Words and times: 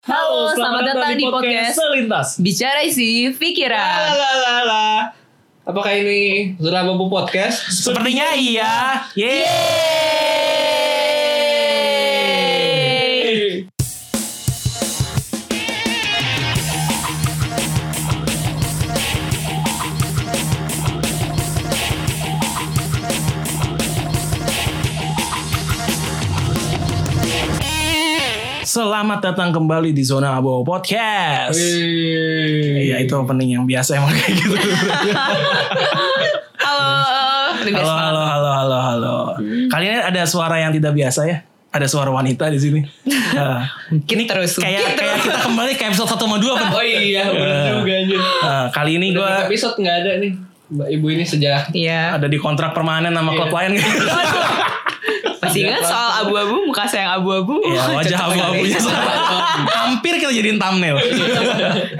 Halo, 0.00 0.48
selamat, 0.56 0.96
datang 0.96 1.12
di 1.12 1.28
podcast 1.28 1.76
Selintas. 1.76 2.28
Bicara 2.40 2.80
isi 2.88 3.36
pikiran. 3.36 4.08
Lalalala. 4.08 5.12
Apakah 5.68 5.92
ini 5.92 6.56
Zura 6.56 6.88
Bambu 6.88 7.12
Podcast? 7.12 7.68
Sepertinya 7.68 8.32
iya. 8.32 9.04
Yeay. 9.12 9.89
Selamat 28.70 29.18
datang 29.18 29.50
kembali 29.50 29.90
di 29.90 30.06
Zona 30.06 30.38
Abo 30.38 30.62
Podcast. 30.62 31.58
Iya 31.58 33.02
itu 33.02 33.10
opening 33.18 33.58
yang 33.58 33.66
biasa 33.66 33.98
emang 33.98 34.14
kayak 34.14 34.30
gitu. 34.30 34.54
Halo. 36.62 36.86
Halo, 37.66 37.90
halo, 37.90 38.22
halo, 38.22 38.50
halo, 38.54 38.78
halo. 38.78 39.14
Kali 39.66 39.90
ini 39.90 39.98
ada 39.98 40.22
suara 40.22 40.62
yang 40.62 40.70
tidak 40.70 40.94
biasa 40.94 41.26
ya. 41.26 41.42
Ada 41.74 41.90
suara 41.90 42.14
wanita 42.14 42.46
di 42.46 42.62
sini. 42.62 42.80
Nah, 43.30 43.62
Mungkin 43.90 44.26
terus. 44.30 44.54
kayak 44.54 44.94
terus. 44.94 45.22
kita 45.22 45.38
kembali 45.50 45.74
ke 45.74 45.90
episode 45.90 46.06
1 46.06 46.18
sama 46.18 46.38
2 46.38 46.50
kan. 46.54 46.70
Oh 46.70 46.82
iya, 46.82 47.26
benar 47.26 47.78
juga 47.78 47.92
anjir. 47.94 48.18
Nah, 48.22 48.66
kali 48.70 49.02
ini 49.02 49.06
gue 49.10 49.30
episode 49.50 49.82
nggak 49.82 49.96
ada 49.98 50.12
nih. 50.22 50.32
Mbak 50.70 50.88
Ibu 50.94 51.06
ini 51.10 51.24
sejak 51.26 51.74
Iya. 51.74 52.22
ada 52.22 52.30
di 52.30 52.38
kontrak 52.38 52.70
permanen 52.70 53.10
sama 53.10 53.34
klub 53.34 53.50
lain. 53.50 53.74
Masih 55.40 55.60
ingat 55.64 55.84
soal 55.88 56.24
abu-abu 56.24 56.68
muka 56.68 56.84
saya 56.84 57.08
yang 57.08 57.12
abu-abu? 57.24 57.56
Iya, 57.64 57.82
wajah 57.96 58.18
abu-abunya 58.28 58.78
banget. 58.80 59.16
hampir 59.72 60.12
kita 60.20 60.32
jadiin 60.32 60.60
thumbnail. 60.60 60.96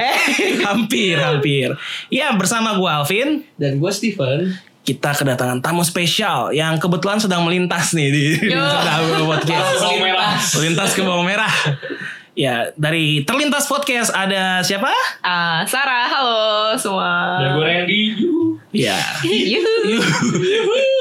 Eh. 0.01 0.61
hampir, 0.65 1.17
hampir. 1.17 1.69
Ya, 2.13 2.33
bersama 2.37 2.77
gue 2.77 2.89
Alvin, 2.89 3.29
dan 3.57 3.81
gue 3.81 3.93
Steven. 3.93 4.53
kita 4.81 5.13
kedatangan 5.13 5.61
tamu 5.61 5.85
spesial 5.85 6.51
yang 6.57 6.81
kebetulan 6.81 7.21
sedang 7.21 7.45
melintas 7.45 7.93
nih 7.93 8.09
di, 8.11 8.25
Podcast. 9.29 9.85
Melintas 10.57 10.97
ke 10.97 11.05
bawang 11.05 11.29
merah. 11.29 11.53
Ya, 12.33 12.73
dari 12.79 13.21
Terlintas 13.29 13.69
Podcast 13.69 14.09
ada 14.17 14.65
siapa? 14.65 14.89
Ah, 15.21 15.61
Sarah, 15.69 16.09
halo 16.09 16.41
semua. 16.81 17.45
Dan 17.45 17.49
gue 17.61 17.65
Randy. 17.69 18.03
Ya. 18.71 18.99
Yuhu. 19.27 20.03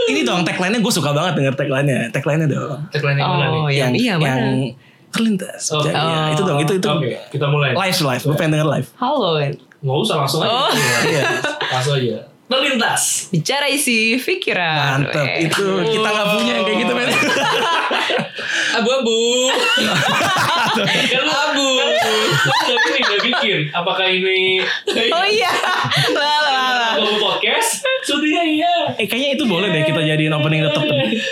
Ini 0.09 0.25
dong 0.25 0.41
tagline-nya 0.41 0.81
gue 0.81 0.93
suka 0.93 1.13
banget 1.13 1.37
denger 1.37 1.53
tagline-nya. 1.53 2.09
Tagline-nya 2.09 2.47
dong. 2.49 2.79
Tagline 2.89 3.17
yang 3.17 3.29
mana 3.29 3.45
Oh, 3.45 3.65
nih? 3.69 3.77
yang, 3.77 3.91
iya 3.93 4.13
yang 4.17 4.21
mana? 4.21 4.73
terlintas. 5.09 5.61
Oh. 5.73 5.81
Jadi, 5.81 5.93
ya, 5.97 6.19
itu 6.33 6.41
dong, 6.45 6.57
itu 6.61 6.73
itu. 6.77 6.87
Oke, 6.89 7.13
kita 7.29 7.45
mulai. 7.49 7.73
Live 7.73 8.01
live, 8.01 8.23
gue 8.25 8.35
pengen 8.37 8.51
denger 8.57 8.69
live. 8.69 8.87
Halo. 8.97 9.37
Nggak 9.79 9.97
usah 10.05 10.15
langsung 10.21 10.39
aja. 10.43 10.53
Oh. 10.53 10.69
Iya. 11.05 11.23
Langsung 11.69 11.93
aja. 11.97 12.17
Terlintas. 12.49 13.29
Bicara 13.29 13.69
isi 13.69 14.17
pikiran. 14.17 15.05
Mantep, 15.05 15.21
Weh. 15.21 15.45
itu 15.45 15.65
kita 15.85 16.07
nggak 16.09 16.27
punya 16.33 16.53
yang 16.57 16.65
kayak 16.65 16.77
gitu 16.81 16.93
men. 16.97 17.09
Abu-abu. 18.81 19.21
lu 21.09 21.33
abu. 21.33 21.69
Kan 21.77 23.01
udah 23.05 23.21
bikin. 23.21 23.59
Apakah 23.69 24.07
ini 24.09 24.65
Oh 25.13 25.25
iya. 25.29 25.53
Lah 26.17 26.37
lah 26.41 26.69
lah. 26.73 26.91
Abu 26.97 27.21
podcast? 27.21 27.85
Sudinya 28.01 28.41
iya. 28.41 28.73
eh 28.97 29.05
kayaknya 29.05 29.29
itu 29.37 29.43
boleh 29.45 29.69
deh 29.69 29.85
kita 29.85 30.01
jadiin 30.01 30.33
opening 30.33 30.65
tetep. 30.65 30.81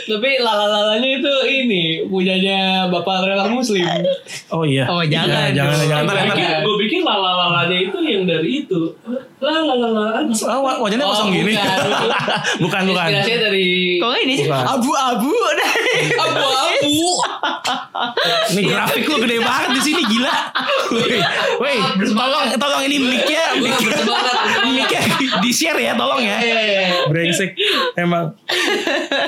Tapi 0.05 0.29
lalalalanya 0.37 1.09
itu 1.17 1.33
ini 1.49 2.05
punyanya 2.05 2.85
Bapak 2.93 3.25
Relar 3.25 3.49
Muslim. 3.49 3.85
Oh 4.53 4.61
iya. 4.61 4.85
Oh, 4.85 5.01
jangan. 5.01 5.49
Ya, 5.49 5.65
jangan 5.65 5.77
jangan. 5.81 6.61
Gue 6.61 6.75
pikir 6.85 7.01
lalalalanya 7.01 7.77
itu 7.89 7.97
yang 8.05 8.29
dari 8.29 8.61
itu. 8.61 8.93
Lalalala. 9.37 10.25
Oh, 10.25 10.59
wa- 10.59 10.81
wajahnya 10.81 11.05
Oh, 11.05 11.13
kosong 11.13 11.29
gini. 11.29 11.53
bukan. 11.53 11.69
bukan 12.65 12.81
bukan. 12.89 13.05
Inspirasinya 13.07 13.39
dari 13.45 13.67
Kok 13.97 14.13
ini 14.17 14.33
sih? 14.33 14.45
Abu-abu. 14.49 15.29
abu-abu. 16.25 17.05
Ini 18.49 18.61
grafik 18.65 19.05
lu 19.05 19.15
gede 19.21 19.37
banget 19.39 19.69
di 19.73 19.81
sini 19.83 20.01
gila. 20.03 20.33
Woi, 20.89 21.19
woi, 21.59 21.75
tolong 22.07 22.45
tolong 22.55 22.81
ini 22.83 22.97
mic-nya 22.97 23.43
mic 23.57 23.77
mic-nya 24.65 25.01
di 25.37 25.51
share 25.51 25.77
ya 25.77 25.93
tolong 25.93 26.21
ya. 26.21 26.37
Iya, 26.39 26.57
iya, 26.57 26.79
iya. 26.81 26.97
Brengsek 27.05 27.53
emang. 27.95 28.33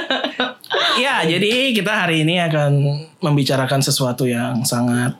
ya, 1.03 1.21
jadi 1.23 1.51
kita 1.71 1.93
hari 2.05 2.23
ini 2.23 2.41
akan 2.41 2.71
membicarakan 3.19 3.79
sesuatu 3.79 4.25
yang 4.25 4.63
sangat 4.63 5.13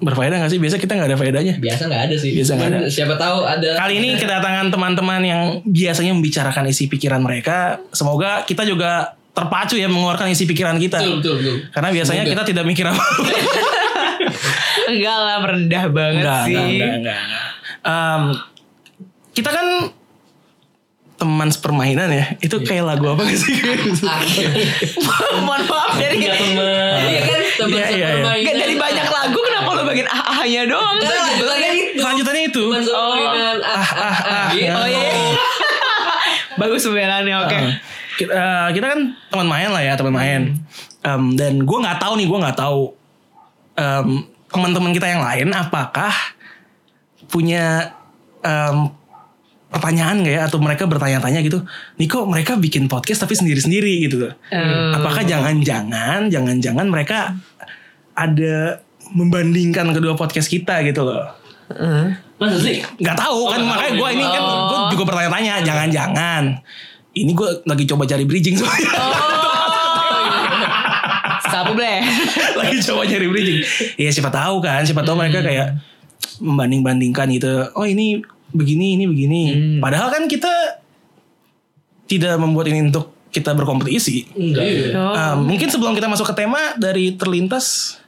berfaedah 0.00 0.36
gak 0.40 0.50
sih? 0.50 0.58
Biasa 0.58 0.76
kita 0.76 0.96
nggak 0.96 1.08
ada 1.12 1.18
faedahnya. 1.20 1.54
Biasa 1.60 1.82
nggak 1.86 2.02
ada 2.08 2.16
sih. 2.16 2.30
Biasa 2.34 2.50
nggak 2.56 2.68
Cuman 2.68 2.80
ada. 2.82 2.88
Siapa 2.88 3.14
tahu 3.14 3.38
ada. 3.44 3.68
Kali 3.76 3.94
ini 3.96 4.08
kedatangan 4.16 4.66
teman-teman 4.68 5.20
yang 5.22 5.42
biasanya 5.62 6.12
membicarakan 6.12 6.64
isi 6.66 6.88
pikiran 6.88 7.20
mereka. 7.20 7.78
Semoga 7.92 8.42
kita 8.44 8.64
juga 8.64 9.12
terpacu 9.30 9.78
ya 9.78 9.86
mengeluarkan 9.86 10.26
isi 10.28 10.44
pikiran 10.44 10.74
kita. 10.76 10.98
Betul, 10.98 11.16
betul, 11.22 11.34
betul. 11.38 11.56
Karena 11.70 11.88
biasanya 11.92 12.22
Semoga. 12.24 12.32
kita 12.34 12.42
tidak 12.50 12.64
mikir 12.66 12.84
apa. 12.88 13.04
Enggak 14.90 15.16
lah, 15.16 15.36
merendah 15.38 15.84
banget 15.86 16.24
enggak, 16.26 16.42
sih. 16.50 16.56
enggak, 16.56 16.92
enggak, 16.98 17.18
enggak. 17.22 17.46
Em, 17.80 18.22
kita 19.30 19.50
kan 19.54 19.66
teman 21.14 21.48
sepermainan 21.48 22.08
ya. 22.10 22.24
Itu 22.40 22.58
kayak 22.60 22.84
lagu 22.88 23.06
apa 23.12 23.22
gak 23.22 23.38
sih? 23.38 23.54
Mohon 25.46 25.62
maaf 25.68 25.92
dari 25.94 26.16
teman. 26.18 26.98
Iya 27.06 27.20
kan 27.22 27.40
teman 27.54 27.76
Iya, 27.76 27.86
iya, 27.86 27.94
iya. 27.94 28.08
sepermainan. 28.18 28.54
Dari 28.56 28.74
banyak 28.74 29.06
lagu 29.06 29.39
kenapa 29.90 29.90
lo 29.90 29.92
bagian 29.92 30.08
ah-ahnya 30.08 30.62
doang? 30.70 30.96
Kan 31.02 31.10
lanjutannya 31.10 31.70
itu. 31.74 32.00
Selanjutnya 32.00 32.42
itu. 32.46 32.64
Ah, 33.66 33.90
ah, 33.94 34.18
ah. 34.24 34.48
Oh 34.54 34.86
iya. 34.86 35.10
Bagus 36.60 36.84
pembelannya 36.86 37.36
oke. 37.46 37.56
Eh, 37.56 37.68
kita, 38.20 38.70
kita 38.76 38.86
kan 38.92 39.00
teman 39.32 39.48
main 39.48 39.70
lah 39.72 39.82
ya, 39.82 39.94
teman 39.96 40.14
main. 40.14 40.42
Em, 41.00 41.22
dan 41.34 41.64
gue 41.64 41.78
nggak 41.80 41.98
tahu 41.98 42.20
nih, 42.20 42.26
gue 42.28 42.38
nggak 42.44 42.58
tahu 42.60 42.92
em, 43.80 44.08
teman-teman 44.50 44.90
kita 44.92 45.06
yang 45.08 45.22
lain 45.24 45.48
apakah 45.56 46.12
punya 47.30 47.94
em, 48.42 48.90
pertanyaan 49.70 50.26
gak 50.26 50.34
ya 50.34 50.42
atau 50.50 50.58
mereka 50.58 50.82
bertanya-tanya 50.90 51.46
gitu 51.46 51.62
nih 51.94 52.10
kok 52.10 52.26
mereka 52.26 52.58
bikin 52.58 52.90
podcast 52.90 53.22
tapi 53.22 53.38
sendiri-sendiri 53.38 54.02
gitu 54.10 54.26
loh 54.26 54.34
Eh, 54.50 54.92
apakah 54.98 55.22
jangan-jangan 55.22 56.26
jangan-jangan 56.26 56.90
mereka 56.90 57.38
ada 58.18 58.82
membandingkan 59.10 59.90
kedua 59.90 60.14
podcast 60.14 60.46
kita 60.46 60.82
gitu 60.82 61.02
loh 61.02 61.26
eh. 61.70 62.08
Masa 62.36 62.56
sih? 62.56 62.80
nggak 62.96 63.16
tahu 63.16 63.40
kan 63.46 63.58
nggak 63.58 63.68
makanya 63.70 63.92
gue 63.94 64.08
ini 64.10 64.24
kan 64.24 64.40
Oh. 64.40 64.66
gue 64.66 64.78
juga 64.92 65.04
bertanya-tanya 65.06 65.54
jangan-jangan 65.60 66.42
ini 67.12 67.30
gue 67.30 67.48
lagi 67.64 67.84
coba 67.84 68.02
cari 68.04 68.24
bridging 68.24 68.54
soalnya 68.54 68.90
Sapu 71.42 71.74
bleh. 71.74 71.98
lagi 72.58 72.76
coba 72.80 73.02
cari 73.04 73.26
bridging 73.26 73.58
ya 73.96 74.08
siapa 74.08 74.30
tahu 74.30 74.60
kan 74.60 74.82
siapa 74.82 75.02
tahu 75.02 75.18
mereka 75.18 75.42
kayak 75.42 75.82
membanding-bandingkan 76.38 77.26
gitu 77.30 77.50
oh 77.74 77.84
ini 77.84 78.22
begini 78.50 78.94
ini 78.94 79.04
begini 79.04 79.42
padahal 79.78 80.08
kan 80.08 80.24
kita 80.24 80.50
tidak 82.06 82.34
membuat 82.36 82.66
ini 82.66 82.88
untuk 82.88 83.10
kita 83.30 83.54
berkompetisi 83.54 84.26
Enggak. 84.32 84.64
Oh. 84.92 85.14
Um, 85.14 85.38
mungkin 85.46 85.68
sebelum 85.68 85.92
kita 85.92 86.06
masuk 86.06 86.26
ke 86.26 86.34
tema 86.36 86.74
dari 86.74 87.14
terlintas 87.14 87.98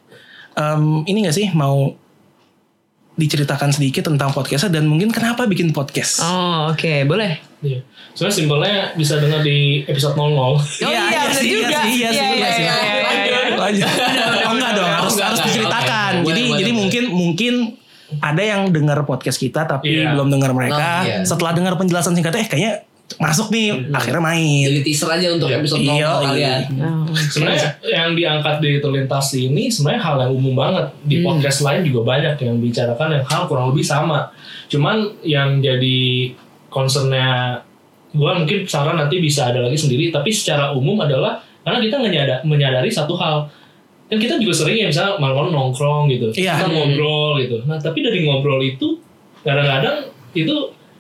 um, 0.55 1.05
ini 1.05 1.25
gak 1.25 1.35
sih 1.35 1.49
mau 1.51 1.95
diceritakan 3.13 3.69
sedikit 3.71 4.09
tentang 4.09 4.33
podcastnya 4.33 4.73
dan 4.73 4.89
mungkin 4.89 5.13
kenapa 5.13 5.45
bikin 5.45 5.69
podcast 5.71 6.25
Oh 6.25 6.73
oke 6.73 7.05
boleh. 7.05 7.37
Iya. 7.61 7.85
Soalnya 8.13 8.35
simpelnya 8.35 8.75
bisa 8.93 9.17
dengar 9.17 9.41
di 9.41 9.85
episode 9.85 10.17
00. 10.17 10.19
Oh 10.19 10.57
Iya, 10.81 10.89
iya, 10.89 11.01
iya 11.07 11.23
sih, 11.31 11.47
iya 11.47 11.59
juga. 11.63 11.79
sih, 11.79 11.93
iya 11.95 12.11
sih, 12.11 12.27
iya 12.35 12.49
sih. 12.51 12.65
iya, 12.65 12.75
iya, 12.75 13.03
iya. 13.23 13.39
Lanjut. 13.55 13.89
Oh 14.43 14.53
enggak 14.57 14.73
dong, 14.75 14.91
harus 14.91 15.15
harus 15.17 15.41
diceritakan. 15.45 16.13
Jadi 16.25 16.43
jadi 16.59 16.73
mungkin 16.73 17.05
mungkin 17.09 17.55
ada 18.19 18.43
yang 18.43 18.69
dengar 18.69 19.05
podcast 19.05 19.37
kita 19.37 19.65
tapi 19.65 19.93
Iya. 19.95 20.13
belum 20.13 20.29
dengar 20.29 20.51
mereka. 20.53 20.89
Oh, 21.01 21.07
iya. 21.07 21.17
Setelah 21.23 21.53
dengar 21.53 21.77
penjelasan 21.77 22.13
singkatnya, 22.13 22.43
eh 22.43 22.49
kayaknya 22.49 22.73
masuk 23.17 23.49
nih, 23.49 23.91
akhirnya 23.91 24.21
main. 24.21 24.65
Jadi 24.65 24.81
teaser 24.83 25.09
aja 25.09 25.27
untuk 25.31 25.49
episode 25.49 25.81
00 25.81 25.91
Iya, 25.91 26.11
kalian. 26.23 26.61
Oh, 26.79 27.05
Sebenarnya 27.11 27.69
yang 27.85 28.11
diangkat 28.13 28.57
di 28.59 28.71
terlintas 28.79 29.27
ini 29.33 29.67
sebenarnya 29.67 30.03
hal 30.03 30.17
yang 30.23 30.33
umum 30.33 30.55
banget 30.55 30.87
di 31.03 31.17
Hmm. 31.19 31.27
podcast 31.29 31.61
lain 31.61 31.83
juga 31.83 32.01
banyak 32.09 32.35
yang 32.37 32.57
bicarakan 32.57 33.09
yang 33.13 33.25
hal 33.25 33.43
kurang 33.45 33.67
lebih 33.69 33.83
sama. 33.83 34.31
Cuman 34.67 34.97
yang 35.23 35.59
jadi 35.59 36.33
concernnya 36.69 37.61
gue 38.11 38.31
mungkin 38.31 38.59
saran 38.65 38.97
nanti 38.97 39.17
bisa 39.19 39.49
ada 39.49 39.61
lagi 39.61 39.77
sendiri. 39.77 40.09
Tapi 40.09 40.29
secara 40.29 40.73
umum 40.73 40.97
adalah 40.99 41.41
karena 41.61 41.79
kita 41.79 41.97
menyadari, 41.97 42.43
menyadari 42.43 42.89
satu 42.89 43.15
hal 43.15 43.47
kan 44.05 44.21
kita 44.21 44.37
juga 44.37 44.53
sering 44.53 44.77
ya 44.77 44.87
misalnya 44.87 45.17
malam-malam 45.17 45.53
nongkrong 45.55 46.05
gitu 46.07 46.29
Iya. 46.37 46.61
kita 46.61 46.69
ngobrol 46.69 47.41
gitu 47.41 47.65
nah 47.65 47.81
tapi 47.81 48.05
dari 48.05 48.21
ngobrol 48.21 48.61
itu 48.61 49.01
kadang-kadang 49.41 50.05
itu 50.33 50.53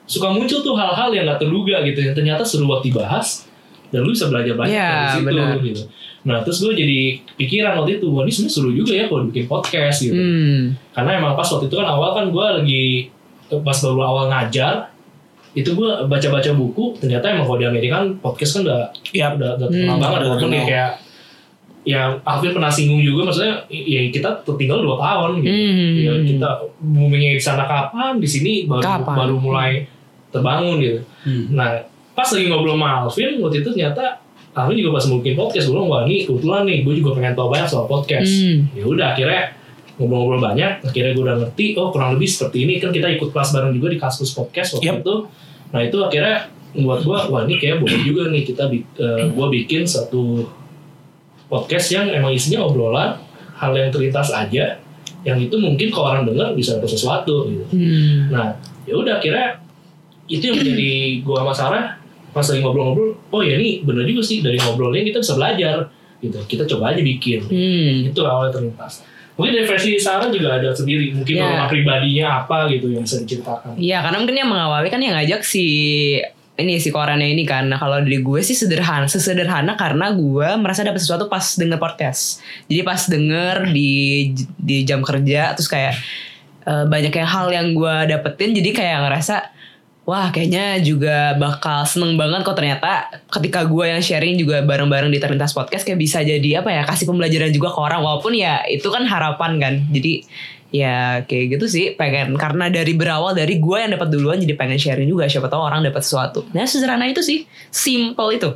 suka 0.04 0.28
muncul 0.28 0.60
tuh 0.60 0.75
hal-hal 0.75 1.08
yang 1.10 1.25
gak 1.25 1.40
terduga 1.40 1.81
gitu 1.82 1.99
yang 2.00 2.12
ternyata 2.12 2.43
seru 2.43 2.64
buat 2.64 2.81
dibahas 2.81 3.46
dan 3.88 4.02
lu 4.02 4.10
bisa 4.10 4.26
belajar 4.26 4.54
banyak 4.54 4.72
Iya, 4.72 4.88
dari 4.88 5.08
situ 5.14 5.26
benar. 5.28 5.56
gitu 5.60 5.82
Nah 6.22 6.38
terus 6.40 6.58
gue 6.60 6.70
jadi 6.72 7.00
pikiran 7.34 7.75
waktu 7.76 7.99
itu, 7.99 8.06
wah 8.06 8.22
ini 8.22 8.31
sebenarnya 8.31 8.54
seru 8.54 8.70
juga 8.70 8.94
ya 8.94 9.10
kalau 9.10 9.26
bikin 9.26 9.44
podcast 9.44 9.99
gitu. 10.00 10.14
Hmm. 10.14 10.70
Karena 10.94 11.19
emang 11.19 11.34
pas 11.34 11.43
waktu 11.44 11.66
itu 11.66 11.75
kan 11.75 11.82
awal 11.84 12.14
kan 12.14 12.31
gue 12.31 12.46
lagi 12.62 12.84
pas 13.58 13.75
baru 13.76 14.00
awal 14.00 14.25
ngajar, 14.31 14.94
itu 15.52 15.66
gue 15.69 15.90
baca-baca 16.06 16.50
buku, 16.52 16.94
ternyata 16.96 17.26
emang 17.28 17.44
kalau 17.44 17.58
di 17.58 17.66
Amerika 17.66 17.98
kan 17.98 18.14
podcast 18.16 18.55
kan 18.55 18.62
udah 18.62 18.81
Iya. 19.10 19.34
udah, 19.34 19.50
udah 19.58 19.66
terkenal 19.66 19.82
Hmm. 19.90 19.98
banget 20.00 20.19
Udah 20.22 20.28
walaupun 20.31 20.50
ya 20.52 20.62
kayak 20.62 20.90
yang 21.82 22.14
Alvin 22.23 22.55
pernah 22.55 22.70
singgung 22.70 23.02
juga 23.02 23.26
maksudnya 23.26 23.67
ya 23.69 24.06
kita 24.06 24.46
tinggal 24.55 24.79
dua 24.81 24.96
tahun 25.02 25.43
gitu. 25.43 25.50
Hmm. 25.50 25.93
Ya, 25.99 26.12
kita 26.23 26.49
boomingnya 26.79 27.34
di 27.34 27.43
sana 27.43 27.67
kapan, 27.67 28.23
di 28.23 28.29
sini 28.31 28.70
baru 28.70 28.82
Kapan? 29.02 29.17
baru 29.19 29.37
mulai 29.37 29.70
terbangun 30.31 30.79
gitu. 30.79 31.00
Hmm. 31.26 31.44
Nah, 31.58 31.82
pas 32.14 32.29
lagi 32.31 32.46
ngobrol 32.46 32.79
sama 32.79 32.88
Alvin, 33.02 33.43
waktu 33.43 33.67
itu 33.67 33.69
ternyata 33.75 34.23
Alvin 34.55 34.79
juga 34.79 35.00
pas 35.00 35.05
mungkin 35.11 35.32
podcast, 35.34 35.64
gue 35.67 35.75
bilang, 35.75 35.88
wah 35.90 36.05
ini 36.06 36.23
kebetulan 36.23 36.62
nih, 36.69 36.79
gue 36.87 36.94
juga 37.00 37.11
pengen 37.19 37.34
tahu 37.34 37.49
banyak 37.50 37.67
soal 37.67 37.87
podcast. 37.90 38.31
Hmm. 38.31 38.69
Ya 38.76 38.84
udah, 38.87 39.06
akhirnya 39.17 39.43
ngobrol-ngobrol 39.99 40.40
banyak, 40.40 40.73
akhirnya 40.87 41.12
gue 41.19 41.25
udah 41.25 41.37
ngerti, 41.43 41.64
oh 41.76 41.88
kurang 41.90 42.14
lebih 42.14 42.29
seperti 42.31 42.62
ini, 42.62 42.79
kan 42.79 42.94
kita 42.94 43.11
ikut 43.11 43.32
kelas 43.32 43.50
bareng 43.50 43.73
juga 43.75 43.88
di 43.90 43.99
Kaskus 43.99 44.32
Podcast 44.32 44.76
waktu 44.79 44.87
Yep. 44.87 44.96
itu. 45.02 45.14
Nah 45.73 45.81
itu 45.82 45.96
akhirnya 45.99 46.37
buat 46.79 47.00
gue, 47.02 47.19
wah 47.29 47.43
ini 47.43 47.55
kayak 47.58 47.81
boleh 47.81 48.00
juga 48.00 48.23
nih 48.31 48.43
kita, 48.46 48.70
bi- 48.70 48.87
eh, 48.96 49.25
gue 49.29 49.46
bikin 49.50 49.82
satu 49.84 50.46
podcast 51.52 51.93
yang 51.93 52.08
emang 52.08 52.32
isinya 52.32 52.64
obrolan, 52.64 53.20
hal 53.60 53.76
yang 53.76 53.93
terlintas 53.93 54.32
aja, 54.32 54.81
yang 55.20 55.37
itu 55.37 55.52
mungkin 55.60 55.93
kalau 55.93 56.16
orang 56.16 56.25
dengar 56.25 56.56
bisa 56.56 56.81
ada 56.81 56.88
sesuatu 56.88 57.44
gitu. 57.52 57.64
Hmm. 57.76 58.32
Nah, 58.32 58.56
ya 58.88 58.96
udah 58.96 59.20
akhirnya 59.20 59.60
itu 60.32 60.49
yang 60.49 60.56
menjadi 60.56 60.90
gua 61.28 61.44
sama 61.44 61.52
Sarah 61.52 61.87
pas 62.32 62.49
lagi 62.49 62.64
ngobrol-ngobrol, 62.64 63.12
oh 63.28 63.43
ya 63.44 63.60
ini 63.60 63.84
bener 63.84 64.08
juga 64.08 64.25
sih 64.25 64.40
dari 64.40 64.56
ngobrolnya 64.56 65.04
kita 65.04 65.20
bisa 65.20 65.37
belajar 65.37 65.76
gitu. 66.25 66.38
Kita 66.49 66.64
coba 66.64 66.96
aja 66.96 67.04
bikin. 67.04 67.44
Hmm. 67.44 68.08
Itu 68.08 68.25
awalnya 68.25 68.56
terlintas. 68.56 69.05
Mungkin 69.37 69.52
dari 69.52 69.69
versi 69.69 70.00
Sarah 70.00 70.32
juga 70.32 70.56
ada 70.56 70.72
sendiri, 70.72 71.12
mungkin 71.12 71.40
pengalaman 71.40 71.69
pribadinya 71.69 72.44
apa 72.44 72.69
gitu 72.72 72.88
yang 72.88 73.05
bisa 73.05 73.20
diceritakan. 73.20 73.76
Iya 73.76 74.00
karena 74.00 74.16
mungkin 74.25 74.37
yang 74.40 74.48
mengawali 74.48 74.88
kan 74.88 75.00
yang 75.05 75.12
ngajak 75.12 75.44
si 75.44 75.64
ini 76.60 76.76
si 76.76 76.93
korannya 76.93 77.32
ini 77.32 77.49
kan. 77.49 77.72
Nah, 77.72 77.81
kalau 77.81 78.04
dari 78.04 78.20
gue 78.20 78.40
sih 78.44 78.52
sederhana, 78.52 79.08
sesederhana 79.08 79.72
karena 79.75 80.12
gue 80.12 80.49
merasa 80.60 80.84
dapat 80.84 81.00
sesuatu 81.00 81.32
pas 81.32 81.56
denger 81.56 81.81
podcast. 81.81 82.44
Jadi 82.69 82.81
pas 82.84 83.00
denger 83.08 83.72
di 83.72 83.93
di 84.60 84.84
jam 84.84 85.00
kerja 85.00 85.56
terus 85.56 85.69
kayak 85.72 85.96
eh, 86.69 86.84
banyak 86.84 87.12
yang 87.12 87.28
hal 87.28 87.46
yang 87.49 87.66
gue 87.72 87.94
dapetin 88.12 88.52
jadi 88.52 88.70
kayak 88.76 88.99
ngerasa 89.08 89.37
wah 90.02 90.34
kayaknya 90.34 90.82
juga 90.82 91.38
bakal 91.38 91.87
seneng 91.87 92.19
banget 92.19 92.43
kok 92.43 92.58
ternyata 92.58 93.06
ketika 93.31 93.62
gue 93.62 93.87
yang 93.87 94.02
sharing 94.02 94.34
juga 94.34 94.58
bareng-bareng 94.66 95.14
di 95.14 95.22
terlintas 95.22 95.55
podcast 95.55 95.87
kayak 95.87 96.00
bisa 96.02 96.26
jadi 96.26 96.58
apa 96.58 96.75
ya 96.75 96.82
kasih 96.82 97.06
pembelajaran 97.06 97.55
juga 97.55 97.70
ke 97.70 97.78
orang 97.78 98.02
walaupun 98.02 98.34
ya 98.34 98.66
itu 98.66 98.90
kan 98.90 99.06
harapan 99.06 99.62
kan 99.62 99.75
jadi 99.94 100.26
ya 100.72 101.20
kayak 101.28 101.60
gitu 101.60 101.66
sih 101.69 101.84
pengen 101.94 102.32
karena 102.40 102.72
dari 102.72 102.96
berawal 102.96 103.36
dari 103.36 103.60
gue 103.60 103.76
yang 103.76 103.92
dapat 103.92 104.08
duluan 104.08 104.40
jadi 104.40 104.56
pengen 104.56 104.80
sharing 104.80 105.04
juga 105.04 105.28
siapa 105.28 105.46
tahu 105.52 105.60
orang 105.60 105.84
dapat 105.84 106.00
sesuatu 106.00 106.48
nah 106.56 106.64
sederhana 106.64 107.04
itu 107.06 107.20
sih 107.20 107.44
simple 107.69 108.32
itu 108.32 108.50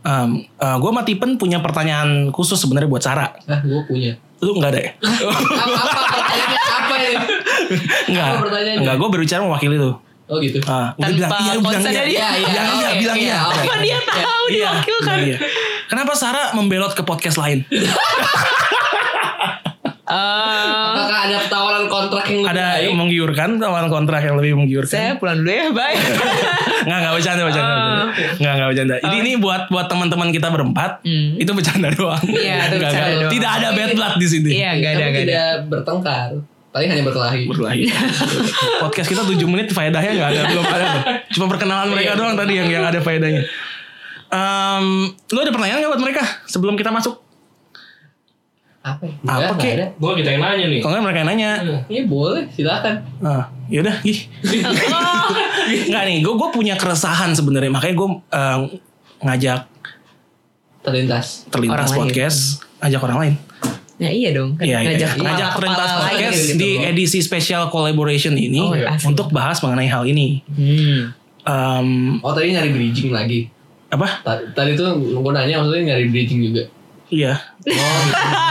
Um, 0.00 0.48
gue 0.56 0.90
sama 0.96 1.04
Tipen 1.04 1.36
punya 1.36 1.60
pertanyaan 1.60 2.32
khusus 2.32 2.56
sebenarnya 2.56 2.88
buat 2.88 3.04
Sarah. 3.04 3.36
Ah, 3.44 3.60
gue 3.60 3.84
punya. 3.84 4.16
Lu 4.40 4.56
nggak 4.56 4.72
ada 4.72 4.80
ya? 4.80 4.92
Apa, 4.96 5.28
apa 5.76 6.00
pertanyaannya 6.08 6.62
apa 6.64 6.96
ya? 6.96 7.20
Pertanyaannya? 8.40 8.80
Enggak, 8.80 8.94
gue 8.96 9.08
berbicara 9.12 9.40
mewakili 9.44 9.76
lu. 9.76 9.92
Oh 10.30 10.38
gitu. 10.40 10.62
Ah, 10.64 10.96
udah 10.96 11.10
bilang 11.12 11.30
iya, 11.42 11.52
bilang 11.60 11.82
iya. 11.84 11.90
dia. 11.90 12.04
Iya, 12.06 12.28
iya. 12.32 12.48
Iya, 12.48 12.62
Oke, 12.64 12.98
bilang 13.02 13.18
iya. 13.18 13.36
apa 13.44 13.74
dia 13.82 13.98
tahu 14.00 14.44
Iya, 14.48 14.70
diwakilkan 14.72 15.04
bilang 15.04 15.28
iya. 15.28 15.38
Kenapa 15.90 16.12
Sarah 16.16 16.46
membelot 16.56 16.94
ke 16.96 17.02
podcast 17.04 17.36
lain? 17.36 17.66
Eh, 20.10 20.66
Apakah 20.90 21.18
ada 21.22 21.38
tawaran 21.46 21.86
kontrak 21.86 22.26
yang 22.26 22.42
lebih 22.42 22.50
Ada 22.50 22.66
baik? 22.66 22.82
yang 22.82 22.96
menggiurkan, 22.96 23.48
tawaran 23.56 23.88
kontrak 23.88 24.20
yang 24.20 24.36
lebih 24.36 24.52
menggiurkan. 24.56 24.90
saya 24.90 25.10
pulang 25.14 25.38
dulu 25.38 25.48
ya 25.48 25.66
bye 25.70 25.94
Enggak, 26.82 26.98
enggak 26.98 27.12
bercanda, 27.14 27.42
bercanda. 27.44 27.70
Ah. 27.70 28.04
Enggak, 28.34 28.52
enggak 28.52 28.68
bercanda. 28.68 28.94
Jadi 28.98 29.16
ini 29.18 29.32
buat 29.36 29.62
buat 29.68 29.86
teman-teman 29.86 30.28
kita 30.30 30.48
berempat, 30.48 30.90
Hmm. 31.00 31.36
itu 31.36 31.50
bercanda 31.50 31.88
doang. 31.90 32.18
Iya, 32.24 32.34
itu 32.66 32.74
Enggak, 32.74 32.90
bercanda 32.90 33.06
enggak. 33.06 33.20
doang. 33.20 33.32
Tidak 33.32 33.50
ada 33.52 33.68
bad 33.70 33.90
blood 33.92 34.14
di 34.16 34.26
sini. 34.26 34.50
iya 34.52 34.70
nggak 34.72 34.90
ada 34.90 34.96
Kami 34.96 35.06
nggak 35.06 35.22
ada 35.22 35.22
tidak 35.22 35.48
bertengkar. 35.68 36.30
Paling 36.70 36.88
hanya 36.88 37.02
berkelahi. 37.02 37.42
Berkelahi. 37.46 37.82
Podcast 38.80 39.08
kita 39.08 39.22
7 39.22 39.36
menit 39.44 39.70
faedahnya 39.70 40.10
enggak 40.12 40.28
ada, 40.32 40.40
belum 40.48 40.64
ada. 40.66 40.88
Cuma 41.28 41.46
perkenalan 41.46 41.88
mereka 41.88 42.14
doang 42.14 42.34
tadi 42.34 42.52
yang 42.54 42.66
yang 42.66 42.82
ada 42.82 42.98
faedahnya. 42.98 43.42
Em, 44.26 44.84
lu 45.26 45.38
ada 45.38 45.50
pertanyaan 45.50 45.78
nggak 45.80 45.92
buat 45.92 46.02
mereka 46.02 46.22
sebelum 46.46 46.74
kita 46.74 46.88
masuk? 46.88 47.18
Apa? 48.80 49.04
ya? 49.04 49.12
Apa, 49.22 49.52
ada. 49.54 49.86
Gue 49.92 50.12
kita 50.16 50.28
yang 50.30 50.42
nanya 50.42 50.66
nih. 50.66 50.80
Kalau 50.80 50.92
nggak 50.94 51.04
mereka 51.04 51.18
yang 51.18 51.28
nanya. 51.28 51.50
Iya 51.86 52.02
boleh, 52.06 52.44
silakan. 52.48 52.94
Ah, 53.20 53.44
yaudah, 53.66 53.92
gih. 54.00 54.24
Enggak 55.84 56.02
nih, 56.08 56.18
gue 56.18 56.34
gue 56.34 56.48
punya 56.50 56.74
keresahan 56.74 57.30
sebenarnya, 57.30 57.68
makanya 57.68 57.94
gue 57.94 58.08
eh, 58.30 58.58
ngajak 59.20 59.60
Terlintas. 60.80 61.44
terlintas 61.46 61.76
Orang 61.76 61.88
lain. 61.90 62.00
podcast, 62.02 62.40
ngajak 62.80 63.00
orang 63.02 63.18
lain. 63.20 63.34
ya 64.00 64.08
iya 64.08 64.32
dong 64.32 64.56
kan 64.56 64.64
Iya, 64.64 64.80
iya, 64.80 64.86
ngajak 64.88 65.10
iya. 65.12 65.20
ngajak 65.20 65.48
terlintas 65.52 65.90
lain 65.92 66.00
podcast 66.00 66.40
gitu. 66.40 66.56
di 66.56 66.70
edisi 66.80 67.18
spesial 67.20 67.68
collaboration 67.68 68.32
ini 68.32 68.56
Oh, 68.58 68.72
iya, 68.72 68.96
untuk 69.04 69.28
bahas 69.28 69.60
mengenai 69.60 69.84
hal 69.86 70.08
ini. 70.08 70.40
hmm. 70.48 71.00
Em, 71.40 71.88
Oh 72.20 72.32
tadi 72.32 72.48
nyari 72.50 72.72
bridging 72.72 73.12
lagi. 73.12 73.52
apa? 73.88 74.24
Ta- 74.24 74.40
Tadi 74.56 74.72
tuh 74.72 74.88
gue 74.96 75.32
nanya 75.34 75.60
maksudnya 75.60 75.92
nyari 75.92 76.08
bridging 76.08 76.40
juga. 76.42 76.64
Iya. 77.10 77.34
Oh. 77.66 78.02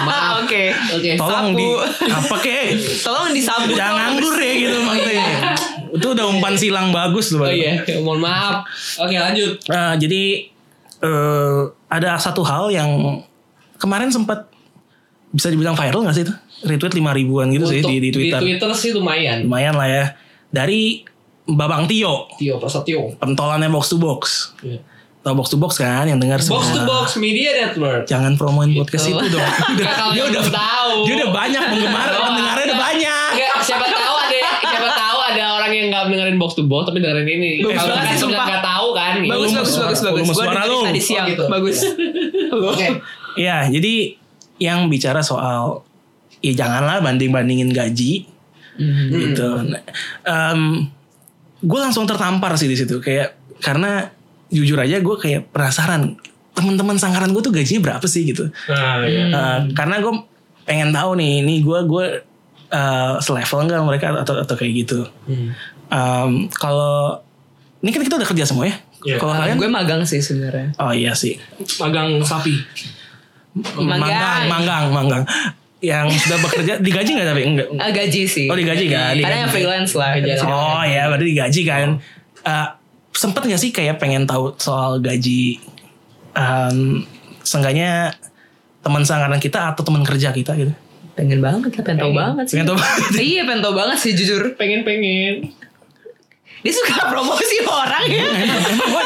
Maaf. 0.05 0.33
oke 0.45 0.63
Oke. 0.99 1.11
Tolong 1.15 1.47
Sapu. 1.51 1.59
di 1.59 1.67
apa 2.11 2.35
kek? 2.43 2.65
tolong 3.01 3.31
disabu 3.31 3.71
Jangan 3.71 4.19
nganggur 4.19 4.35
ya 4.35 4.53
gitu 4.59 4.77
maksudnya. 4.83 5.27
Itu 5.89 6.07
udah 6.13 6.25
umpan 6.29 6.53
silang 6.59 6.91
bagus 6.93 7.33
loh. 7.33 7.47
Oh 7.47 7.51
iya, 7.51 7.81
mohon 8.03 8.21
maaf. 8.21 8.67
Oke 8.99 9.15
lanjut. 9.15 9.57
Nah, 9.71 9.95
jadi 9.95 10.51
eh 10.99 11.59
ada 11.87 12.19
satu 12.19 12.43
hal 12.43 12.69
yang 12.69 13.23
kemarin 13.79 14.11
sempat 14.11 14.51
bisa 15.31 15.47
dibilang 15.49 15.73
viral 15.79 16.03
gak 16.05 16.15
sih 16.17 16.25
itu? 16.27 16.33
Retweet 16.59 16.99
5 16.99 17.19
ribuan 17.23 17.47
gitu 17.55 17.65
sih 17.71 17.79
Untuk 17.79 17.95
di, 17.95 17.97
di 18.03 18.09
Twitter. 18.11 18.39
Di 18.43 18.45
Twitter 18.59 18.69
sih 18.75 18.91
lumayan. 18.91 19.47
Lumayan 19.47 19.79
lah 19.79 19.87
ya. 19.87 20.05
Dari 20.51 21.07
Babang 21.49 21.89
Tio, 21.89 22.29
Tio 22.37 22.61
Prasetyo. 22.61 23.17
pentolannya 23.17 23.73
box 23.73 23.89
to 23.89 23.97
box. 23.97 24.53
Iya. 24.61 24.85
Tau 25.29 25.37
box 25.37 25.47
to 25.47 25.57
box 25.57 25.77
kan 25.77 26.03
yang 26.03 26.17
dengar 26.17 26.41
semua. 26.41 26.57
Box 26.57 26.73
to 26.73 26.81
box 26.83 27.07
media 27.15 27.53
network. 27.55 28.03
Jangan 28.03 28.33
promoin 28.33 28.73
podcast 28.73 29.05
Gitu. 29.05 29.13
itu 29.15 29.29
dong. 29.31 29.45
Udah, 29.45 29.93
dia 30.17 30.23
udah 30.25 30.43
tahu. 30.43 30.93
Dia 31.05 31.13
udah 31.15 31.29
banyak 31.31 31.61
penggemar, 31.69 32.07
Oh, 32.11 32.25
pendengarnya 32.27 32.65
udah 32.65 32.79
banyak. 32.81 33.29
Enggak, 33.31 33.53
siapa 33.61 33.85
tahu 33.85 34.15
ada 34.17 34.37
siapa 34.59 34.89
tahu 34.89 35.17
ada 35.23 35.43
orang 35.53 35.71
yang 35.71 35.85
nggak 35.87 36.03
dengerin 36.09 36.37
box 36.37 36.51
to 36.53 36.65
box 36.65 36.89
tapi 36.89 36.97
dengerin 36.97 37.29
ini. 37.29 37.51
Bagus 37.61 37.77
Kalau 37.77 37.93
nggak 37.93 38.09
sih, 38.09 38.17
sumpah. 38.19 38.45
nggak 38.49 38.63
tahu 38.65 38.87
kan. 38.91 39.13
gitu. 39.15 39.29
bagus 39.29 39.51
bagus 39.53 39.75
bagus 39.77 39.99
bagus 40.01 40.25
gue 40.27 40.41
lu. 40.41 40.49
dengerin 40.49 40.81
tadi 40.83 40.99
siang 40.99 41.21
Oh, 41.21 41.29
gitu. 41.29 41.43
bagus 41.47 41.77
Oke. 42.65 42.87
Ya, 43.35 43.57
jadi 43.65 43.93
yang 44.57 44.89
bicara 44.89 45.21
soal 45.21 45.85
ya 46.39 46.57
janganlah 46.57 46.99
banding-bandingin 46.99 47.69
gaji 47.69 48.25
Hmm. 48.73 49.11
gitu. 49.11 49.49
gue 51.59 51.79
langsung 51.79 52.07
tertampar 52.07 52.55
sih 52.55 52.65
di 52.65 52.73
situ 52.73 52.97
kayak 52.97 53.35
karena 53.59 54.07
jujur 54.49 54.77
aja 54.77 54.97
gue 54.97 55.15
kayak 55.15 55.49
penasaran 55.49 56.17
teman-teman 56.51 56.97
sangkaran 56.97 57.31
gue 57.31 57.39
tuh 57.39 57.53
gajinya 57.53 57.81
berapa 57.81 58.03
sih 58.03 58.27
gitu. 58.27 58.51
Nah, 58.67 59.05
iya. 59.05 59.25
Eh, 59.29 59.59
karena 59.71 60.01
gue 60.01 60.13
pengen 60.65 60.91
tahu 60.91 61.15
nih, 61.15 61.41
ini 61.41 61.61
gue 61.61 61.79
gue 61.87 62.05
eh, 62.69 63.13
selevel 63.19 63.59
nggak 63.63 63.81
mereka 63.81 64.07
atau 64.19 64.35
atau 64.37 64.55
kayak 64.57 64.73
gitu. 64.83 65.07
Hmm. 65.23 65.55
Em, 65.89 66.31
kalau 66.51 67.17
ini 67.79 67.89
kan 67.89 68.01
kita 68.03 68.19
udah 68.19 68.27
kerja 68.27 68.45
semua 68.45 68.67
ya. 68.67 68.75
Iya. 68.99 69.15
Kalau 69.15 69.31
kalian, 69.31 69.55
gue 69.55 69.69
magang 69.71 70.03
sih 70.03 70.19
sebenarnya 70.19 70.75
oh 70.75 70.91
iya 70.91 71.15
sih, 71.15 71.39
Magang 71.79 72.19
sapi. 72.19 72.51
manggang, 73.79 74.45
manggang, 74.51 74.83
manggang. 74.91 75.23
Yang 75.79 76.27
sudah 76.27 76.37
bekerja 76.43 76.73
digaji 76.85 77.09
nggak 77.15 77.27
tapi 77.31 77.41
enggak? 77.47 77.67
Ah, 77.79 77.91
gaji 77.95 78.27
sih 78.27 78.51
Oh 78.51 78.57
digaji 78.59 78.91
kan? 78.91 79.15
karena 79.15 79.47
yang 79.47 79.51
freelance 79.51 79.95
lah 79.95 80.11
Kerja 80.19 80.43
Oh 80.43 80.83
ya 80.83 81.07
berarti 81.07 81.25
digaji 81.25 81.61
kan. 81.63 81.87
Eh, 82.43 82.67
sempet 83.11 83.41
gak 83.43 83.57
sih 83.57 83.69
kayak 83.69 83.97
pengen 83.97 84.23
tahu 84.23 84.53
soal 84.55 84.97
gaji 84.97 85.59
um, 86.33 87.03
Seenggaknya 87.39 88.13
teman 88.79 89.01
sanggaran 89.01 89.37
kita 89.37 89.73
atau 89.73 89.81
teman 89.81 90.03
kerja 90.03 90.29
kita 90.29 90.53
gitu. 90.55 90.71
pengen 91.11 91.41
banget 91.41 91.73
lah 91.73 91.83
pengen 91.83 91.99
tau 91.99 92.13
banget 92.13 92.45
sih 92.45 92.53
Pengen 92.55 92.67
tahu 92.67 92.77
banget. 92.77 93.09
iya 93.27 93.41
pengen 93.43 93.61
tau 93.61 93.73
banget 93.73 93.97
sih 93.97 94.11
jujur 94.13 94.43
Pengen 94.55 94.81
pengen. 94.83 95.51
dia 96.59 96.73
suka 96.73 96.95
promosi 97.11 97.57
orang 97.63 98.05
ya 98.05 98.25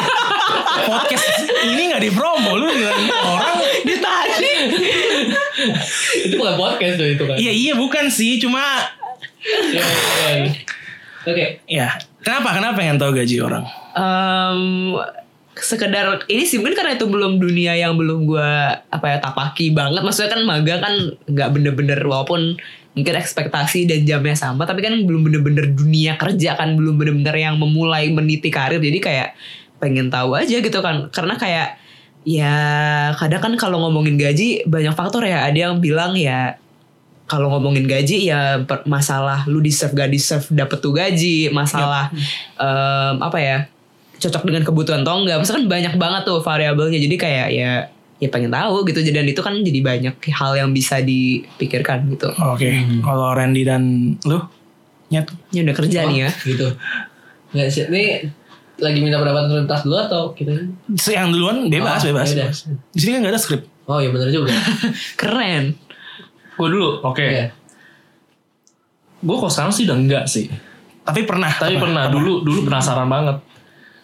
podcast 0.89 1.25
ini 1.63 1.89
gak 1.89 2.01
dipromo 2.01 2.53
lu 2.55 2.67
bilang 2.69 3.01
orang 3.23 3.55
dia 3.81 3.97
tadi 3.97 4.51
Itu 6.23 6.35
bukan 6.35 6.55
podcast 6.55 6.95
tuh 6.97 7.07
itu 7.07 7.23
kan. 7.23 7.35
Iya 7.35 7.51
iya 7.51 7.73
bukan 7.73 8.05
sih 8.07 8.37
cuma 8.37 8.61
Iya, 9.43 9.83
iya. 9.83 10.51
Oke. 11.23 11.45
ya 11.65 11.87
kenapa? 12.23 12.55
Kenapa 12.55 12.79
pengen 12.79 12.97
tahu 12.97 13.11
gaji 13.13 13.35
orang? 13.43 13.67
Em, 13.93 14.61
sekedar 15.53 16.25
ini 16.25 16.43
sih 16.49 16.57
mungkin 16.57 16.73
karena 16.73 16.97
itu 16.97 17.05
belum 17.05 17.37
dunia 17.37 17.77
yang 17.77 17.93
belum 17.93 18.25
gua 18.25 18.81
apa 18.89 19.05
ya 19.13 19.17
tapaki 19.21 19.69
banget. 19.69 20.01
Maksudnya 20.01 20.31
kan 20.33 20.41
magang 20.47 20.81
kan 20.81 20.93
nggak 21.29 21.49
bener-bener 21.53 21.99
walaupun 22.01 22.57
mungkin 22.93 23.15
ekspektasi 23.17 23.89
dan 23.89 24.05
jamnya 24.05 24.37
sama 24.37 24.69
tapi 24.69 24.85
kan 24.85 24.93
belum 24.93 25.25
bener-bener 25.25 25.65
dunia 25.73 26.13
kerja 26.13 26.53
kan 26.53 26.77
belum 26.77 27.01
bener-bener 27.01 27.33
yang 27.37 27.55
memulai 27.61 28.09
meniti 28.09 28.49
karir. 28.49 28.81
Jadi 28.81 28.99
kayak 29.03 29.37
pengen 29.77 30.09
tahu 30.09 30.33
aja 30.39 30.57
gitu 30.63 30.79
kan. 30.81 31.11
Karena 31.13 31.35
kayak 31.37 31.77
ya 32.23 32.55
kadang 33.19 33.41
kan 33.43 33.53
kalau 33.59 33.83
ngomongin 33.83 34.15
gaji 34.17 34.65
banyak 34.65 34.95
faktor 34.95 35.27
ya. 35.27 35.45
Ada 35.45 35.69
yang 35.69 35.83
bilang 35.83 36.17
ya 36.17 36.57
kalau 37.33 37.49
ngomongin 37.49 37.83
gaji 37.83 38.29
ya 38.29 38.41
per- 38.61 38.85
masalah 38.85 39.41
lu 39.45 39.57
deserve 39.57 39.89
gak 39.91 40.07
deserve 40.07 40.45
dapet 40.51 40.77
tuh 40.77 40.93
gaji 40.93 41.49
masalah 41.49 42.13
em, 42.53 43.15
apa 43.19 43.37
ya 43.37 43.57
cocok 44.15 44.43
dengan 44.43 44.61
kebutuhan 44.61 45.01
atau 45.01 45.19
enggak 45.19 45.35
maksudnya 45.35 45.57
kan 45.57 45.67
banyak 45.67 45.93
banget 45.97 46.21
tuh 46.23 46.39
variabelnya 46.39 46.99
jadi 46.99 47.15
kayak 47.17 47.47
ya 47.51 47.71
ya 48.15 48.27
pengen 48.29 48.47
tahu 48.49 48.85
gitu 48.85 49.01
dan 49.09 49.25
itu 49.25 49.41
kan 49.41 49.57
jadi 49.57 49.79
banyak 49.81 50.15
hal 50.29 50.51
yang 50.55 50.69
bisa 50.69 51.01
dipikirkan 51.01 52.07
gitu 52.07 52.29
Oke, 52.45 52.69
kalau 53.01 53.33
Randy 53.33 53.65
dan 53.65 53.83
lu 54.21 54.39
nyet 55.09 55.27
ini 55.51 55.59
udah 55.61 55.75
kerja 55.75 55.99
nih 56.05 56.17
ya 56.21 56.29
Gitu. 56.39 56.67
Nggak 57.51 57.67
sih. 57.67 57.83
Ini 57.85 58.05
lagi 58.75 58.97
minta 58.97 59.19
pendapat 59.19 59.45
tuntas 59.45 59.83
dulu 59.83 59.97
atau 59.99 60.31
kita? 60.31 60.55
yang 61.07 61.29
duluan 61.29 61.67
bebas 61.67 61.99
Oh, 61.99 62.09
bebas. 62.09 62.31
bebas. 62.31 62.57
Di 62.89 62.97
sini 62.97 63.11
kan 63.13 63.19
nggak 63.21 63.33
ada 63.33 63.41
skrip. 63.41 63.61
Oh 63.85 63.99
iya 63.99 64.09
bener 64.09 64.31
juga. 64.31 64.55
keren 65.19 65.75
Gue 66.53 66.67
dulu, 66.69 67.01
oke. 67.01 67.21
Iya. 67.21 67.49
Gue 69.19 69.35
kok 69.37 69.49
sekarang 69.49 69.71
sih 69.71 69.83
udah 69.83 69.97
enggak 69.97 70.25
sih. 70.25 70.45
Tapi 71.01 71.23
pernah. 71.23 71.49
Tapi 71.49 71.75
pernah 71.75 72.07
dulu 72.09 72.41
dulu 72.41 72.59
penasaran 72.63 73.07
banget. 73.07 73.37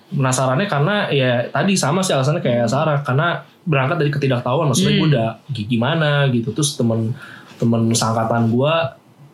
Penasarannya 0.10 0.66
karena 0.66 0.96
ya 1.08 1.46
tadi 1.48 1.78
sama 1.78 2.02
sih 2.02 2.12
alasannya 2.12 2.40
kayak 2.40 2.66
Sarah 2.66 3.00
karena 3.00 3.38
berangkat 3.62 3.98
dari 3.98 4.10
ketidaktahuan 4.10 4.66
maksudnya 4.68 4.98
gue 4.98 5.08
udah 5.08 5.30
gi- 5.48 5.70
gimana 5.70 6.10
gitu 6.28 6.50
terus 6.50 6.74
temen 6.74 7.14
temen 7.56 7.86
sangkatan 7.94 8.50
gue 8.50 8.74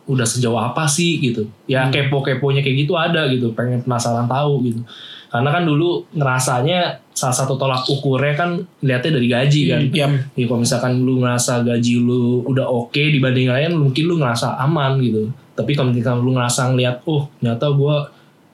udah 0.05 0.27
sejauh 0.27 0.59
apa 0.59 0.83
sih 0.83 1.23
gitu 1.23 1.47
ya 1.65 1.87
kepo 1.87 2.19
keponya 2.19 2.59
kayak 2.59 2.83
gitu 2.83 2.93
ada 2.93 3.23
gitu 3.25 3.55
pengen 3.55 3.79
penasaran 3.81 4.27
tahu 4.27 4.67
gitu 4.67 4.83
karena 5.31 5.49
kan 5.49 5.63
dulu 5.63 6.03
ngerasanya 6.11 6.99
salah 7.15 7.31
satu 7.31 7.55
tolak 7.55 7.87
ukurnya 7.87 8.35
kan 8.35 8.49
lihatnya 8.83 9.15
dari 9.15 9.27
gaji 9.31 9.61
kan 9.65 9.81
Yap. 9.87 10.09
ya 10.35 10.43
kalau 10.45 10.59
misalkan 10.59 10.99
lu 10.99 11.23
ngerasa 11.23 11.63
gaji 11.63 11.95
lu 11.97 12.43
udah 12.43 12.67
oke 12.67 12.99
dibanding 12.99 13.47
lain 13.47 13.71
mungkin 13.73 14.03
lu 14.03 14.19
ngerasa 14.19 14.59
aman 14.59 14.99
gitu 14.99 15.31
tapi 15.55 15.71
kalau 15.73 15.95
misalkan 15.95 16.19
lu 16.19 16.35
ngerasa 16.35 16.75
ngeliat 16.75 16.99
oh 17.07 17.31
ternyata 17.39 17.71
gue 17.71 17.95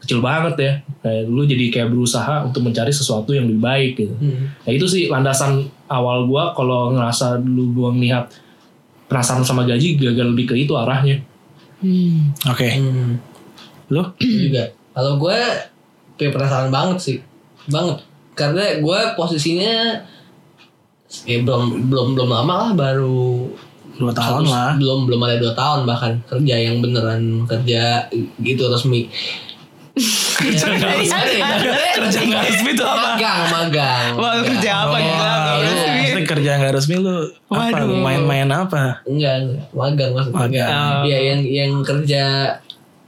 kecil 0.02 0.22
banget 0.22 0.56
ya 0.58 0.72
kayak 1.02 1.24
lu 1.26 1.42
jadi 1.44 1.66
kayak 1.70 1.90
berusaha 1.90 2.46
untuk 2.46 2.62
mencari 2.62 2.90
sesuatu 2.90 3.34
yang 3.34 3.50
lebih 3.50 3.62
baik 3.62 3.92
gitu 3.98 4.14
Hmm. 4.16 4.54
nah 4.54 4.72
itu 4.72 4.86
sih 4.86 5.10
landasan 5.10 5.66
awal 5.86 6.30
gue 6.30 6.44
kalau 6.54 6.94
ngerasa 6.94 7.42
dulu 7.42 7.66
gue 7.74 7.90
ngeliat 7.98 8.30
penasaran 9.06 9.42
sama 9.42 9.66
gaji 9.66 9.98
gagal 9.98 10.28
lebih 10.30 10.46
ke 10.48 10.56
itu 10.56 10.78
arahnya 10.78 11.18
Hmm. 11.82 12.30
Oke. 12.46 12.78
Hmm. 12.78 13.18
Lu? 13.90 14.06
Juga. 14.22 14.70
Kalau 14.94 15.18
gue 15.18 15.34
kayak 16.14 16.30
penasaran 16.30 16.70
banget 16.70 16.98
sih, 17.02 17.18
banget. 17.66 18.06
Karena 18.34 18.64
gue 18.78 19.00
posisinya 19.14 20.00
ya 21.24 21.38
belum 21.40 21.92
belum 21.92 22.08
belum 22.16 22.30
lama 22.30 22.54
lah 22.58 22.72
baru 22.72 23.52
Dua 23.94 24.12
tahun 24.12 24.42
satu- 24.42 24.50
lah. 24.50 24.72
belum 24.76 25.00
belum 25.04 25.22
ada 25.22 25.36
dua 25.38 25.54
tahun 25.54 25.84
bahkan 25.84 26.12
kerja 26.26 26.56
yang 26.58 26.80
beneran 26.80 27.22
kerja 27.46 28.08
gitu 28.40 28.64
resmi 28.66 29.12
Kerja 30.34 30.72
nggak 30.72 30.94
resmi. 30.96 31.40
Kerja 31.94 32.20
nggak 32.24 32.44
resmi 32.48 32.70
itu 32.72 32.82
apa? 32.82 32.96
magang 33.14 33.42
magang 33.52 34.10
Wah, 34.16 34.34
kerja 34.40 34.72
apa 34.82 34.98
gitu? 34.98 35.26
Kerja 36.24 36.52
nggak 36.56 36.74
resmi 36.74 36.96
lu 36.96 37.16
apa? 37.46 37.84
Main-main 37.84 38.48
apa? 38.48 39.04
enggak 39.04 39.36
enggak. 39.44 39.68
magang 39.72 40.10
maksudnya 40.16 40.40
Magang. 40.40 41.04
Ya 41.04 41.18
yang 41.22 41.42
yang 41.44 41.72
kerja 41.84 42.24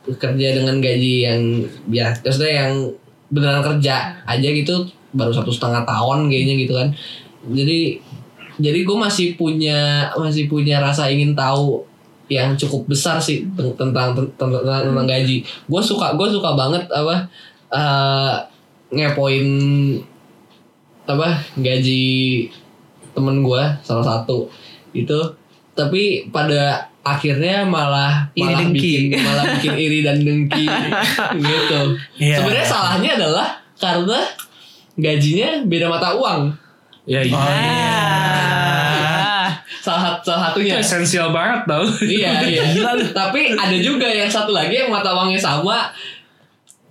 kerja 0.04 0.48
dengan 0.52 0.76
gaji 0.78 1.14
yang 1.24 1.40
ya 1.88 2.12
maksudnya 2.14 2.68
yang 2.68 2.72
beneran 3.30 3.64
kerja 3.64 3.96
aja 4.22 4.44
gitu 4.46 4.84
baru 5.14 5.30
satu 5.30 5.50
setengah 5.50 5.82
tahun 5.84 6.28
kayaknya 6.28 6.56
gitu 6.60 6.74
kan 6.74 6.88
jadi 7.48 8.02
jadi 8.56 8.80
gue 8.82 8.98
masih 8.98 9.34
punya 9.34 9.80
masih 10.14 10.46
punya 10.46 10.78
rasa 10.78 11.08
ingin 11.08 11.34
tahu 11.34 11.82
yang 12.28 12.54
cukup 12.54 12.88
besar 12.88 13.18
sih 13.18 13.46
ten- 13.54 13.76
tentang 13.76 14.14
tentang, 14.14 14.50
tentang, 14.54 14.82
tentang 14.90 15.06
gaji 15.06 15.38
gue 15.42 15.82
suka 15.82 16.14
gue 16.14 16.28
suka 16.28 16.54
banget 16.54 16.84
apa 16.88 17.16
eh, 17.70 18.34
ngepoin 18.92 19.46
apa 21.04 21.28
gaji 21.56 22.06
temen 23.12 23.44
gue 23.44 23.64
salah 23.82 24.06
satu 24.06 24.48
itu 24.92 25.20
tapi 25.74 26.30
pada 26.30 26.88
akhirnya 27.04 27.68
malah 27.68 28.32
Iri 28.32 28.46
malah 28.48 28.60
dengki. 28.64 28.80
bikin 28.80 29.04
malah 29.20 29.46
bikin 29.58 29.74
iri 29.76 30.00
dan 30.00 30.18
dengki 30.22 30.64
gitu 31.44 31.82
Iya. 32.16 32.40
sebenarnya 32.40 32.66
salahnya 32.66 33.12
adalah 33.18 33.48
karena 33.76 34.20
gajinya 34.98 35.66
beda 35.66 35.86
mata 35.90 36.14
uang. 36.18 36.54
Ya 37.04 37.20
iya. 37.20 37.36
Oh, 37.36 37.44
iya. 37.52 37.92
Ah. 39.44 39.50
salah 39.84 40.16
salah 40.24 40.56
itu 40.56 40.64
satunya 40.64 40.80
esensial 40.80 41.36
banget 41.36 41.68
tau. 41.68 41.84
Iya 42.00 42.32
iya. 42.52 42.64
Tapi 43.12 43.52
ada 43.52 43.78
juga 43.84 44.08
yang 44.08 44.32
satu 44.32 44.56
lagi 44.56 44.80
yang 44.80 44.90
mata 44.94 45.12
uangnya 45.12 45.40
sama. 45.40 45.92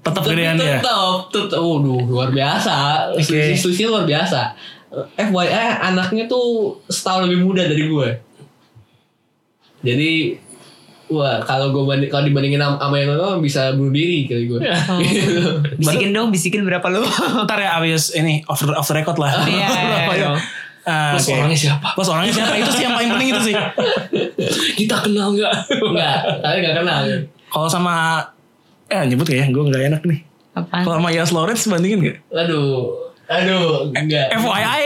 Tetap 0.02 0.22
gedean 0.26 0.58
dia. 0.58 0.82
tetap 0.82 1.30
tetap 1.30 1.62
waduh 1.62 2.02
luar 2.04 2.28
biasa. 2.34 3.08
Selisihnya 3.22 3.88
luar 3.88 4.04
biasa. 4.04 4.52
FYI 5.16 5.80
anaknya 5.80 6.28
tuh 6.28 6.76
setahun 6.92 7.24
lebih 7.24 7.48
muda 7.48 7.64
dari 7.64 7.88
gue. 7.88 8.10
Jadi 9.82 10.36
wah 11.14 11.38
kalau 11.38 11.70
gue 11.70 11.82
banding 11.82 12.08
kalau 12.08 12.24
dibandingin 12.24 12.56
sama 12.56 12.76
sama 12.78 12.94
yang 12.96 13.12
lain 13.12 13.38
bisa 13.38 13.72
bunuh 13.72 13.90
diri 13.90 14.24
kali 14.24 14.44
gue 14.46 14.60
Oh. 14.62 14.98
bisikin 15.80 16.10
dong 16.10 16.28
bisikin 16.28 16.62
berapa 16.62 16.82
lu 16.86 17.04
Ntar 17.44 17.58
ya 17.58 17.76
abis 17.76 18.12
ini 18.12 18.40
off 18.44 18.58
the, 18.58 18.72
off 18.72 18.84
the 18.84 18.94
record 18.94 19.16
lah. 19.16 19.32
Iya, 19.42 19.68
Berapa 19.86 20.12
ya? 20.12 20.22
dong. 20.26 20.38
Ah, 20.82 21.14
Terus 21.14 21.24
oke. 21.24 21.34
orangnya 21.38 21.58
siapa 21.60 21.88
Bos 21.94 22.08
orangnya 22.08 22.32
siapa? 22.32 22.52
Itu 22.56 22.70
sih 22.72 22.82
yang 22.82 22.92
paling 22.92 23.10
penting 23.12 23.28
itu 23.30 23.40
sih. 23.44 23.54
kita 24.76 24.96
kenal 25.00 25.30
nggak 25.30 25.54
enggak 25.78 26.18
tapi 26.40 26.56
enggak 26.58 26.74
kenal 26.76 27.00
Kalau 27.46 27.68
sama 27.68 28.18
eh 28.86 29.04
nyebut 29.04 29.24
ya, 29.26 29.46
gue 29.46 29.62
nggak 29.62 29.82
enak 29.88 30.02
nih. 30.02 30.20
Apaan? 30.52 30.82
Kalau 30.82 30.96
sama 30.98 31.08
Yas 31.08 31.30
Lawrence 31.30 31.64
bandingin 31.64 32.00
gak? 32.02 32.18
aduh 32.34 32.92
aduh 33.24 33.88
enggak 33.90 34.28
FYI, 34.34 34.84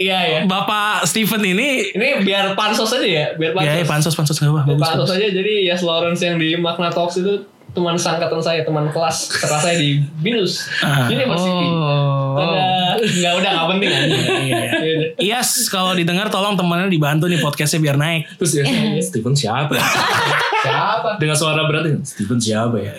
iya 0.00 0.18
ya 0.24 0.40
Bapak 0.44 1.04
Steven 1.04 1.44
ini 1.44 1.92
ini 1.92 2.24
biar 2.24 2.56
pansos 2.56 2.88
aja 2.90 3.04
ya 3.04 3.26
biar 3.36 3.52
pansos 3.52 3.68
ya, 3.68 3.76
ya 3.76 3.84
pansos 3.84 4.14
pansos 4.14 4.36
gak 4.36 4.48
apa 4.48 4.62
pansos 4.74 5.04
bagus. 5.04 5.10
aja 5.12 5.26
jadi 5.30 5.52
Yas 5.66 5.82
Lawrence 5.82 6.20
yang 6.20 6.36
di 6.36 6.56
Magna 6.56 6.88
Talks 6.88 7.20
itu 7.20 7.44
teman 7.70 7.94
sangkatan 7.94 8.40
saya 8.40 8.64
teman 8.64 8.88
kelas 8.88 9.30
kelas 9.30 9.62
saya 9.62 9.76
di 9.76 10.02
Binus 10.18 10.66
Ah. 10.80 11.06
University 11.06 11.46
Oh. 11.70 12.34
Pada 12.34 12.62
nggak 12.96 13.32
udah 13.36 13.50
nggak 13.50 13.68
penting 13.68 13.90
aja. 13.90 14.06
Iya, 14.06 14.58
iya. 14.80 15.06
Yes, 15.38 15.66
kalau 15.66 15.92
didengar 15.92 16.26
tolong 16.28 16.54
temannya 16.54 16.88
dibantu 16.88 17.26
nih 17.26 17.38
podcastnya 17.38 17.78
biar 17.80 17.96
naik. 17.96 18.26
terus 18.36 18.56
ya 18.56 18.64
Steven 19.00 19.34
siapa 19.34 19.74
Siapa? 20.60 21.16
dengan 21.16 21.32
suara 21.34 21.64
berat 21.64 21.90
Steven 22.02 22.36
siapa 22.36 22.76
ya 22.76 22.92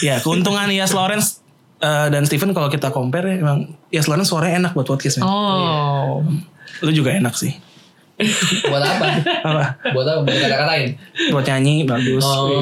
Ya, 0.00 0.14
keuntungan 0.18 0.68
Yas 0.68 0.90
Lawrence 0.90 1.40
eh, 1.80 2.06
dan 2.12 2.22
Steven 2.28 2.52
kalau 2.52 2.68
kita 2.68 2.92
compare 2.92 3.34
ya, 3.34 3.36
emang 3.40 3.72
Yas 3.88 4.06
Lawrence 4.06 4.30
suaranya 4.30 4.68
enak 4.68 4.72
buat 4.76 4.86
podcast. 4.86 5.20
men. 5.20 5.26
Oh. 5.26 6.22
Lu 6.84 6.90
juga 6.92 7.16
enak 7.16 7.34
sih. 7.36 7.56
Buat 8.68 8.84
apa? 8.84 9.06
Apa? 9.48 9.64
Buat 9.96 10.06
apa? 10.12 10.20
Buat 10.28 10.38
kata-katain. 10.44 10.88
Buat 11.32 11.44
nyanyi 11.48 11.88
bagus. 11.88 12.20
Oh. 12.20 12.48
Iya, 12.48 12.60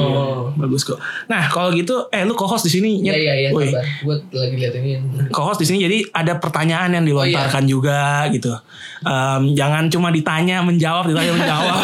bagus 0.55 0.81
kok. 0.87 0.99
Nah, 1.27 1.51
kalau 1.51 1.75
gitu 1.75 2.07
eh 2.15 2.23
lu 2.23 2.31
co-host 2.31 2.63
di 2.63 2.71
sini. 2.71 3.03
Iya 3.03 3.15
iya 3.15 3.33
iya. 3.35 3.49
Gue 3.51 4.15
lagi 4.31 4.55
lihat 4.55 4.73
ini. 4.79 5.03
co-host 5.35 5.59
di 5.59 5.67
sini 5.67 5.83
jadi 5.83 5.97
ada 6.15 6.39
pertanyaan 6.39 6.95
yang 6.95 7.03
dilontarkan 7.03 7.63
juga 7.67 8.27
gitu. 8.31 8.55
Em, 9.03 9.51
jangan 9.55 9.91
cuma 9.91 10.15
ditanya 10.15 10.63
menjawab, 10.63 11.11
ditanya 11.11 11.33
menjawab. 11.35 11.75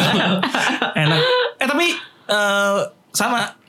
Enak. 1.03 1.21
Eh 1.59 1.67
tapi 1.67 1.87
eh, 2.31 2.77
sama 3.11 3.64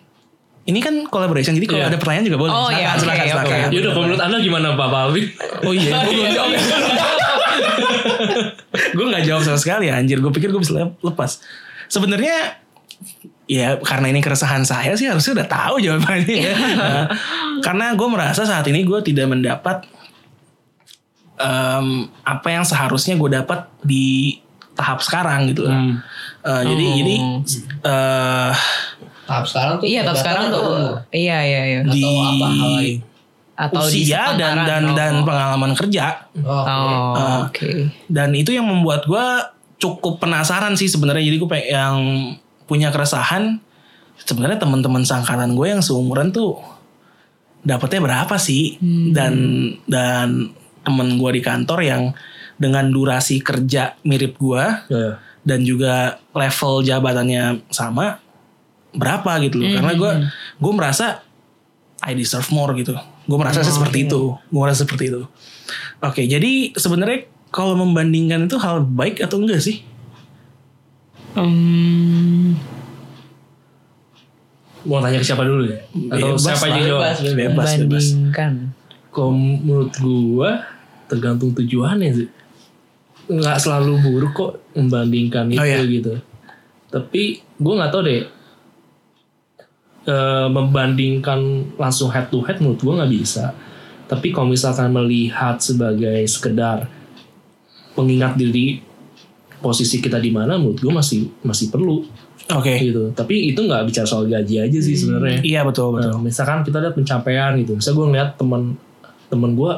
ini 0.66 0.78
kan 0.78 1.06
collaboration 1.06 1.54
jadi 1.54 1.64
kalau 1.64 1.80
Iya. 1.80 1.88
ada 1.88 1.96
pertanyaan 1.96 2.24
juga 2.24 2.38
boleh. 2.38 2.52
Oh, 2.52 2.68
iya, 2.68 2.90
Silakan, 2.92 3.14
oke, 3.16 3.24
silakan, 3.24 3.44
oke. 3.44 3.54
silakan. 3.54 3.70
ya 3.72 3.90
menurut 3.96 4.20
anda 4.20 4.36
gimana 4.38 4.66
Pak 4.72 4.88
Palvi 4.88 5.22
Oh 5.62 5.72
iya, 5.72 5.90
gue 6.02 6.12
belum 6.12 6.30
jawab. 6.32 6.50
gue 8.88 9.04
nggak 9.06 9.24
jawab 9.24 9.42
sama 9.42 9.58
sekali 9.58 9.86
anjir. 9.88 10.18
Gue 10.18 10.30
pikir 10.30 10.48
gue 10.48 10.58
bisa 10.58 10.74
lep- 10.74 11.00
lepas. 11.00 11.38
Sebenarnya 11.86 12.58
ya 13.46 13.78
karena 13.78 14.06
ini 14.08 14.18
keresahan 14.18 14.62
saya 14.62 14.94
sih 14.94 15.06
harusnya 15.06 15.32
udah 15.36 15.48
tahu 15.48 15.74
jawabannya 15.78 16.34
ya. 16.36 16.52
Nah, 16.74 17.04
karena 17.60 17.94
gue 17.94 18.08
merasa 18.08 18.42
saat 18.42 18.66
ini 18.66 18.82
gue 18.82 18.98
tidak 19.02 19.26
mendapat 19.28 19.86
em, 21.36 21.86
apa 22.22 22.48
yang 22.48 22.64
seharusnya 22.64 23.14
gue 23.14 23.30
dapat 23.32 23.70
di 23.80 24.38
tahap 24.72 25.00
sekarang 25.00 25.48
gitu. 25.48 25.64
Hmm. 25.64 26.00
Eh, 26.42 26.62
Jadi 26.64 26.84
Oh. 26.84 26.94
jadi 26.96 27.14
eh 27.82 28.52
Tahap 29.26 29.44
sekarang 29.44 29.74
tuh. 29.76 29.86
Iya, 29.86 30.00
pendaftaran 30.02 30.22
sekarang 30.22 30.46
tuh 30.48 30.66
iya 31.10 31.38
iya 31.42 31.60
iya. 31.66 31.78
Atau 31.82 31.92
di 31.92 32.02
apa 32.06 32.46
hal 32.48 32.70
lain? 32.76 32.98
atau 33.56 33.82
di 33.82 34.04
usia 34.04 34.36
dan 34.36 34.56
dan 34.62 34.82
Oh. 34.84 34.92
dan 34.92 35.12
pengalaman 35.22 35.72
kerja 35.72 36.28
Oh, 36.38 36.60
Oh, 36.60 37.16
Ah. 37.16 37.48
oke. 37.48 37.88
dan 38.06 38.30
itu 38.32 38.52
yang 38.52 38.64
membuat 38.64 39.04
gue 39.04 39.26
cukup 39.76 40.20
penasaran 40.20 40.72
sih 40.72 40.86
sebenarnya 40.86 41.24
jadi 41.24 41.36
gue 41.36 41.48
yang 41.66 41.96
punya 42.64 42.88
keresahan 42.88 43.56
sebenarnya 44.18 44.56
teman-teman 44.58 45.02
sangkatan 45.02 45.52
gue 45.52 45.66
yang 45.68 45.80
seumuran 45.80 46.30
tuh 46.30 46.60
dapatnya 47.60 48.00
berapa 48.02 48.36
sih 48.36 48.76
dan 49.10 49.34
dan 49.84 50.52
temen 50.80 51.16
gue 51.16 51.30
di 51.32 51.42
kantor 51.42 51.80
yang 51.80 52.02
dengan 52.56 52.88
durasi 52.88 53.40
kerja 53.40 53.96
mirip 54.02 54.36
gue 54.36 54.64
Ya. 54.86 55.16
dan 55.42 55.60
juga 55.60 56.20
level 56.30 56.80
jabatannya 56.82 57.64
sama 57.68 58.20
berapa 58.96 59.30
gitu 59.40 59.56
loh 59.56 59.68
karena 59.70 59.92
gue 59.92 60.10
gue 60.56 60.72
merasa 60.72 61.20
I 62.00 62.12
deserve 62.12 62.48
more 62.50 62.72
gitu 62.74 62.96
gue 63.22 63.38
merasa 63.38 63.60
sih 63.60 63.70
seperti 63.70 64.06
itu 64.06 64.34
gue 64.34 64.58
merasa 64.58 64.82
seperti 64.82 65.04
itu 65.08 65.22
oke 65.98 66.22
jadi 66.22 66.52
sebenarnya 66.72 67.24
kalau 67.48 67.72
membandingkan 67.74 68.44
itu 68.44 68.56
hal 68.56 68.82
baik 68.82 69.20
atau 69.20 69.38
enggak 69.38 69.60
sih 69.60 69.84
Hmm, 71.36 72.56
Mau 74.86 75.02
tanya 75.02 75.18
ke 75.18 75.26
siapa 75.26 75.42
dulu 75.42 75.66
ya? 75.66 75.84
Atau 76.08 76.32
Bebas 76.32 76.40
siapa 76.40 76.64
aja 76.64 76.80
jawab? 76.80 77.02
bebas, 77.02 77.18
bebas. 77.18 77.34
bebas 77.34 77.70
bebas 77.76 78.04
bandingkan. 78.06 78.52
Kalau 79.10 79.30
menurut 79.34 79.92
gua 79.98 80.50
tergantung 81.04 81.50
tujuannya 81.52 82.10
sih. 82.14 82.28
Nggak 83.26 83.56
selalu 83.58 84.00
buruk 84.00 84.32
kok 84.32 84.52
membandingkan 84.72 85.50
itu 85.50 85.58
Oh, 85.58 85.66
iya. 85.66 85.82
gitu. 85.82 86.16
Tapi 86.88 87.22
gua 87.58 87.82
nggak 87.82 87.90
tahu 87.90 88.02
deh. 88.06 88.24
Eh, 90.06 90.48
membandingkan 90.48 91.74
langsung 91.76 92.08
head 92.14 92.30
to 92.30 92.40
head 92.46 92.62
menurut 92.62 92.80
gua 92.80 92.94
nggak 93.02 93.12
bisa. 93.12 93.52
Tapi 94.06 94.30
kalau 94.30 94.54
misalkan 94.54 94.94
melihat 94.94 95.58
sebagai 95.58 96.22
sekedar 96.30 96.86
pengingat 97.98 98.38
diri 98.38 98.78
posisi 99.58 99.98
kita 99.98 100.22
di 100.22 100.30
mana, 100.30 100.54
menurut 100.56 100.78
gua 100.78 101.02
masih 101.02 101.26
masih 101.42 101.68
perlu 101.74 102.06
oke 102.52 102.72
gitu. 102.78 103.10
Tapi 103.10 103.50
itu 103.50 103.58
nggak 103.58 103.82
bicara 103.90 104.06
soal 104.06 104.30
gaji 104.30 104.62
aja 104.62 104.78
sih 104.78 104.94
sebenarnya. 104.94 105.42
iya 105.42 105.60
betul 105.66 105.98
betul 105.98 106.14
Nah, 106.14 106.22
misalkan 106.22 106.62
kita 106.62 106.78
lihat 106.78 106.94
pencapaian 106.94 107.58
gitu. 107.58 107.74
Misalnya 107.74 107.96
gue 107.98 108.06
ngeliat 108.06 108.30
teman 108.38 108.62
temen 109.26 109.50
gue 109.58 109.72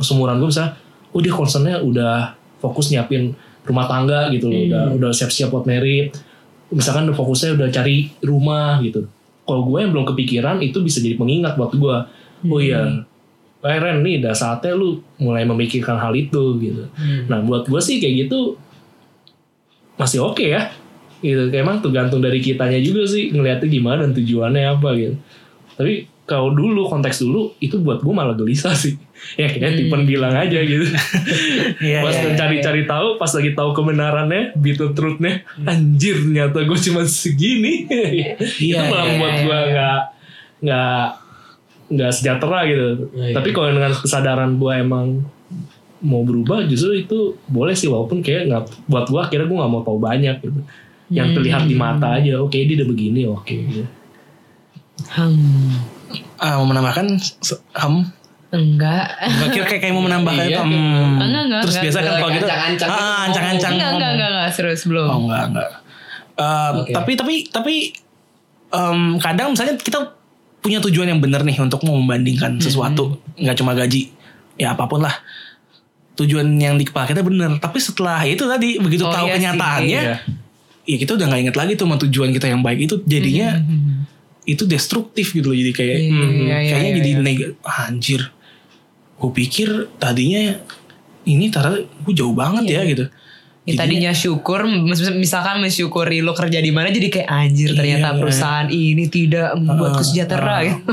seumuran 0.00 0.40
gue 0.40 0.48
misalnya, 0.48 0.72
oh 1.12 1.20
dia 1.20 1.34
concernnya 1.36 1.76
udah 1.84 2.32
fokus 2.56 2.88
nyiapin 2.88 3.36
rumah 3.68 3.84
tangga 3.84 4.32
gitu 4.32 4.48
loh, 4.48 4.60
udah 4.72 4.84
udah 4.96 5.10
siap-siap 5.12 5.52
buat 5.52 5.68
merit. 5.68 6.16
Misalkan 6.72 7.10
fokusnya 7.12 7.58
udah 7.60 7.68
cari 7.68 8.08
rumah 8.24 8.80
gitu. 8.80 9.04
Kalau 9.50 9.66
gue 9.66 9.78
yang 9.82 9.90
belum 9.90 10.06
kepikiran 10.14 10.62
itu 10.62 10.78
bisa 10.78 11.02
jadi 11.02 11.18
pengingat 11.18 11.58
buat 11.58 11.74
gue. 11.74 11.96
Oh 12.46 12.62
iya, 12.62 13.02
eh, 13.66 13.78
Ren 13.82 14.06
nih 14.06 14.22
udah 14.22 14.32
saatnya 14.32 14.78
lu 14.78 15.02
mulai 15.18 15.42
memikirkan 15.42 15.98
hal 15.98 16.14
itu 16.14 16.56
gitu. 16.62 16.86
Nah 17.26 17.42
buat 17.42 17.66
gue 17.66 17.80
sih 17.82 17.98
kayak 17.98 18.30
gitu 18.30 18.54
masih 19.98 20.22
oke 20.22 20.46
ya. 20.46 20.70
Gitu 21.20 21.52
emang 21.52 21.82
tergantung 21.82 22.22
dari 22.22 22.38
kitanya 22.40 22.78
juga 22.80 23.04
sih 23.10 23.34
ngeliatnya 23.34 23.68
gimana 23.68 24.06
dan 24.06 24.14
tujuannya 24.14 24.62
apa 24.70 24.88
gitu. 24.96 25.16
Tapi 25.76 26.08
kalau 26.30 26.54
dulu 26.54 26.86
konteks 26.86 27.26
dulu 27.26 27.58
itu 27.58 27.82
buat 27.82 28.06
gue 28.06 28.14
malah 28.14 28.38
gelisah 28.38 28.72
sih 28.72 28.94
ya 29.34 29.46
kayak 29.46 29.72
Tipen 29.74 30.02
bilang 30.04 30.32
aja 30.32 30.58
gitu. 30.58 30.84
Iya, 31.80 31.98
pas 32.00 32.12
iya, 32.12 32.34
cari-cari 32.34 32.82
tahu 32.84 33.16
pas 33.16 33.30
lagi 33.30 33.50
tahu 33.52 33.70
kebenarannya 33.72 34.52
bitter 34.54 34.90
truthnya 34.90 35.40
anjir 35.62 36.18
ternyata 36.18 36.60
gue 36.60 36.78
cuma 36.82 37.02
segini. 37.04 37.84
Itu 38.60 38.70
Iya, 38.70 38.80
malah 38.86 39.06
iya, 39.06 39.16
buat 39.16 39.32
iya, 39.32 39.42
gue 39.42 39.58
nggak 39.70 40.00
nggak 40.60 41.02
nggak 41.90 42.10
sejahtera 42.12 42.58
gitu. 42.64 42.88
Iya, 43.10 43.24
iya. 43.24 43.34
tapi 43.34 43.48
kalau 43.50 43.68
dengan 43.70 43.92
kesadaran 43.92 44.50
gue 44.56 44.72
emang 44.74 45.06
mau 46.00 46.24
berubah 46.24 46.64
justru 46.64 46.96
itu 46.96 47.18
boleh 47.44 47.76
sih 47.76 47.84
walaupun 47.84 48.20
kayak 48.20 48.48
nggak 48.48 48.62
buat 48.86 49.04
gue 49.06 49.20
akhirnya 49.20 49.46
gue 49.46 49.58
nggak 49.58 49.72
mau 49.72 49.82
tahu 49.82 49.98
banyak 49.98 50.36
gitu. 50.38 50.60
Yang 51.10 51.28
terlihat 51.36 51.62
di 51.64 51.74
mata 51.74 52.14
aja 52.14 52.38
oke 52.38 52.54
dia 52.54 52.76
udah 52.76 52.88
begini 52.88 53.20
oke 53.26 53.50
gitu. 53.52 53.82
Hmm, 55.10 55.80
Ah, 56.36 56.56
mau 56.56 56.66
menambahkan 56.66 57.06
se- 57.20 57.60
enggak. 58.50 59.04
Gak 59.16 59.48
kira 59.50 59.64
kayak, 59.64 59.80
kayak 59.80 59.94
mau 59.94 60.04
menambahkan 60.04 60.42
Iya, 60.42 60.50
itu 60.50 60.60
em. 60.60 60.72
Enggak, 61.16 61.42
enggak, 61.44 61.60
terus 61.60 61.70
enggak. 61.72 61.84
biasa 61.86 61.98
kan 61.98 62.12
kalau 62.12 62.30
gitu 62.30 62.46
Ancang-ancang 62.46 62.88
gitu. 62.90 63.00
ah, 63.00 63.18
ancang-ancang 63.24 63.72
Enggak, 63.72 63.90
enggak, 63.90 64.10
enggak, 64.10 64.30
enggak, 64.30 64.48
serius 64.52 64.82
belum. 64.84 65.06
Oh 65.06 65.18
enggak 65.24 65.44
enggak. 65.48 65.70
Um, 66.34 66.74
Oke. 66.80 66.92
Tapi 66.92 67.12
tapi 67.14 67.34
tapi 67.46 67.74
um, 68.70 69.00
kadang 69.16 69.52
misalnya 69.52 69.74
kita 69.76 69.98
punya 70.58 70.78
tujuan 70.80 71.08
yang 71.08 71.18
benar 71.18 71.40
nih 71.40 71.56
untuk 71.56 71.80
mau 71.82 71.94
membandingkan 71.94 72.58
sesuatu, 72.58 73.16
nggak 73.34 73.56
cuma 73.56 73.72
gaji, 73.72 74.12
ya 74.54 74.72
apa 74.72 74.84
pun 74.84 75.00
lah. 75.00 75.14
Tujuan 76.12 76.52
yang 76.54 76.76
di 76.76 76.84
kepala 76.84 77.06
kita 77.06 77.22
benar. 77.22 77.56
Tapi 77.56 77.78
setelah 77.78 78.20
itu 78.22 78.44
tadi 78.44 78.76
begitu 78.76 79.02
Oh, 79.02 79.08
tahu 79.08 79.24
iya 79.24 79.30
sih. 79.30 79.36
kenyataannya, 79.38 80.00
Iya. 80.02 80.16
ya 80.84 80.96
kita 80.98 81.14
udah 81.14 81.26
nggak 81.26 81.40
inget 81.40 81.56
lagi 81.56 81.72
tuh 81.74 81.84
sama 81.84 81.96
tujuan 81.98 82.30
kita 82.30 82.46
yang 82.46 82.60
baik 82.60 82.84
itu 82.84 83.00
jadinya 83.04 83.56
itu 84.42 84.64
destruktif 84.64 85.30
gitu 85.30 85.48
loh. 85.48 85.56
Jadi 85.56 85.72
kayak 85.72 85.96
Iya, 85.98 86.10
hmm, 86.10 86.20
iya, 86.20 86.56
iya, 86.58 86.68
kayaknya 86.68 86.90
iya, 86.90 86.98
jadi 86.98 87.10
iya. 87.10 87.20
neg- 87.22 87.56
anjir. 87.62 88.20
Gue 89.20 89.30
pikir 89.30 89.68
tadinya 89.96 90.56
ini 91.22 91.46
taruh 91.46 91.76
gue 91.76 92.12
jauh 92.12 92.32
banget 92.32 92.64
ya 92.66 92.82
gitu. 92.82 93.04
Ya, 93.62 93.76
tadinya 93.76 94.10
syukur, 94.10 94.64
mis- 94.64 95.12
misalkan 95.12 95.60
mensyukuri 95.60 96.18
lo 96.18 96.32
kerja 96.32 96.58
di 96.58 96.72
mana 96.72 96.88
jadi 96.88 97.06
kayak 97.06 97.28
anjir 97.28 97.70
ternyata 97.70 98.10
Iya. 98.10 98.18
perusahaan 98.18 98.66
ini 98.66 99.04
tidak 99.06 99.52
Ah, 99.52 100.00
sejahtera 100.00 100.40
ah. 100.50 100.60
gitu. 100.64 100.92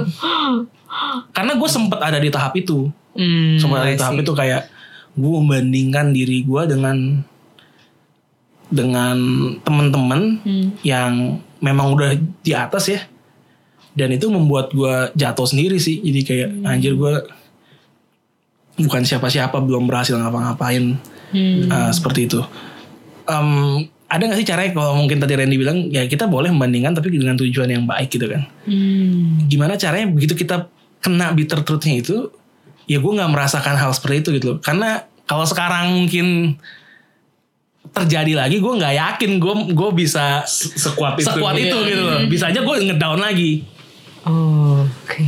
Karena 1.32 1.56
gue 1.56 1.70
sempet 1.70 1.96
ada 1.98 2.18
di 2.18 2.28
tahap 2.28 2.54
itu. 2.54 2.92
Hmm, 3.12 3.56
Sempat 3.58 3.82
ada 3.82 3.90
di 3.90 3.98
tahap 3.98 4.20
itu 4.20 4.32
kayak 4.32 4.68
gue 5.16 5.32
membandingkan 5.34 6.12
diri 6.12 6.44
gue 6.44 6.62
dengan 6.68 7.24
dengan 8.68 9.16
teman-teman 9.58 10.22
Hmm. 10.38 10.68
yang 10.84 11.12
memang 11.58 11.96
udah 11.96 12.12
di 12.38 12.52
atas 12.52 12.92
ya. 12.92 13.00
Dan 13.96 14.12
itu 14.12 14.28
membuat 14.28 14.70
gue 14.70 14.92
jatuh 15.16 15.48
sendiri 15.48 15.80
sih. 15.80 15.98
Jadi 15.98 16.22
kayak 16.22 16.50
Hmm. 16.52 16.68
anjir 16.68 16.94
gue 16.94 17.14
bukan 18.78 19.02
siapa-siapa 19.02 19.58
belum 19.58 19.86
berhasil 19.86 20.16
ngapa-ngapain 20.16 20.96
Hmm. 21.28 21.68
Uh, 21.68 21.92
seperti 21.92 22.24
itu. 22.24 22.40
Em, 23.28 23.50
ada 24.08 24.24
gak 24.24 24.40
sih 24.40 24.48
caranya 24.48 24.72
kalau 24.72 24.96
mungkin 24.96 25.20
tadi 25.20 25.36
Randy 25.36 25.60
bilang 25.60 25.92
ya 25.92 26.08
kita 26.08 26.24
boleh 26.24 26.48
membandingkan 26.48 26.96
tapi 26.96 27.12
dengan 27.12 27.36
tujuan 27.36 27.68
yang 27.68 27.84
baik 27.84 28.08
gitu 28.08 28.32
kan? 28.32 28.48
Hmm. 28.64 29.44
gimana 29.44 29.76
caranya 29.76 30.08
begitu 30.08 30.40
kita 30.40 30.72
kena 30.98 31.36
bitter 31.36 31.60
truthnya 31.62 32.00
itu 32.00 32.32
ya 32.88 32.98
gue 32.98 33.12
nggak 33.12 33.28
merasakan 33.28 33.76
hal 33.76 33.92
seperti 33.92 34.24
itu 34.24 34.30
gitu 34.40 34.46
loh 34.56 34.60
karena 34.64 35.04
kalau 35.28 35.44
sekarang 35.44 35.92
mungkin 35.92 36.56
terjadi 37.92 38.40
lagi 38.40 38.64
gue 38.64 38.74
nggak 38.74 38.96
yakin 38.96 39.32
gue 39.38 39.54
gue 39.76 39.90
bisa 39.92 40.48
Se- 40.48 40.80
sekuat 40.80 41.20
itu 41.20 41.28
sekuat 41.28 41.56
itu 41.56 41.78
gitu 41.84 42.04
loh 42.04 42.24
bisa 42.26 42.48
aja 42.48 42.64
gue 42.64 42.76
ngedown 42.88 43.20
lagi 43.20 43.68
Oke. 44.24 45.28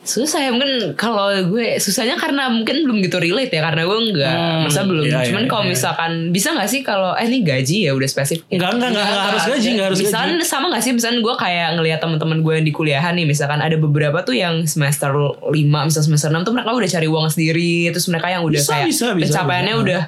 Susah 0.00 0.40
ya 0.40 0.48
mungkin 0.48 0.96
kalau 0.96 1.28
gue 1.46 1.76
susahnya 1.76 2.16
karena 2.16 2.48
mungkin 2.48 2.88
belum 2.88 3.04
gitu 3.04 3.20
relate 3.20 3.52
ya 3.52 3.60
karena 3.60 3.84
gue 3.84 3.98
nggak 4.10 4.32
Hmm, 4.32 4.64
masa 4.64 4.80
belum. 4.82 5.04
iya, 5.04 5.20
Cuman 5.22 5.44
iya, 5.44 5.50
kalau 5.50 5.64
iya. 5.64 5.70
misalkan 5.70 6.12
bisa 6.28 6.48
nggak 6.50 6.66
sih 6.66 6.80
kalau 6.80 7.12
eh 7.12 7.24
ini 7.24 7.44
gaji 7.44 7.84
ya 7.84 7.92
udah 7.92 8.08
spesifik. 8.08 8.48
nggak 8.48 8.70
nggak 8.74 8.90
nggak 8.90 9.04
nggak 9.04 9.26
harus 9.28 9.44
gaji 9.46 9.68
nggak 9.70 9.86
harus 9.86 9.98
misalkan 10.00 10.30
gaji 10.34 10.46
sama 10.46 10.66
gak 10.68 10.80
sih 10.80 10.92
misalkan 10.92 11.20
gue 11.20 11.34
kayak 11.36 11.68
ngelihat 11.74 11.98
teman-teman 12.00 12.38
gue 12.40 12.52
yang 12.54 12.64
di 12.64 12.72
kuliahan 12.72 13.12
nih 13.12 13.26
misalkan 13.28 13.60
ada 13.60 13.76
beberapa 13.76 14.18
tuh 14.20 14.32
yang 14.32 14.64
semester 14.64 15.12
5 15.12 15.52
misal 15.52 16.00
semester 16.00 16.28
6 16.28 16.42
tuh 16.42 16.52
mereka 16.52 16.72
udah 16.72 16.90
cari 16.90 17.06
uang 17.06 17.26
sendiri 17.28 17.72
terus 17.88 18.08
mereka 18.08 18.28
yang 18.30 18.42
udah 18.42 18.56
Bisa, 18.58 18.72
kayak 18.74 18.86
bisa, 18.88 19.06
bisa, 19.12 19.24
pencapaiannya 19.28 19.74
bisa. 19.74 19.84
udah 19.84 20.02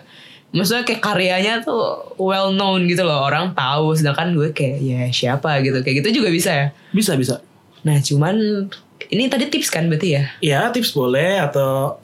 maksudnya 0.53 0.83
kayak 0.83 1.01
karyanya 1.01 1.55
tuh 1.61 1.81
well 2.17 2.49
known 2.51 2.85
gitu 2.85 3.01
loh 3.03 3.23
orang 3.23 3.53
tahu 3.53 3.93
sedangkan 3.93 4.33
gue 4.33 4.53
kayak 4.53 4.77
ya 4.81 5.01
siapa 5.09 5.61
gitu 5.61 5.81
kayak 5.81 6.01
gitu 6.01 6.21
juga 6.21 6.29
bisa 6.29 6.51
ya 6.51 6.67
bisa 6.91 7.13
bisa 7.15 7.45
nah 7.81 7.97
cuman 7.99 8.69
ini 9.11 9.27
tadi 9.27 9.49
tips 9.49 9.73
kan 9.73 9.88
berarti 9.88 10.09
ya? 10.15 10.25
Ya 10.38 10.61
tips 10.71 10.95
boleh 10.95 11.41
atau 11.43 11.99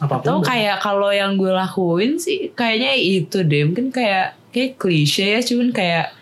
apa 0.00 0.16
pun 0.24 0.40
atau 0.40 0.40
kayak 0.40 0.80
kalau 0.80 1.12
yang 1.12 1.36
gue 1.36 1.52
lakuin 1.52 2.16
sih 2.16 2.54
kayaknya 2.56 2.96
itu 2.96 3.44
deh. 3.44 3.68
Mungkin 3.68 3.92
kayak 3.92 4.38
kayak 4.54 4.80
klise 4.80 5.26
ya 5.26 5.40
cuman 5.44 5.74
kayak 5.74 6.16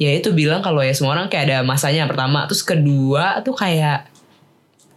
ya 0.00 0.10
itu 0.16 0.32
bilang 0.32 0.64
kalau 0.64 0.80
ya 0.80 0.96
semua 0.96 1.12
orang 1.18 1.28
kayak 1.28 1.44
ada 1.52 1.58
masanya 1.66 2.08
pertama. 2.08 2.48
Terus 2.48 2.64
kedua 2.64 3.44
tuh 3.44 3.52
kayak 3.52 4.08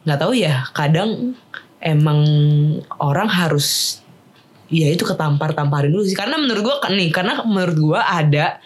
nggak 0.08 0.19
tahu 0.19 0.34
ya 0.36 0.67
kadang 0.71 1.36
emang 1.84 2.19
orang 2.99 3.28
harus 3.28 3.99
ya 4.71 4.88
itu 4.88 5.04
ketampar-tamparin 5.04 5.91
dulu 5.91 6.08
sih. 6.08 6.15
Karena 6.15 6.39
menurut 6.39 6.63
gue 6.63 6.76
nih 6.95 7.10
karena 7.12 7.43
menurut 7.43 7.76
gue 7.76 7.99
ada 7.99 8.63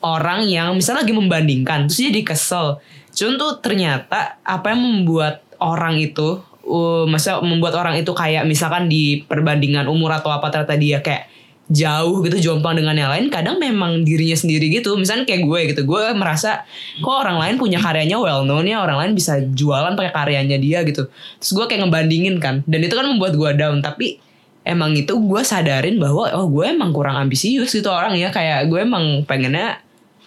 orang 0.00 0.48
yang 0.48 0.72
misalnya 0.76 1.04
lagi 1.04 1.12
membandingkan 1.12 1.88
terus 1.88 2.00
jadi 2.00 2.22
kesel 2.24 2.80
cuman 3.10 3.34
tuh 3.36 3.52
ternyata 3.58 4.38
apa 4.42 4.72
yang 4.72 4.80
membuat 4.82 5.42
orang 5.60 6.00
itu 6.00 6.40
uh, 6.66 7.04
masa 7.10 7.42
membuat 7.42 7.74
orang 7.76 7.98
itu 7.98 8.10
kayak 8.14 8.46
misalkan 8.46 8.86
di 8.86 9.26
perbandingan 9.26 9.90
umur 9.90 10.14
atau 10.14 10.30
apa 10.30 10.48
ternyata 10.48 10.76
dia 10.78 10.98
kayak 11.02 11.28
jauh 11.70 12.18
gitu 12.26 12.50
jomplang 12.50 12.82
dengan 12.82 12.98
yang 12.98 13.10
lain 13.14 13.30
kadang 13.30 13.62
memang 13.62 14.02
dirinya 14.02 14.34
sendiri 14.34 14.66
gitu. 14.74 14.98
Misalnya 14.98 15.22
kayak 15.22 15.46
gue 15.46 15.60
gitu 15.70 15.82
gue 15.86 16.02
merasa 16.18 16.66
kok 16.98 17.14
orang 17.14 17.38
lain 17.38 17.54
punya 17.62 17.78
karyanya 17.78 18.18
well 18.18 18.42
known 18.42 18.66
ya 18.66 18.82
orang 18.82 18.98
lain 18.98 19.12
bisa 19.14 19.38
jualan 19.54 19.94
pakai 19.94 20.10
karyanya 20.10 20.58
dia 20.58 20.82
gitu. 20.82 21.06
Terus 21.38 21.50
gue 21.54 21.64
kayak 21.70 21.86
ngebandingin 21.86 22.42
kan 22.42 22.66
dan 22.66 22.80
itu 22.82 22.94
kan 22.98 23.06
membuat 23.06 23.38
gue 23.38 23.50
down. 23.54 23.78
Tapi 23.78 24.18
emang 24.66 24.98
itu 24.98 25.14
gue 25.14 25.42
sadarin 25.46 26.02
bahwa 26.02 26.26
oh 26.34 26.50
gue 26.50 26.66
emang 26.66 26.90
kurang 26.90 27.14
ambisius 27.14 27.70
gitu 27.70 27.86
orang 27.86 28.18
ya. 28.18 28.34
Kayak 28.34 28.66
gue 28.66 28.82
emang 28.82 29.22
pengennya 29.22 29.78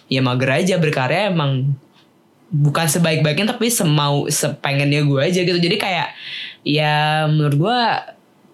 ya 0.08 0.24
mager 0.24 0.64
aja 0.64 0.80
berkarya 0.80 1.28
emang 1.28 1.76
bukan 2.52 2.86
sebaik-baiknya 2.86 3.56
tapi 3.56 3.72
semau 3.72 4.28
sepengennya 4.28 5.06
gue 5.06 5.20
aja 5.20 5.40
gitu. 5.44 5.58
Jadi 5.58 5.76
kayak 5.80 6.08
ya 6.64 7.24
menurut 7.28 7.56
gue 7.56 7.80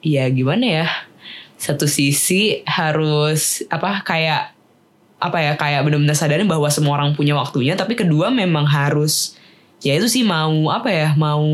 ya 0.01 0.25
gimana 0.33 0.65
ya 0.65 0.87
satu 1.61 1.85
sisi 1.85 2.65
harus 2.65 3.61
apa 3.69 4.01
kayak 4.01 4.57
apa 5.21 5.39
ya 5.45 5.53
kayak 5.61 5.85
benar-benar 5.85 6.17
sadarin 6.17 6.49
bahwa 6.49 6.73
semua 6.73 6.97
orang 6.97 7.13
punya 7.13 7.37
waktunya 7.37 7.77
tapi 7.77 7.93
kedua 7.93 8.33
memang 8.33 8.65
harus 8.65 9.37
ya 9.85 9.93
itu 9.97 10.09
sih 10.09 10.25
mau 10.25 10.73
apa 10.73 10.89
ya 10.89 11.09
mau 11.17 11.45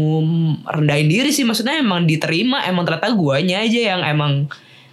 rendahin 0.70 1.10
diri 1.10 1.34
sih. 1.34 1.42
Maksudnya 1.42 1.82
emang 1.82 2.06
diterima 2.06 2.62
emang 2.66 2.86
ternyata 2.86 3.10
guanya 3.18 3.66
aja 3.66 3.80
yang 3.94 4.00
emang 4.06 4.46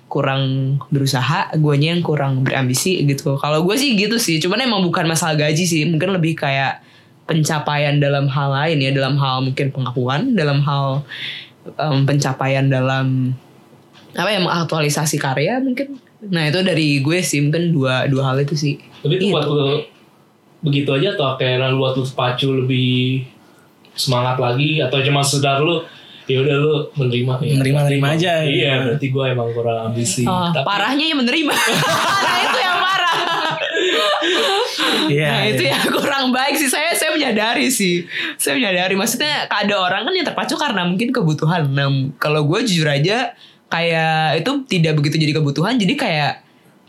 kurang 0.10 0.78
berusaha 0.90 1.54
guanya 1.58 1.94
yang 1.94 2.02
kurang 2.02 2.42
berambisi 2.42 3.06
gitu. 3.06 3.38
Kalau 3.38 3.62
gue 3.62 3.78
sih 3.78 3.94
gitu 3.94 4.18
sih 4.18 4.42
cuman 4.42 4.66
emang 4.66 4.82
bukan 4.82 5.06
masalah 5.06 5.38
gaji 5.38 5.70
sih. 5.70 5.86
Mungkin 5.86 6.10
lebih 6.18 6.42
kayak 6.42 6.82
pencapaian 7.24 7.98
dalam 7.98 8.28
hal 8.28 8.50
lain 8.52 8.78
ya 8.80 8.92
dalam 8.92 9.16
hal 9.16 9.42
mungkin 9.42 9.70
pengakuan 9.70 10.34
dalam 10.34 10.60
hal 10.60 11.08
em, 11.70 12.04
pencapaian 12.04 12.68
dalam 12.68 13.32
apa 14.14 14.30
ya 14.30 14.40
mengaktualisasi 14.40 15.18
karya 15.18 15.58
mungkin 15.58 15.98
nah 16.24 16.44
itu 16.44 16.60
dari 16.60 17.00
gue 17.00 17.20
sih 17.20 17.40
mungkin 17.42 17.72
dua 17.72 18.06
dua 18.06 18.30
hal 18.30 18.40
itu 18.40 18.54
sih 18.54 18.76
Tapi 19.02 19.18
itu 19.18 19.26
Gitu. 19.26 19.34
buat 19.34 19.48
begitu 20.62 20.90
aja 20.94 21.08
atau 21.14 21.26
akhirnya 21.30 21.68
lu 21.68 21.78
buat 21.78 21.94
lu 21.94 22.06
pacu 22.06 22.48
lebih 22.54 23.28
semangat 23.94 24.38
lagi 24.38 24.80
atau 24.80 25.00
cuma 25.00 25.20
sekedar 25.20 25.60
lu 25.60 25.84
ya 26.24 26.40
udah 26.40 26.56
lu 26.56 26.74
menerima 26.94 27.34
ya. 27.38 27.52
Menerima- 27.54 27.80
menerima 27.84 28.08
aja, 28.10 28.32
Iya, 28.42 28.48
gitu. 28.48 28.84
berarti 28.88 29.08
gue 29.10 29.26
emang 29.28 29.50
kurang 29.52 29.80
ambisi. 29.86 30.24
Oh, 30.24 30.48
Tapi 30.48 30.64
parahnya 30.64 31.06
yang 31.06 31.20
menerima 31.20 31.52
nah 32.24 32.38
itu 32.42 32.58
yang 32.58 32.73
Iya. 35.04 35.28
nah 35.30 35.44
itu 35.48 35.64
yang 35.68 35.84
kurang 35.92 36.32
baik 36.32 36.56
sih. 36.56 36.70
Saya 36.72 36.96
saya 36.96 37.12
menyadari 37.12 37.68
sih. 37.68 38.08
Saya 38.40 38.56
menyadari. 38.56 38.96
Maksudnya 38.96 39.48
ada 39.52 39.76
orang 39.80 40.08
kan 40.08 40.14
yang 40.16 40.28
terpacu 40.28 40.56
karena 40.56 40.88
mungkin 40.88 41.12
kebutuhan. 41.12 41.68
Nah 41.72 41.90
kalau 42.18 42.48
gue 42.48 42.64
jujur 42.64 42.88
aja 42.88 43.36
kayak 43.68 44.44
itu 44.44 44.52
tidak 44.70 44.94
begitu 45.00 45.20
jadi 45.20 45.34
kebutuhan. 45.38 45.76
Jadi 45.76 45.94
kayak 46.00 46.34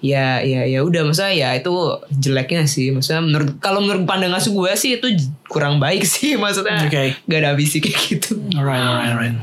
ya 0.04 0.40
ya 0.44 0.62
ya 0.68 0.80
udah. 0.86 1.02
Maksudnya 1.10 1.34
ya 1.34 1.48
itu 1.58 1.72
jeleknya 2.14 2.64
sih. 2.70 2.94
Maksudnya 2.94 3.22
menurut 3.24 3.58
kalau 3.58 3.82
menurut 3.82 4.06
pandangan 4.06 4.38
gue 4.40 4.72
sih 4.78 5.02
itu 5.02 5.06
kurang 5.50 5.82
baik 5.82 6.06
sih. 6.14 6.38
Maksudnya 6.38 6.86
Oke. 6.86 7.18
gak 7.26 7.38
ada 7.42 7.56
ambisi 7.56 7.82
kayak 7.82 7.98
gitu. 7.98 8.38
Alright, 8.54 8.78
alright, 8.82 9.10
alright. 9.10 9.36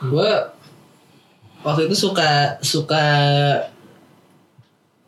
gue 0.00 0.30
waktu 1.60 1.92
itu 1.92 2.08
suka 2.08 2.56
suka 2.64 3.04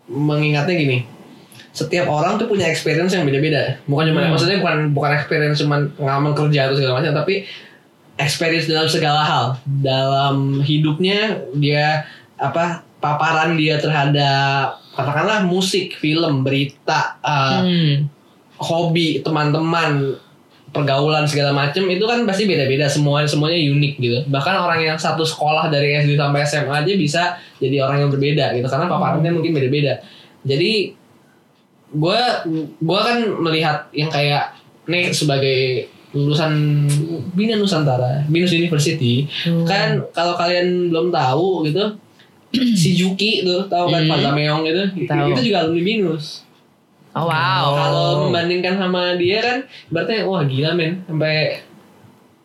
mengingatnya 0.05 0.77
gini 0.77 0.99
setiap 1.73 2.05
orang 2.13 2.37
tuh 2.37 2.47
punya 2.53 2.69
experience 2.69 3.17
yang 3.17 3.25
beda-beda. 3.25 3.81
Bukan 3.89 4.13
cuma 4.13 4.29
maksudnya 4.29 4.61
bukan 4.61 4.93
bukan 4.93 5.11
experience 5.17 5.65
cuma 5.65 5.89
pengalaman 5.97 6.37
kerja 6.37 6.69
atau 6.69 6.77
segala 6.77 7.01
macam 7.01 7.13
tapi 7.17 7.49
experience 8.21 8.69
dalam 8.69 8.89
segala 8.93 9.21
hal. 9.25 9.45
Dalam 9.65 10.61
hidupnya 10.61 11.41
dia 11.57 12.05
apa 12.37 12.85
paparan 13.01 13.57
dia 13.57 13.81
terhadap 13.81 14.85
katakanlah 14.93 15.49
musik 15.49 15.97
film 15.97 16.45
berita 16.45 17.17
uh, 17.25 17.65
hmm. 17.65 18.05
hobi 18.61 19.25
teman-teman 19.25 20.21
pergaulan 20.73 21.29
segala 21.29 21.53
macem 21.53 21.89
itu 21.89 22.05
kan 22.05 22.29
pasti 22.29 22.45
beda-beda. 22.45 22.85
Semua 22.93 23.25
semuanya 23.25 23.57
unik 23.57 23.95
gitu. 23.97 24.19
Bahkan 24.29 24.55
orang 24.61 24.81
yang 24.85 24.99
satu 25.01 25.25
sekolah 25.25 25.73
dari 25.73 25.97
SD 26.05 26.21
sampai 26.21 26.45
SMA 26.45 26.75
aja 26.85 26.93
bisa 27.01 27.23
jadi 27.57 27.81
orang 27.81 28.05
yang 28.05 28.11
berbeda 28.13 28.53
gitu 28.61 28.69
karena 28.69 28.93
paparannya 28.93 29.33
mungkin 29.33 29.57
beda-beda. 29.57 30.05
Jadi 30.45 31.01
gue 31.93 32.21
gua 32.79 33.01
kan 33.03 33.19
melihat 33.39 33.85
yang 33.93 34.09
kayak 34.09 34.57
nih 34.85 35.09
sebagai 35.09 35.87
lulusan 36.11 36.53
Bina 37.33 37.55
Nusantara 37.55 38.25
Binus 38.27 38.51
University 38.51 39.25
Hmm. 39.43 39.65
kan 39.65 40.01
kalau 40.11 40.35
kalian 40.35 40.89
belum 40.89 41.09
tahu 41.09 41.65
gitu 41.65 41.85
si 42.75 42.93
Juki 42.95 43.41
tuh 43.43 43.65
tahu 43.65 43.89
kan 43.89 44.03
Hmm. 44.03 44.11
Pak 44.11 44.19
Zameong 44.23 44.63
itu 44.63 44.83
Tahu. 45.05 45.27
itu 45.31 45.41
juga 45.47 45.65
alumni 45.65 45.83
Binus 45.83 46.45
oh 47.13 47.25
wow 47.25 47.65
kalau 47.73 48.09
membandingkan 48.25 48.77
sama 48.77 49.17
dia 49.17 49.41
kan 49.41 49.59
berarti 49.89 50.21
wah 50.23 50.43
gila 50.43 50.73
men 50.73 51.01
sampai 51.03 51.61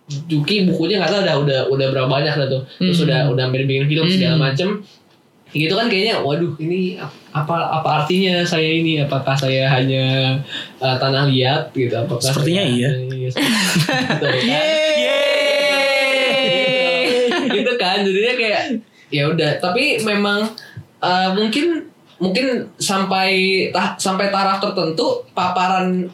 Juki 0.08 0.64
bukunya 0.64 0.98
nggak 0.98 1.12
tahu 1.12 1.22
udah 1.24 1.36
udah 1.38 1.60
udah 1.68 1.88
berapa 1.92 2.08
banyak 2.08 2.34
dah 2.34 2.48
tuh 2.48 2.64
terus 2.78 2.96
Hmm. 2.98 3.08
udah 3.08 3.20
udah 3.28 3.44
hampir 3.44 3.64
bikin 3.64 3.86
film 3.86 4.08
segala 4.08 4.36
Hmm. 4.36 4.44
macem 4.46 4.70
gitu 5.58 5.74
kan 5.74 5.88
kayaknya 5.88 6.22
waduh 6.22 6.54
ini 6.58 6.96
apa 7.34 7.56
apa 7.74 7.90
artinya 8.04 8.42
saya 8.42 8.66
ini? 8.68 9.02
Apakah 9.02 9.34
saya 9.34 9.66
hanya 9.68 10.38
uh, 10.78 10.96
tanah 10.98 11.26
liat 11.26 11.70
gitu? 11.72 11.94
Apakah 11.94 12.22
Sepertinya 12.22 12.64
saya- 12.64 12.74
iya. 12.74 12.90
gitu, 14.18 14.26
kan? 14.46 14.66
gitu 17.52 17.72
kan? 17.78 17.98
Jadinya 18.02 18.34
kayak 18.36 18.62
ya 19.10 19.24
udah. 19.28 19.52
Tapi 19.60 20.02
memang 20.02 20.50
uh, 21.00 21.30
mungkin 21.34 21.86
mungkin 22.18 22.66
sampai 22.78 23.30
tah- 23.70 23.98
sampai 23.98 24.34
taraf 24.34 24.58
tertentu 24.58 25.22
paparan 25.32 26.10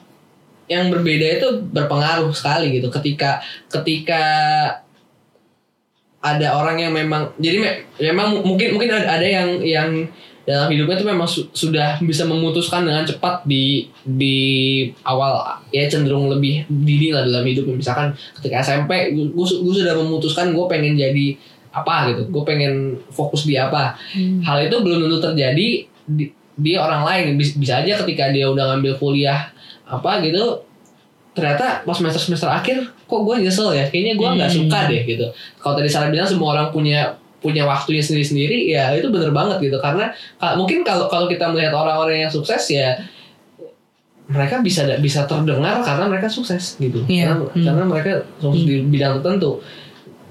yang 0.67 0.87
berbeda 0.87 1.39
itu 1.39 1.47
berpengaruh 1.71 2.31
sekali 2.31 2.75
gitu. 2.75 2.87
Ketika 2.91 3.39
ketika 3.71 4.23
ada 6.23 6.55
orang 6.55 6.79
yang 6.79 6.95
memang 6.95 7.35
jadi 7.35 7.57
me- 7.59 7.79
memang 7.99 8.31
mu- 8.31 8.55
mungkin 8.55 8.71
mungkin 8.73 8.95
ada, 8.95 9.19
ada 9.19 9.27
yang 9.27 9.59
yang 9.59 9.89
dalam 10.43 10.67
hidupnya 10.67 10.99
itu 10.99 11.07
memang 11.07 11.27
su- 11.27 11.47
sudah 11.51 11.99
bisa 11.99 12.23
memutuskan 12.23 12.83
dengan 12.83 13.03
cepat 13.03 13.43
di 13.43 13.87
di 14.03 14.39
awal 15.03 15.39
ya 15.71 15.87
cenderung 15.87 16.27
lebih 16.27 16.67
dini 16.67 17.11
lah 17.11 17.23
dalam 17.23 17.43
hidupnya 17.43 17.75
misalkan 17.75 18.11
ketika 18.39 18.59
SMP 18.59 19.11
gue 19.11 19.31
gue 19.35 19.73
sudah 19.73 19.95
memutuskan 19.95 20.51
gue 20.51 20.65
pengen 20.67 20.95
jadi 20.95 21.35
apa 21.71 22.11
gitu 22.11 22.27
gue 22.27 22.43
pengen 22.43 22.99
fokus 23.09 23.43
di 23.43 23.55
apa. 23.55 23.95
Hal 24.43 24.67
itu 24.67 24.75
belum 24.79 25.07
tentu 25.07 25.19
terjadi 25.23 25.67
di, 26.05 26.25
di 26.53 26.71
orang 26.75 27.01
lain. 27.01 27.25
Bis- 27.33 27.55
bisa 27.55 27.81
aja 27.81 27.97
ketika 28.03 28.29
dia 28.29 28.45
udah 28.45 28.75
ngambil 28.75 28.95
kuliah 28.95 29.47
apa 29.83 30.21
gitu 30.21 30.59
ternyata 31.33 31.81
pas 31.81 31.93
semester 31.93 32.21
semester 32.21 32.45
akhir 32.47 32.77
kok 33.03 33.21
gue 33.21 33.35
nyesel 33.39 33.69
ya 33.71 33.85
kayaknya 33.85 34.13
gue 34.13 34.27
nggak 34.31 34.49
Hmm. 34.49 34.57
suka 34.61 34.79
deh 34.85 35.01
gitu 35.03 35.25
kalau 35.57 35.73
tadi 35.73 35.87
Sarah 35.87 36.07
bilang 36.07 36.25
semua 36.25 36.53
orang 36.53 36.69
punya 36.69 37.09
punya 37.37 37.63
waktunya 37.63 37.99
sendiri 37.99 38.23
sendiri 38.23 38.57
ya 38.67 38.93
itu 38.93 39.09
bener 39.09 39.29
banget 39.29 39.59
gitu 39.59 39.75
karena 39.77 40.07
ka- 40.35 40.55
mungkin 40.55 40.81
kalau 40.81 41.05
kalau 41.07 41.25
kita 41.25 41.43
melihat 41.47 41.73
orang-orang 41.73 42.21
yang 42.21 42.31
sukses 42.31 42.61
ya 42.69 42.95
mereka 44.23 44.63
bisa 44.63 44.87
bisa 44.97 45.25
terdengar 45.25 45.83
karena 45.83 46.07
mereka 46.07 46.27
sukses 46.27 46.79
gitu 46.79 47.03
Iya. 47.05 47.27
karena, 47.27 47.43
Hmm. 47.45 47.65
karena 47.65 47.83
mereka 47.83 48.11
sukses 48.39 48.63
di 48.63 48.75
bidang 48.85 49.19
tertentu 49.19 49.59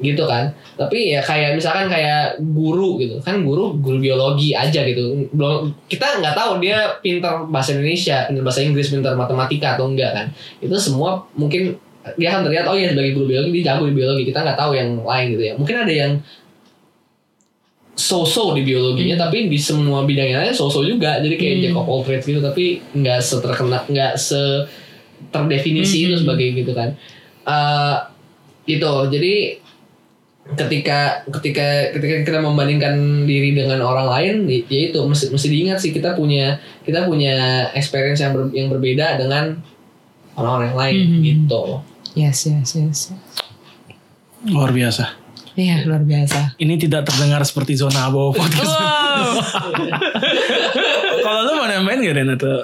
gitu 0.02 0.26
kan. 0.26 0.50
Tapi 0.74 1.14
ya 1.14 1.22
kayak 1.22 1.54
misalkan 1.54 1.86
kayak 1.86 2.42
guru 2.42 2.98
gitu. 2.98 3.22
Kan 3.22 3.46
guru 3.46 3.78
guru 3.78 4.02
biologi 4.02 4.52
aja 4.52 4.82
gitu. 4.82 5.30
Belum 5.30 5.70
kita 5.86 6.18
nggak 6.20 6.34
tahu 6.34 6.58
dia 6.58 6.98
pintar 6.98 7.46
bahasa 7.46 7.72
Indonesia 7.78 8.26
pintar 8.26 8.42
bahasa 8.42 8.60
Inggris 8.66 8.90
pintar 8.90 9.14
matematika 9.14 9.78
atau 9.78 9.86
enggak 9.88 10.10
kan. 10.12 10.26
Itu 10.58 10.74
semua 10.76 11.22
mungkin 11.38 11.78
dia 12.18 12.34
akan 12.34 12.50
terlihat 12.50 12.66
oh 12.66 12.74
ya 12.74 12.90
sebagai 12.90 13.14
guru 13.14 13.30
biologi 13.30 13.62
dia 13.62 13.72
jago 13.72 13.86
di 13.86 13.94
biologi. 13.94 14.22
Kita 14.26 14.42
nggak 14.42 14.58
tahu 14.58 14.74
yang 14.74 14.90
lain 15.06 15.26
gitu 15.38 15.42
ya. 15.46 15.52
Mungkin 15.54 15.76
ada 15.86 15.94
yang 15.94 16.12
so-so 17.92 18.56
di 18.56 18.64
biologinya 18.64 19.28
tapi 19.28 19.52
di 19.52 19.58
semua 19.60 20.02
bidang 20.02 20.28
yang 20.34 20.40
lain 20.42 20.54
so-so 20.56 20.82
juga. 20.82 21.20
Jadi 21.22 21.38
kayak 21.38 21.70
Hmm. 21.70 21.86
all 21.86 22.02
trades 22.02 22.26
gitu 22.26 22.42
tapi 22.42 22.82
nggak 22.96 23.20
seterkena 23.22 23.86
nggak 23.86 24.18
se 24.18 24.66
terdefinisi 25.30 26.10
itu 26.10 26.18
Hmm. 26.18 26.22
sebagai 26.26 26.48
gitu 26.58 26.72
kan. 26.74 26.90
Eh 27.46 27.96
gitu. 28.66 28.92
Jadi 29.06 29.61
ketika 30.44 30.98
ketika 31.30 31.64
ketika 31.92 32.14
kita 32.24 32.38
membandingkan 32.38 32.94
diri 33.22 33.54
dengan 33.54 33.78
orang 33.78 34.04
lain 34.06 34.34
y- 34.44 34.66
ya 34.66 34.90
itu 34.90 34.98
mesti 35.00 35.30
mesti 35.30 35.48
diingat 35.48 35.78
sih 35.78 35.90
kita 35.90 36.12
punya 36.12 36.54
kita 36.82 37.02
punya 37.02 37.34
experience 37.72 38.18
yang 38.18 38.32
ber- 38.32 38.50
yang 38.50 38.66
berbeda 38.68 39.16
dengan 39.16 39.62
orang-orang 40.34 40.66
yang 40.68 40.78
lain 40.78 40.96
Mhm. 41.00 41.22
gitu 41.22 41.62
yes 42.14 42.38
yes 42.44 42.70
yes 42.74 43.00
Luar 44.44 44.70
biasa. 44.70 45.14
iya 45.54 45.84
luar 45.84 46.02
biasa 46.02 46.58
Ini 46.58 46.74
tidak 46.76 47.06
terdengar 47.06 47.40
seperti 47.42 47.72
zona 47.74 48.06
abu 48.06 48.32
podcast. 48.34 48.66
wow 48.66 49.38
Kalau 51.22 51.40
lu 51.44 51.52
mau 51.54 51.66
nambahin 51.66 52.02
gak 52.02 52.14
Den 52.14 52.30
atau 52.32 52.54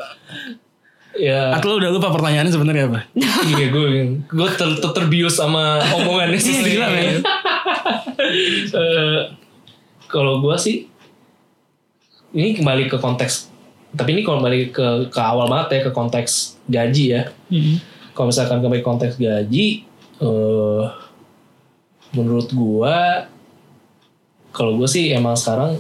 ya 1.14 1.50
atau 1.52 1.66
lu 1.68 1.74
udah 1.78 1.90
lupa 1.90 2.08
pertanyaannya 2.10 2.48
sebenarnya 2.48 2.84
apa? 2.86 3.00
iya 3.44 3.66
gue 3.66 3.86
gue 4.22 4.48
ter, 4.52 4.70
ter- 4.72 4.94
terbius 4.94 5.34
sama 5.34 5.82
omongannya 5.92 6.38
sih 6.38 6.54
Iya, 6.54 6.66
gila, 6.68 6.86
men. 6.88 7.16
Eh, 8.68 9.20
kalau 10.08 10.40
gue 10.40 10.56
sih 10.56 10.88
ini 12.32 12.56
kembali 12.56 12.88
ke 12.88 12.96
konteks 13.00 13.48
tapi 13.96 14.12
ini 14.12 14.22
kalau 14.24 14.44
balik 14.44 14.76
ke 14.76 15.08
ke 15.08 15.20
awal 15.20 15.48
banget 15.48 15.80
ya 15.80 15.80
ke 15.88 15.92
konteks 15.96 16.60
gaji 16.68 17.04
ya 17.16 17.22
kalau 18.12 18.28
misalkan 18.28 18.60
kembali 18.60 18.84
ke 18.84 18.88
konteks 18.88 19.16
gaji 19.16 19.88
eh 20.20 20.84
menurut 22.12 22.48
gua 22.52 23.28
kalau 24.52 24.76
gue 24.80 24.88
sih 24.88 25.12
emang 25.12 25.36
sekarang 25.36 25.76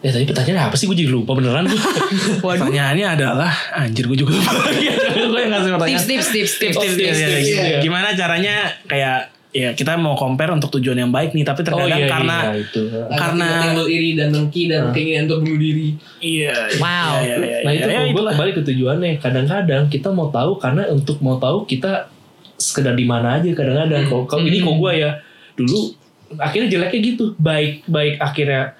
ya 0.00 0.10
tadi 0.16 0.24
pertanyaan 0.24 0.72
apa 0.72 0.76
sih 0.80 0.88
gue 0.88 0.96
jadi 0.96 1.12
lupa 1.12 1.36
beneran 1.36 1.68
gue 1.68 1.76
Pertanyaannya 2.42 3.06
adalah 3.20 3.52
anjir 3.76 4.08
gue 4.08 4.16
juga 4.16 4.32
lupa. 4.32 4.52
gue 4.72 5.40
yang 5.44 5.52
ngasih 5.52 5.70
pertanyaan. 5.76 6.00
Tips 6.00 6.06
tips 6.08 6.28
tips 6.32 6.52
tips. 6.56 6.56
tips, 6.56 6.76
tips, 6.80 6.96
tips, 6.96 7.18
ya, 7.20 7.28
tips, 7.28 7.48
ya. 7.52 7.60
iya. 7.60 7.78
Gimana 7.84 8.16
caranya 8.16 8.72
kayak 8.88 9.28
ya 9.50 9.74
kita 9.74 9.98
mau 9.98 10.14
compare 10.14 10.50
untuk 10.50 10.70
tujuan 10.72 10.94
yang 10.96 11.10
baik 11.10 11.34
nih 11.34 11.42
tapi 11.42 11.60
terkadang 11.60 11.98
iya, 11.98 12.06
karena 12.06 12.38
iya, 12.48 12.62
itu 12.62 12.82
Karena- 13.10 13.62
timbul 13.66 13.86
iri 13.86 14.10
dan 14.14 14.30
dengki 14.30 14.62
dan 14.66 14.94
keinginan 14.94 15.26
untuk 15.26 15.42
bunuh 15.42 15.58
diri. 15.58 15.88
iya 16.18 16.54
Wow. 16.78 17.18
iya, 17.18 17.34
iya, 17.36 17.58
Nah 17.60 17.72
iya, 17.72 17.82
itu 17.82 17.90
iya, 17.90 18.00
gue 18.08 18.22
kembali 18.24 18.50
ke 18.52 18.62
tujuannya. 18.64 19.10
Kadang-kadang 19.18 19.82
kita 19.86 20.08
mau 20.08 20.30
tahu 20.30 20.54
karena 20.56 20.86
untuk 20.88 21.18
mau 21.18 21.34
tahu 21.36 21.66
kita 21.66 22.06
sekedar 22.54 22.94
di 22.94 23.02
mana 23.02 23.36
aja. 23.36 23.50
Kadang-kadang 23.50 24.06
kalau 24.06 24.24
kalau 24.24 24.42
ini 24.44 24.60
kok 24.60 24.76
gue 24.76 24.92
ya 24.96 25.10
dulu 25.52 25.98
akhirnya 26.36 26.68
jeleknya 26.70 27.00
gitu. 27.04 27.24
Baik 27.36 27.82
baik 27.84 28.22
akhirnya 28.22 28.78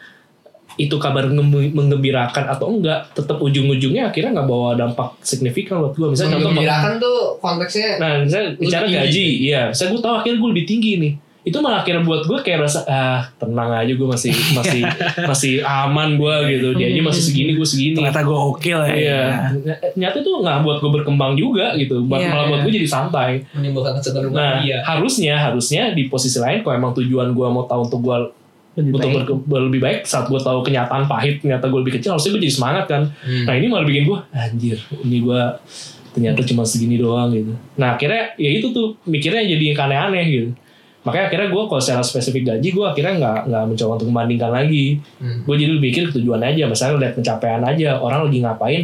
itu 0.76 0.96
kabar 0.96 1.26
ngem- 1.26 1.70
menggembirakan 1.70 2.44
atau 2.46 2.70
enggak, 2.70 3.10
tetap 3.10 3.38
ujung-ujungnya 3.38 4.06
akhirnya 4.06 4.30
nggak 4.32 4.46
bawa 4.46 4.74
dampak 4.74 5.18
signifikan 5.20 5.78
buat 5.78 5.92
gue. 5.92 6.08
Misalnya 6.08 6.36
contoh, 6.36 6.50
Menggembirakan 6.50 6.92
tuh 6.96 7.16
konteksnya 7.38 7.88
nah 7.96 8.10
misalnya 8.18 8.48
bicara 8.54 8.84
tinggi. 8.84 8.96
gaji, 8.96 9.26
iya. 9.42 9.62
Saya 9.70 9.88
gue 9.88 9.98
tahu 9.98 10.14
akhirnya 10.16 10.38
gue 10.38 10.50
lebih 10.50 10.66
tinggi 10.66 10.92
nih. 10.96 11.14
Itu 11.40 11.56
malah 11.58 11.80
akhirnya 11.80 12.00
buat 12.02 12.22
gue 12.22 12.38
kayak 12.38 12.60
rasa 12.62 12.84
ah 12.84 13.24
tenang 13.34 13.72
aja 13.74 13.88
gue 13.90 14.04
masih 14.04 14.28
masih 14.52 14.84
masih 15.30 15.52
aman 15.60 16.14
gue 16.14 16.34
gitu. 16.50 16.68
Dia 16.74 16.86
aja 16.86 17.00
masih 17.02 17.22
segini 17.22 17.52
gue 17.54 17.64
segini. 17.64 17.96
ternyata 17.96 18.20
gue 18.22 18.36
oke 18.36 18.70
lah 18.70 18.86
Iya, 18.86 19.20
ya. 19.56 19.74
nyata 19.94 20.16
itu 20.18 20.30
nggak 20.30 20.58
buat 20.60 20.78
gue 20.78 20.90
berkembang 20.92 21.32
juga 21.34 21.72
gitu, 21.74 22.04
buat 22.04 22.20
Iya, 22.20 22.28
malah 22.28 22.44
buat 22.46 22.56
iya. 22.56 22.64
gue 22.66 22.72
jadi 22.74 22.88
santai. 22.88 23.30
menimbulkan 23.50 23.96
kecenderungan 23.96 24.36
Nah, 24.36 24.60
dia. 24.60 24.80
harusnya 24.82 25.34
harusnya 25.40 25.82
di 25.90 26.06
posisi 26.06 26.36
lain 26.36 26.60
kalau 26.60 26.76
emang 26.76 26.92
tujuan 26.94 27.32
gue 27.32 27.46
mau 27.46 27.64
tahu 27.64 27.80
untuk 27.84 28.00
gue 28.02 28.16
untuk 28.78 29.02
baik. 29.02 29.14
berke- 29.26 29.60
lebih 29.66 29.80
baik 29.82 29.98
saat 30.06 30.30
gue 30.30 30.38
tahu 30.38 30.62
kenyataan 30.62 31.10
pahit, 31.10 31.42
ternyata 31.42 31.66
gue 31.66 31.78
lebih 31.82 31.98
kecil, 31.98 32.14
harusnya 32.14 32.38
gue 32.38 32.42
jadi 32.46 32.54
semangat 32.54 32.84
kan. 32.86 33.02
Hmm. 33.26 33.44
Nah 33.50 33.54
ini 33.58 33.66
malah 33.66 33.86
bikin 33.86 34.06
gue 34.06 34.18
anjir, 34.30 34.78
ini 35.02 35.18
gue 35.20 35.40
ternyata 36.10 36.40
cuma 36.46 36.62
segini 36.66 36.98
doang 36.98 37.30
gitu. 37.34 37.52
Nah 37.78 37.94
akhirnya 37.94 38.34
ya 38.34 38.50
itu 38.50 38.70
tuh 38.70 38.98
mikirnya 39.06 39.42
jadi 39.46 39.74
aneh-aneh 39.74 40.24
gitu. 40.26 40.50
Makanya 41.00 41.32
akhirnya 41.32 41.48
gue 41.48 41.62
kalau 41.64 41.80
secara 41.80 42.04
spesifik 42.04 42.42
gaji 42.44 42.68
gue 42.76 42.84
akhirnya 42.84 43.14
nggak 43.16 43.38
nggak 43.48 43.64
mencoba 43.72 43.92
untuk 43.96 44.08
membandingkan 44.12 44.50
lagi. 44.52 45.00
Hmm. 45.16 45.42
Gue 45.48 45.54
jadi 45.56 45.72
lebih 45.74 45.90
mikir 45.90 46.04
tujuan 46.12 46.40
aja, 46.44 46.62
misalnya 46.68 47.08
lihat 47.08 47.14
pencapaian 47.16 47.62
aja 47.64 47.96
orang 47.98 48.28
lagi 48.28 48.38
ngapain. 48.44 48.82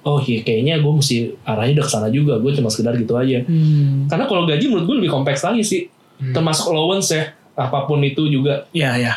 Oh 0.00 0.16
iya 0.16 0.40
kayaknya 0.40 0.80
gue 0.80 0.92
mesti 0.96 1.28
arahnya 1.44 1.76
udah 1.76 1.84
ke 1.84 1.92
sana 1.92 2.08
juga. 2.08 2.40
Gue 2.40 2.56
cuma 2.56 2.72
sekedar 2.72 2.96
gitu 2.96 3.12
aja. 3.12 3.44
Hmm. 3.44 4.08
Karena 4.08 4.24
kalau 4.24 4.48
gaji 4.48 4.64
menurut 4.72 4.84
gue 4.88 4.96
lebih 5.04 5.12
kompleks 5.12 5.44
lagi 5.44 5.60
sih. 5.60 5.82
Hmm. 6.16 6.32
Termasuk 6.32 6.72
allowance 6.72 7.12
ya. 7.12 7.36
Apa 7.60 7.84
pun 7.84 8.00
itu 8.00 8.24
juga. 8.26 8.64
Iya 8.72 8.96
iya. 8.96 9.14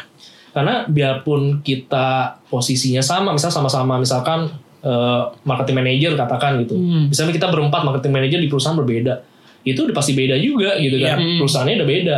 Karena 0.52 0.84
biarpun 0.86 1.64
kita 1.64 2.38
posisinya 2.52 3.00
sama. 3.00 3.32
Misalnya 3.32 3.56
sama-sama 3.64 3.96
misalkan 3.98 4.52
eh, 4.84 5.22
marketing 5.48 5.80
manager 5.80 6.12
katakan 6.20 6.60
gitu. 6.62 6.76
Hmm. 6.76 7.08
Misalnya 7.08 7.32
kita 7.32 7.48
berempat 7.48 7.88
marketing 7.88 8.14
manager 8.14 8.40
di 8.44 8.52
perusahaan 8.52 8.76
berbeda. 8.76 9.24
Itu 9.64 9.88
udah 9.88 9.96
pasti 9.96 10.12
beda 10.12 10.36
juga 10.38 10.76
gitu 10.78 11.00
kan. 11.00 11.18
Iya. 11.18 11.40
Perusahaannya 11.40 11.76
udah 11.80 11.90
beda. 11.90 12.18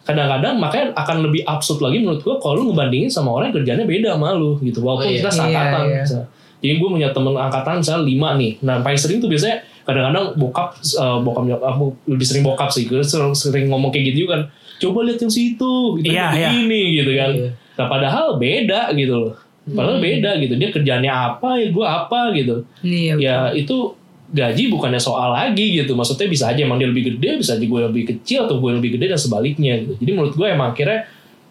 Kadang-kadang 0.00 0.54
makanya 0.58 0.86
akan 0.96 1.16
lebih 1.28 1.46
absurd 1.46 1.84
lagi 1.84 2.02
menurut 2.02 2.24
gue 2.24 2.34
kalau 2.42 2.54
lu 2.58 2.62
ngebandingin 2.72 3.12
sama 3.12 3.30
orang 3.30 3.52
yang 3.54 3.62
kerjanya 3.62 3.84
beda 3.86 4.08
sama 4.18 4.34
lu 4.34 4.58
gitu. 4.60 4.82
Walaupun 4.82 5.06
Oh, 5.06 5.12
iya. 5.12 5.18
kita 5.22 5.30
seangkatan. 5.30 5.82
Iya, 5.86 6.02
iya. 6.02 6.22
Jadi 6.60 6.74
gue 6.76 6.88
punya 6.92 7.08
temen 7.14 7.32
angkatan 7.38 7.74
misalnya 7.80 8.02
lima 8.04 8.28
nih. 8.36 8.52
Nah 8.60 8.84
paling 8.84 9.00
sering 9.00 9.16
tuh 9.22 9.30
biasanya 9.32 9.64
kadang-kadang 9.86 10.36
bokap 10.36 10.76
eh, 10.82 11.18
bokap 11.24 11.44
aku 11.62 11.84
lebih 12.10 12.26
sering 12.26 12.42
bokap 12.44 12.68
sih. 12.68 12.84
Gue 12.84 13.00
sering, 13.00 13.32
sering 13.32 13.70
ngomong 13.70 13.88
kayak 13.88 14.12
gitu 14.12 14.28
kan. 14.28 14.50
Coba 14.80 15.04
lihat 15.04 15.20
yang 15.20 15.32
situ, 15.32 16.00
gitu 16.00 16.08
Iya, 16.08 16.26
iya. 16.32 16.48
begini 16.48 16.82
gitu 16.96 17.12
kan. 17.12 17.30
Iya. 17.36 17.50
Nah 17.76 17.86
padahal 17.86 18.26
beda 18.40 18.80
gitu 18.96 19.14
loh. 19.14 19.34
Padahal 19.68 20.00
beda 20.00 20.30
gitu. 20.40 20.54
Dia 20.56 20.68
kerjanya 20.72 21.10
apa 21.30 21.60
ya 21.60 21.68
gue 21.68 21.86
apa 21.86 22.20
gitu. 22.32 22.56
Iya. 22.80 23.14
Ya 23.20 23.36
itu 23.52 23.94
gaji 24.30 24.72
bukannya 24.72 24.98
soal 24.98 25.36
lagi 25.36 25.76
gitu. 25.76 25.92
Maksudnya 25.92 26.26
bisa 26.26 26.48
aja 26.48 26.60
emang 26.64 26.80
dia 26.80 26.88
lebih 26.88 27.14
gede, 27.14 27.44
bisa 27.44 27.60
aja 27.60 27.64
gue 27.64 27.80
lebih 27.92 28.04
kecil 28.16 28.48
atau 28.48 28.56
gue 28.58 28.70
lebih 28.80 28.96
gede 28.96 29.12
dan 29.12 29.20
sebaliknya 29.20 29.84
gitu. 29.84 29.92
Jadi 30.00 30.10
menurut 30.16 30.34
gue 30.34 30.48
emang 30.48 30.72
akhirnya 30.72 31.06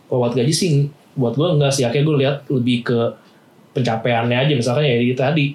kalau 0.10 0.26
buat 0.26 0.34
gaji 0.34 0.54
sih 0.54 0.90
buat 1.14 1.38
gue 1.38 1.48
enggak 1.48 1.72
sih. 1.76 1.84
Akhirnya 1.86 2.06
gue 2.10 2.18
lihat 2.26 2.36
lebih 2.50 2.78
ke 2.82 3.00
pencapaiannya 3.78 4.38
aja. 4.42 4.54
Misalkan 4.58 4.84
ya 4.90 4.96
itu 4.98 5.14
tadi 5.16 5.46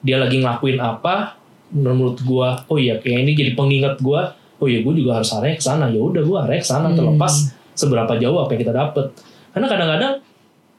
dia 0.00 0.16
lagi 0.16 0.40
ngelakuin 0.40 0.80
apa 0.80 1.36
menurut 1.70 2.18
gue 2.24 2.48
oh 2.66 2.78
iya 2.80 2.98
kayak 2.98 3.28
ini 3.28 3.32
jadi 3.36 3.52
pengingat 3.54 4.02
gue 4.02 4.22
oh 4.60 4.66
iya 4.68 4.84
gue 4.84 4.92
juga 4.94 5.18
harus 5.18 5.32
arahnya 5.32 5.56
ke 5.56 5.64
sana. 5.64 5.88
Ya 5.88 5.98
udah 5.98 6.22
gue 6.22 6.36
arahnya 6.38 6.62
ke 6.62 6.68
sana 6.68 6.88
Hmm. 6.88 6.96
terlepas 6.96 7.32
seberapa 7.72 8.12
jauh 8.14 8.38
apa 8.38 8.52
yang 8.52 8.60
kita 8.62 8.74
dapet. 8.74 9.06
Karena 9.50 9.66
kadang-kadang 9.66 10.14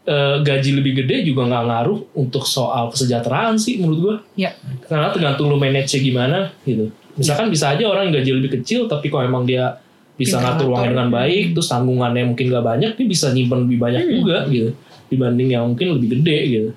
eh, 0.01 0.37
gaji 0.41 0.71
lebih 0.73 1.05
gede 1.05 1.21
juga 1.23 1.45
nggak 1.45 1.63
ngaruh 1.67 1.99
untuk 2.15 2.41
soal 2.41 2.89
kesejahteraan 2.89 3.53
sih 3.53 3.77
menurut 3.77 3.99
gue 4.01 4.15
Ya. 4.39 4.49
karena 4.85 5.13
tergantung 5.13 5.45
lu 5.45 5.57
manage 5.57 5.93
gimana 5.95 6.49
gitu. 6.63 6.89
Misalkan 7.13 7.53
bisa 7.53 7.69
aja 7.69 7.85
orang 7.85 8.09
yang 8.09 8.17
gaji 8.17 8.31
lebih 8.33 8.51
kecil 8.57 8.89
tapi 8.89 9.13
kalau 9.13 9.29
emang 9.29 9.45
dia 9.45 9.77
bisa 10.17 10.37
Pintar 10.37 10.57
ngatur 10.57 10.67
uangnya 10.73 10.89
dengan 10.91 11.09
baik 11.11 11.45
terus 11.53 11.69
tanggungannya 11.69 12.23
mungkin 12.25 12.45
gak 12.49 12.65
banyak 12.65 12.91
dia 12.93 13.07
bisa 13.07 13.29
nyimpen 13.29 13.65
lebih 13.65 13.77
banyak 13.77 14.01
Hmm. 14.01 14.13
juga 14.17 14.37
gitu. 14.49 14.69
Dibanding 15.11 15.49
yang 15.53 15.63
mungkin 15.69 15.87
lebih 15.93 16.07
gede 16.17 16.37
gitu 16.49 16.69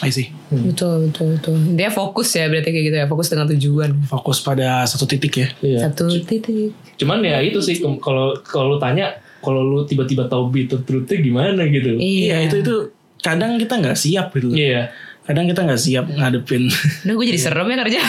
I 0.00 0.08
see. 0.08 0.32
Betul 0.48 1.12
betul 1.12 1.36
betul. 1.36 1.54
Dia 1.74 1.88
fokus 1.88 2.32
ya 2.32 2.48
berarti 2.48 2.70
kayak 2.70 2.84
gitu 2.86 2.96
ya. 2.96 3.06
Fokus 3.06 3.28
dengan 3.28 3.46
tujuan. 3.50 3.90
Fokus 4.04 4.40
pada 4.40 4.82
satu 4.82 5.04
titik 5.04 5.32
ya. 5.36 5.48
Iya. 5.60 5.78
Satu 5.86 6.08
titik. 6.08 6.72
cuman 6.96 7.18
ya 7.20 7.38
itu 7.38 7.58
sih 7.58 7.76
kalau 7.98 8.32
kalau 8.40 8.72
lu 8.72 8.78
tanya 8.78 9.10
kalau 9.38 9.58
lu 9.58 9.82
tiba-tiba 9.82 10.24
tahu 10.24 10.48
bitter 10.48 10.80
truth-nya 10.80 11.18
gimana 11.18 11.66
gitu 11.66 11.98
Iya 11.98 12.46
itu 12.46 12.62
itu 12.62 12.74
kadang 13.18 13.58
kita 13.58 13.74
nggak 13.76 13.94
siap 13.94 14.30
gitu. 14.32 14.48
iya 14.50 14.88
Kadang 15.22 15.46
kita 15.46 15.62
nggak 15.62 15.78
siap 15.78 16.06
ngadepin. 16.08 16.66
Nah 17.06 17.12
gue 17.12 17.24
jadi 17.24 17.38
serem 17.38 17.62
ya 17.64 17.76
kerja. 17.78 18.00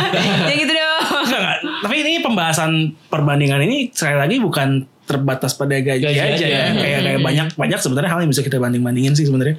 ya 0.48 0.54
gitu 0.54 0.68
dong. 0.68 1.00
Enggak, 1.24 1.40
enggak. 1.40 1.58
Tapi 1.80 1.94
ini 1.98 2.12
pembahasan 2.20 2.70
perbandingan 3.08 3.60
ini 3.64 3.88
sekali 3.88 4.16
lagi 4.16 4.36
bukan 4.36 4.68
terbatas 5.04 5.56
pada 5.56 5.72
gaji, 5.74 6.04
Gaji 6.04 6.20
aja, 6.20 6.36
aja. 6.36 6.44
ya. 6.44 6.62
Kayak 6.70 7.00
kayak 7.00 7.20
banyak 7.24 7.46
banyak 7.56 7.80
sebenarnya 7.80 8.10
hal 8.12 8.20
yang 8.20 8.28
bisa 8.28 8.44
kita 8.44 8.60
banding 8.60 8.84
bandingin 8.84 9.16
sih 9.16 9.24
sebenarnya. 9.24 9.56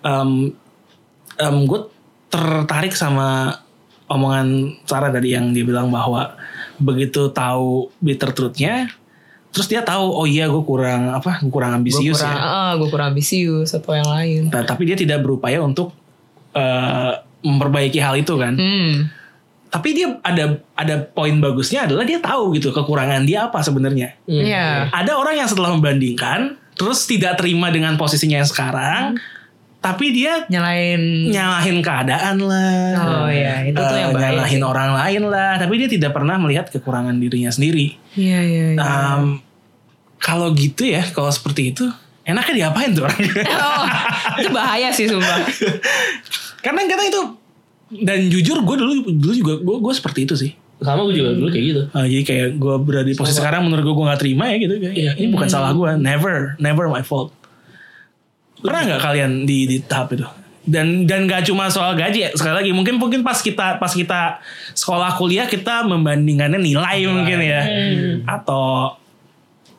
Em, 0.00 0.54
em, 1.38 1.56
gue 1.66 1.80
tertarik 2.30 2.94
sama 2.94 3.58
omongan 4.10 4.78
Sarah 4.84 5.08
tadi 5.08 5.32
yang 5.32 5.54
dia 5.54 5.64
bilang 5.64 5.88
bahwa 5.88 6.36
begitu 6.76 7.30
tahu 7.30 7.88
bitter 8.02 8.34
truth-nya, 8.34 8.90
terus 9.54 9.70
dia 9.70 9.86
tahu 9.86 10.10
oh 10.10 10.26
iya 10.26 10.50
gue 10.50 10.62
kurang 10.66 11.14
apa 11.14 11.38
gue 11.40 11.52
kurang 11.52 11.78
ambisius 11.78 12.18
kurang, 12.18 12.36
ya. 12.36 12.42
ah, 12.42 12.72
gue 12.74 12.88
kurang 12.90 13.08
ambisius 13.14 13.70
atau 13.72 13.94
yang 13.94 14.10
lain. 14.10 14.42
Nah, 14.50 14.66
tapi 14.66 14.84
dia 14.84 14.98
tidak 14.98 15.22
berupaya 15.22 15.62
untuk 15.62 15.94
eh, 16.52 17.12
memperbaiki 17.44 18.02
hal 18.02 18.18
itu 18.18 18.34
kan. 18.34 18.58
Hmm. 18.58 19.08
Tapi 19.70 19.88
dia 19.90 20.06
ada 20.22 20.62
ada 20.78 20.94
poin 21.02 21.34
bagusnya 21.42 21.86
adalah 21.86 22.06
dia 22.06 22.22
tahu 22.22 22.54
gitu 22.54 22.70
kekurangan 22.70 23.26
dia 23.26 23.46
apa 23.50 23.62
sebenarnya. 23.62 24.14
Hmm. 24.26 24.42
Iya. 24.42 24.90
Ada 24.90 25.12
orang 25.18 25.34
yang 25.38 25.48
setelah 25.50 25.74
membandingkan 25.74 26.58
terus 26.74 27.06
tidak 27.06 27.38
terima 27.38 27.70
dengan 27.70 27.94
posisinya 27.94 28.42
yang 28.42 28.50
sekarang, 28.50 29.02
tapi 29.84 30.16
dia 30.16 30.48
Nyalain. 30.48 31.28
nyalahin 31.28 31.84
keadaan 31.84 32.40
lah. 32.40 32.96
Oh 32.96 33.28
iya, 33.28 33.68
itu 33.68 33.76
tuh 33.76 33.92
eh, 33.92 34.00
yang 34.00 34.16
bahaya. 34.16 34.32
nyalahin 34.32 34.56
sih. 34.56 34.64
orang 34.64 34.90
lain 34.96 35.22
lah, 35.28 35.52
tapi 35.60 35.76
dia 35.76 35.88
tidak 35.92 36.16
pernah 36.16 36.40
melihat 36.40 36.72
kekurangan 36.72 37.12
dirinya 37.20 37.52
sendiri. 37.52 38.00
Iya 38.16 38.40
iya. 38.40 38.64
iya. 38.72 38.80
Em, 38.80 39.44
kalau 40.16 40.56
gitu 40.56 40.88
ya, 40.88 41.04
kalau 41.12 41.28
seperti 41.28 41.76
itu, 41.76 41.84
enaknya 42.24 42.64
diapain 42.64 42.96
tuh 42.96 43.04
orang? 43.04 43.20
oh, 43.60 43.84
itu 44.40 44.48
bahaya 44.56 44.88
sih 44.88 45.04
sumpah. 45.04 45.44
Karena 46.64 46.88
kadang 46.88 47.08
itu 47.12 47.22
dan 47.92 48.26
jujur 48.32 48.64
gue 48.64 48.76
dulu 48.80 48.92
dulu 49.20 49.32
juga 49.36 49.54
gue 49.60 49.76
gue 49.84 49.92
seperti 49.94 50.24
itu 50.26 50.34
sih. 50.34 50.52
sama 50.82 51.06
gue 51.06 51.14
juga 51.16 51.30
dulu 51.38 51.48
kayak 51.48 51.64
gitu 51.70 51.82
Ah, 51.94 52.04
jadi 52.04 52.22
kayak 52.26 52.48
gue 52.58 52.74
berada 52.82 53.06
di 53.06 53.14
posisi 53.14 53.38
sekarang 53.38 53.68
menurut 53.68 53.84
gue 53.86 53.94
gue 53.94 54.06
gak 54.10 54.20
terima 54.20 54.44
ya 54.50 54.56
gitu. 54.58 54.74
Kayak, 54.80 54.94
ya, 54.96 55.10
ini 55.20 55.28
bukan 55.30 55.48
salah 55.48 55.70
gue. 55.70 55.90
Never, 56.00 56.58
never 56.58 56.90
my 56.90 57.04
fault. 57.04 57.30
Pernah 58.64 58.80
nggak 58.88 59.02
kalian 59.04 59.30
di, 59.44 59.68
di 59.68 59.76
tahap 59.84 60.16
itu? 60.16 60.24
Dan 60.64 61.04
dan 61.04 61.28
gak 61.28 61.44
cuma 61.44 61.68
soal 61.68 61.92
gaji 61.92 62.24
ya. 62.24 62.30
Sekali 62.32 62.64
lagi 62.64 62.70
mungkin 62.72 62.96
mungkin 62.96 63.20
pas 63.20 63.36
kita 63.36 63.76
pas 63.76 63.92
kita 63.92 64.40
sekolah 64.72 65.12
kuliah 65.20 65.44
kita 65.44 65.84
membandingkannya 65.84 66.56
nilai 66.56 67.04
mungkin 67.04 67.38
ya. 67.44 67.62
Atau 68.24 68.96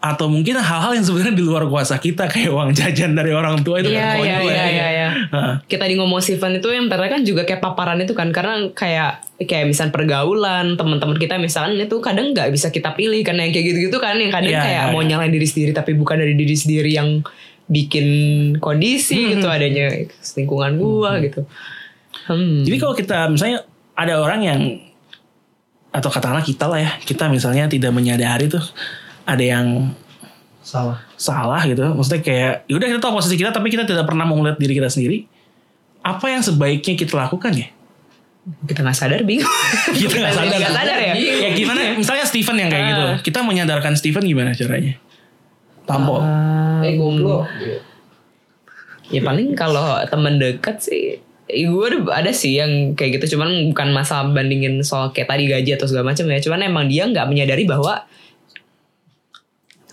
atau 0.06 0.30
mungkin 0.30 0.54
hal-hal 0.62 0.94
yang 0.94 1.02
sebenarnya 1.02 1.34
di 1.34 1.42
luar 1.42 1.66
kuasa 1.66 1.98
kita 1.98 2.30
kayak 2.30 2.54
uang 2.54 2.78
jajan 2.78 3.18
dari 3.18 3.34
orang 3.34 3.66
tua 3.66 3.82
itu 3.82 3.90
Iya 3.90 4.14
kan 4.14 4.22
konyol 4.22 4.42
iya. 4.54 4.66
iya. 4.70 5.10
Heeh. 5.34 5.54
Kita 5.66 5.90
di 5.90 5.98
ngomong 5.98 6.22
Steven 6.22 6.62
itu 6.62 6.70
yang 6.70 6.86
ternyata 6.86 7.18
kan 7.18 7.22
juga 7.26 7.42
kayak 7.42 7.58
paparan 7.58 7.98
itu 7.98 8.14
kan 8.14 8.30
karena 8.30 8.70
kayak 8.70 9.26
kayak 9.42 9.66
misal 9.66 9.90
pergaulan 9.90 10.78
teman-teman 10.78 11.18
kita 11.18 11.42
misalkan 11.42 11.82
itu 11.82 11.98
kadang 12.06 12.38
nggak 12.38 12.54
bisa 12.54 12.70
kita 12.70 12.94
pilih 12.94 13.26
karena 13.26 13.50
yang 13.50 13.54
kayak 13.58 13.66
gitu-gitu 13.74 13.98
kan 13.98 14.14
yang 14.22 14.30
kadang 14.30 14.54
Iya, 14.54 14.62
kayak 14.62 14.84
iya, 14.86 14.94
mau 14.94 15.02
iya. 15.02 15.10
nyalain 15.18 15.34
diri 15.34 15.48
sendiri 15.50 15.72
tapi 15.74 15.98
bukan 15.98 16.22
dari 16.22 16.38
diri 16.38 16.54
sendiri 16.54 16.92
yang 16.94 17.26
bikin 17.66 18.08
kondisi 18.62 19.34
gitu 19.34 19.48
adanya 19.50 19.90
lingkungan 20.38 20.78
gua 20.78 21.18
gitu. 21.22 21.46
Hmm. 22.26 22.62
Jadi 22.66 22.78
kalau 22.78 22.96
kita 22.98 23.30
misalnya 23.30 23.66
ada 23.98 24.22
orang 24.22 24.42
yang 24.42 24.62
atau 25.96 26.12
katakanlah 26.12 26.44
kita 26.44 26.66
lah 26.68 26.80
ya, 26.84 26.92
kita 27.02 27.32
misalnya 27.32 27.72
tidak 27.72 27.96
menyadari 27.96 28.52
tuh 28.52 28.64
ada 29.24 29.42
yang 29.42 29.96
Salah. 30.66 30.98
salah 31.14 31.62
gitu. 31.70 31.86
Maksudnya 31.94 32.22
kayak 32.26 32.54
yaudah 32.66 32.88
kita 32.90 33.00
tahu 33.00 33.14
posisi 33.22 33.38
kita 33.38 33.54
tapi 33.54 33.70
kita 33.70 33.86
tidak 33.86 34.06
pernah 34.10 34.26
mau 34.26 34.38
melihat 34.42 34.58
diri 34.58 34.74
kita 34.76 34.90
sendiri. 34.90 35.30
Apa 36.06 36.30
yang 36.30 36.42
sebaiknya 36.42 36.94
kita 36.98 37.14
lakukan 37.18 37.54
ya? 37.54 37.68
kita 38.46 38.86
nggak 38.86 38.98
sadar 38.98 39.26
bingung. 39.26 39.50
Kita 40.06 40.22
nggak 40.22 40.36
sadar. 40.38 40.54
Nggak 40.54 40.74
sadar 40.78 40.98
ya. 41.02 41.14
Ya 41.18 41.50
gimana? 41.58 41.98
Misalnya 41.98 42.26
Steven 42.30 42.58
yang 42.62 42.70
kayak 42.70 42.86
gitu. 42.94 43.06
Kita 43.32 43.40
menyadarkan 43.42 43.98
Steven 43.98 44.22
gimana 44.22 44.54
caranya? 44.54 45.02
Tampol. 45.86 46.22
Ah, 46.22 46.82
Eh 46.82 46.98
goblok. 46.98 47.46
ya 49.06 49.22
paling 49.22 49.54
kalau 49.54 50.02
temen 50.10 50.42
dekat 50.42 50.82
sih 50.82 51.22
gue 51.46 51.88
ada 52.10 52.34
sih 52.34 52.58
yang 52.58 52.98
kayak 52.98 53.22
gitu. 53.22 53.38
Cuman 53.38 53.70
bukan 53.70 53.94
masalah 53.94 54.34
bandingin 54.34 54.82
soal 54.82 55.14
kayak 55.14 55.30
tadi 55.30 55.46
gaji 55.46 55.78
atau 55.78 55.86
segala 55.86 56.12
macam 56.12 56.26
ya. 56.26 56.42
Cuman 56.42 56.60
emang 56.66 56.86
dia 56.90 57.06
nggak 57.06 57.30
menyadari 57.30 57.70
bahwa 57.70 58.02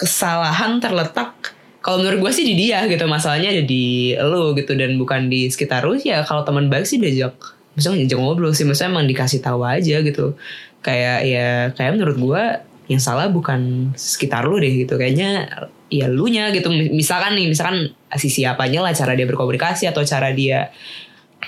kesalahan 0.01 0.81
terletak 0.81 1.55
kalau 1.85 2.01
menurut 2.01 2.25
gue 2.25 2.33
sih 2.33 2.47
di 2.49 2.55
dia 2.57 2.89
gitu. 2.89 3.05
Masalahnya 3.05 3.53
ada 3.53 3.63
di 3.69 4.17
lu 4.17 4.57
gitu 4.57 4.73
dan 4.73 4.97
bukan 4.97 5.29
di 5.29 5.53
sekitar 5.53 5.85
lu 5.85 6.01
ya 6.01 6.25
kalau 6.25 6.41
teman 6.47 6.73
baik 6.73 6.89
sih 6.89 6.97
diajak 6.97 7.37
misalnya 7.77 8.09
ngajak 8.09 8.19
ngobrol 8.19 8.53
sih. 8.57 8.65
Maksudnya 8.65 8.91
emang 8.97 9.05
dikasih 9.05 9.45
tahu 9.45 9.61
aja 9.61 10.01
gitu. 10.01 10.33
Kayak 10.81 11.19
ya 11.29 11.49
kayak 11.77 12.01
menurut 12.01 12.17
gue 12.17 12.43
yang 12.91 12.99
salah 12.99 13.31
bukan 13.31 13.93
sekitar 13.95 14.43
lu 14.47 14.59
deh 14.59 14.87
gitu 14.87 14.99
kayaknya 14.99 15.47
ya 15.93 16.09
lu 16.09 16.27
nya 16.27 16.51
gitu 16.51 16.73
misalkan 16.73 17.37
nih 17.37 17.53
misalkan 17.53 17.93
sisi 18.17 18.43
apanya 18.49 18.83
lah 18.83 18.93
cara 18.97 19.13
dia 19.13 19.29
berkomunikasi 19.29 19.87
atau 19.87 20.03
cara 20.03 20.33
dia 20.35 20.73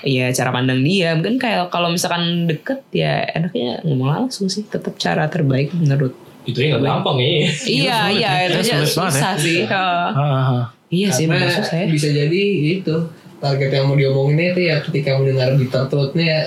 ya 0.05 0.29
cara 0.35 0.51
pandang 0.51 0.83
dia 0.83 1.15
mungkin 1.15 1.39
kayak 1.39 1.71
kalau 1.71 1.89
misalkan 1.89 2.45
deket 2.45 2.83
ya 2.91 3.25
enaknya 3.31 3.81
ngomong 3.87 4.27
langsung 4.27 4.51
sih 4.51 4.67
tetap 4.67 4.95
cara 4.99 5.25
terbaik 5.31 5.71
menurut 5.71 6.13
Itu 6.45 6.61
ya 6.61 6.77
nggak 6.77 6.85
gampang 6.85 7.17
ya. 7.17 7.29
iya 7.65 7.99
iya 8.13 8.31
ya. 8.45 8.45
itu 8.45 8.57
aja 8.61 8.73
banget 8.77 8.85
ya. 8.85 8.93
susah 8.93 9.33
sih. 9.41 9.59
Ah, 9.65 10.13
ah, 10.13 10.21
ah. 10.21 10.65
iya 10.93 11.09
sih 11.09 11.25
susah 11.25 11.75
ya 11.81 11.85
bisa 11.89 12.13
jadi 12.13 12.43
itu 12.77 12.95
target 13.41 13.69
yang 13.73 13.89
mau 13.89 13.97
diomonginnya 13.97 14.53
itu 14.53 14.61
ya 14.69 14.77
ketika 14.85 15.17
mendengar 15.17 15.57
bitter 15.57 15.89
truthnya 15.89 16.25
ya 16.25 16.41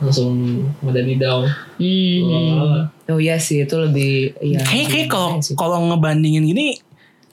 langsung 0.00 0.64
ada 0.80 1.02
di 1.04 1.14
down. 1.20 1.44
Hmm. 1.76 2.88
Oh 3.10 3.20
iya 3.20 3.36
sih 3.36 3.66
itu 3.66 3.74
lebih 3.76 4.38
iya. 4.38 4.62
Kayaknya 4.62 4.86
kayak 4.88 5.08
kalau 5.10 5.30
kalau 5.58 5.76
ngebandingin 5.90 6.46
gini 6.46 6.78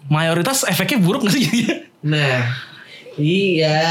mayoritas 0.10 0.66
efeknya 0.66 1.00
buruk 1.04 1.28
gak 1.28 1.36
sih 1.36 1.44
jadinya? 1.46 1.76
Nah, 2.08 2.38
iya. 3.20 3.82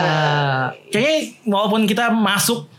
Ah, 0.00 0.64
Kayaknya 0.88 1.20
walaupun 1.44 1.84
kita 1.84 2.08
masuk 2.14 2.70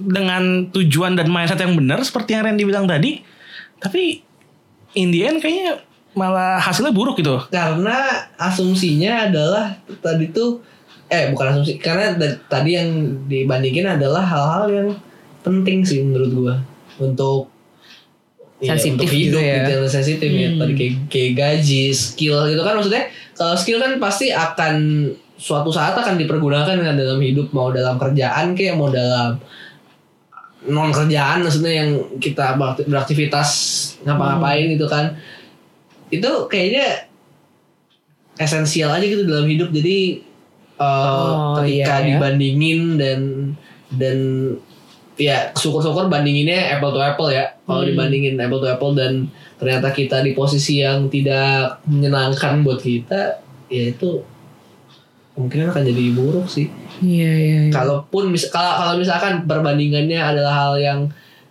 dengan 0.00 0.68
tujuan 0.74 1.14
dan 1.14 1.30
mindset 1.30 1.60
yang 1.62 1.78
benar 1.78 2.02
seperti 2.02 2.34
yang 2.34 2.42
Randy 2.48 2.64
bilang 2.66 2.90
tadi, 2.90 3.22
tapi 3.78 4.24
in 4.98 5.14
the 5.14 5.22
end 5.26 5.38
kayaknya 5.38 5.82
malah 6.14 6.62
hasilnya 6.62 6.94
buruk 6.94 7.18
gitu. 7.18 7.42
karena 7.50 8.30
asumsinya 8.38 9.26
adalah 9.26 9.74
tadi 9.98 10.30
tuh 10.30 10.62
eh 11.10 11.28
bukan 11.34 11.46
asumsi 11.58 11.82
karena 11.82 12.14
tadi 12.46 12.78
yang 12.78 12.90
dibandingin 13.26 13.98
adalah 13.98 14.22
hal-hal 14.22 14.64
yang 14.70 14.88
penting 15.42 15.82
sih 15.82 16.00
menurut 16.06 16.30
gua 16.32 16.54
untuk 16.96 17.50
ya, 18.58 18.72
Sensitif 18.72 18.94
untuk 19.00 19.10
hidup 19.10 19.34
gitu 19.34 19.38
ya. 19.40 19.54
gitu 19.58 19.70
yang 19.72 19.88
sensitif 19.88 20.30
ya 20.30 20.48
Hmm. 20.48 20.58
tadi 20.58 20.72
kayak, 20.74 20.94
kayak 21.08 21.32
gaji 21.34 21.84
skill 21.90 22.38
gitu 22.46 22.62
kan 22.62 22.74
maksudnya 22.74 23.04
kalau 23.32 23.54
skill 23.54 23.78
kan 23.78 23.92
pasti 23.98 24.30
akan 24.30 24.74
suatu 25.34 25.68
saat 25.68 25.92
akan 25.92 26.14
dipergunakan 26.14 26.78
kan 26.78 26.94
dalam 26.94 27.18
hidup 27.18 27.50
mau 27.50 27.68
dalam 27.68 27.98
kerjaan 27.98 28.54
kayak 28.54 28.74
mau 28.74 28.86
dalam 28.88 29.34
non 30.64 30.88
kerjaan 30.88 31.42
maksudnya 31.42 31.72
yang 31.76 31.90
kita 32.16 32.54
berakti- 32.54 32.86
beraktivitas 32.86 33.48
ngapa-ngapain 34.02 34.70
gitu 34.70 34.86
kan 34.86 35.12
itu 36.08 36.30
kayaknya 36.46 37.04
esensial 38.36 38.90
aja 38.90 39.04
gitu 39.04 39.24
dalam 39.24 39.44
hidup 39.44 39.70
jadi 39.70 40.22
uh, 40.76 41.54
Oh, 41.54 41.54
ketika 41.58 41.68
iya, 41.68 41.86
ya. 41.98 42.06
dibandingin 42.16 42.80
dan 42.96 43.20
dan 43.92 44.18
ya 45.14 45.54
syukur-syukur 45.54 46.10
bandinginnya 46.10 46.74
apple 46.74 46.90
to 46.90 46.98
apple 46.98 47.30
ya 47.30 47.46
kalau 47.64 47.86
Hmm. 47.86 47.90
dibandingin 47.94 48.34
apple 48.34 48.58
to 48.58 48.66
apple 48.66 48.92
dan 48.92 49.30
ternyata 49.56 49.94
kita 49.94 50.20
di 50.26 50.34
posisi 50.34 50.82
yang 50.82 51.06
tidak 51.06 51.78
menyenangkan 51.86 52.66
buat 52.66 52.82
kita 52.82 53.38
ya 53.70 53.94
itu 53.94 54.20
kemungkinan 55.34 55.70
akan 55.70 55.82
jadi 55.86 56.04
buruk 56.14 56.46
sih 56.46 56.66
iya 57.02 57.30
iya. 57.34 57.58
iya. 57.66 57.72
kalaupun 57.74 58.30
mis 58.30 58.46
kalau 58.50 58.74
kalau 58.74 58.94
misalkan 58.98 59.46
perbandingannya 59.46 60.18
adalah 60.18 60.54
hal 60.54 60.74
yang 60.78 61.00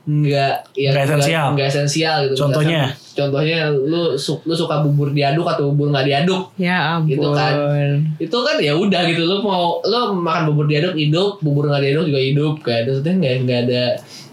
enggak 0.04 0.68
yang 0.74 0.92
Nggak 0.92 1.06
esensial. 1.08 1.46
enggak 1.52 1.68
esensial 1.70 2.16
gitu 2.24 2.36
Contohnya? 2.38 2.82
Misalkan- 2.86 3.02
contohnya 3.13 3.58
lu 3.70 4.04
su- 4.16 4.42
lu 4.42 4.52
suka 4.54 4.82
bubur 4.82 5.10
diaduk 5.10 5.46
atau 5.46 5.70
bubur 5.70 5.88
nggak 5.89 6.04
diaduk 6.04 6.50
Ya 6.56 6.98
ampun. 6.98 7.08
Gitu 7.10 7.28
kan. 7.30 7.54
itu 8.18 8.38
kan 8.38 8.56
ya 8.58 8.74
udah 8.74 9.02
gitu 9.06 9.22
lu 9.22 9.38
mau 9.39 9.80
lu 9.82 9.98
makan 10.18 10.50
bubur 10.50 10.66
diaduk 10.66 10.92
hidup 10.94 11.38
bubur 11.39 11.68
nggak 11.68 11.84
diaduk 11.84 12.06
juga 12.06 12.20
hidup 12.20 12.54
kan 12.60 12.82
maksudnya 12.84 13.13
nggak 13.13 13.36
nggak 13.44 13.60
ada 13.63 13.84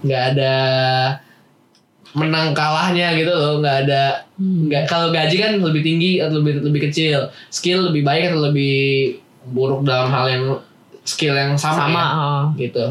nggak 0.01 0.23
ada 0.29 0.55
menang 2.11 2.51
kalahnya 2.51 3.15
gitu 3.15 3.31
loh 3.31 3.61
nggak 3.61 3.87
ada 3.87 4.27
Hmm. 4.35 4.67
nggak 4.67 4.89
kalau 4.89 5.13
gaji 5.13 5.37
kan 5.37 5.53
lebih 5.55 5.85
tinggi 5.85 6.19
atau 6.19 6.41
lebih 6.41 6.65
lebih 6.65 6.89
kecil 6.89 7.21
skill 7.47 7.87
lebih 7.87 8.03
baik 8.03 8.33
atau 8.33 8.41
lebih 8.43 9.15
buruk 9.47 9.85
dalam 9.85 10.09
hal 10.09 10.27
yang 10.27 10.45
skill 11.03 11.33
yang 11.33 11.53
sama, 11.55 11.85
Sama. 11.85 12.01
ya, 12.01 12.09
oh. 12.11 12.45
gitu 12.57 12.87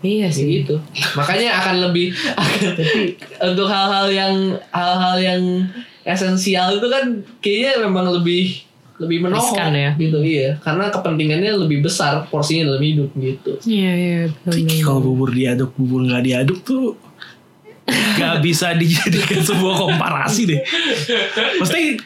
Iya 0.00 0.32
sih. 0.32 0.64
gitu 0.64 0.80
makanya 1.12 1.60
akan 1.60 1.76
lebih 1.86 2.16
akan, 2.32 2.60
untuk 3.52 3.68
hal-hal 3.68 4.06
yang 4.08 4.34
hal-hal 4.72 5.16
yang 5.16 5.42
esensial 6.02 6.72
itu 6.74 6.88
kan 6.88 7.04
kayaknya 7.38 7.84
memang 7.84 8.08
lebih 8.10 8.64
lebih 8.96 9.24
menohok 9.24 9.52
Riskan 9.52 9.72
ya. 9.72 9.90
gitu 9.96 10.18
iya 10.20 10.56
karena 10.60 10.88
kepentingannya 10.88 11.52
lebih 11.56 11.80
besar 11.80 12.24
porsinya 12.28 12.68
dalam 12.68 12.80
hidup 12.80 13.10
gitu 13.16 13.52
Iya 13.64 13.92
iya. 13.92 14.20
betul, 14.44 14.60
kalau 14.80 15.00
bubur 15.02 15.32
diaduk, 15.32 15.72
bubur 15.74 16.04
nggak 16.04 16.20
diaduk 16.22 16.60
tuh 16.60 16.96
gak 17.90 18.38
bisa 18.38 18.70
dijadikan 18.72 19.42
sebuah 19.42 19.74
komparasi 19.82 20.46
deh. 20.46 20.60
Mesti 21.58 21.98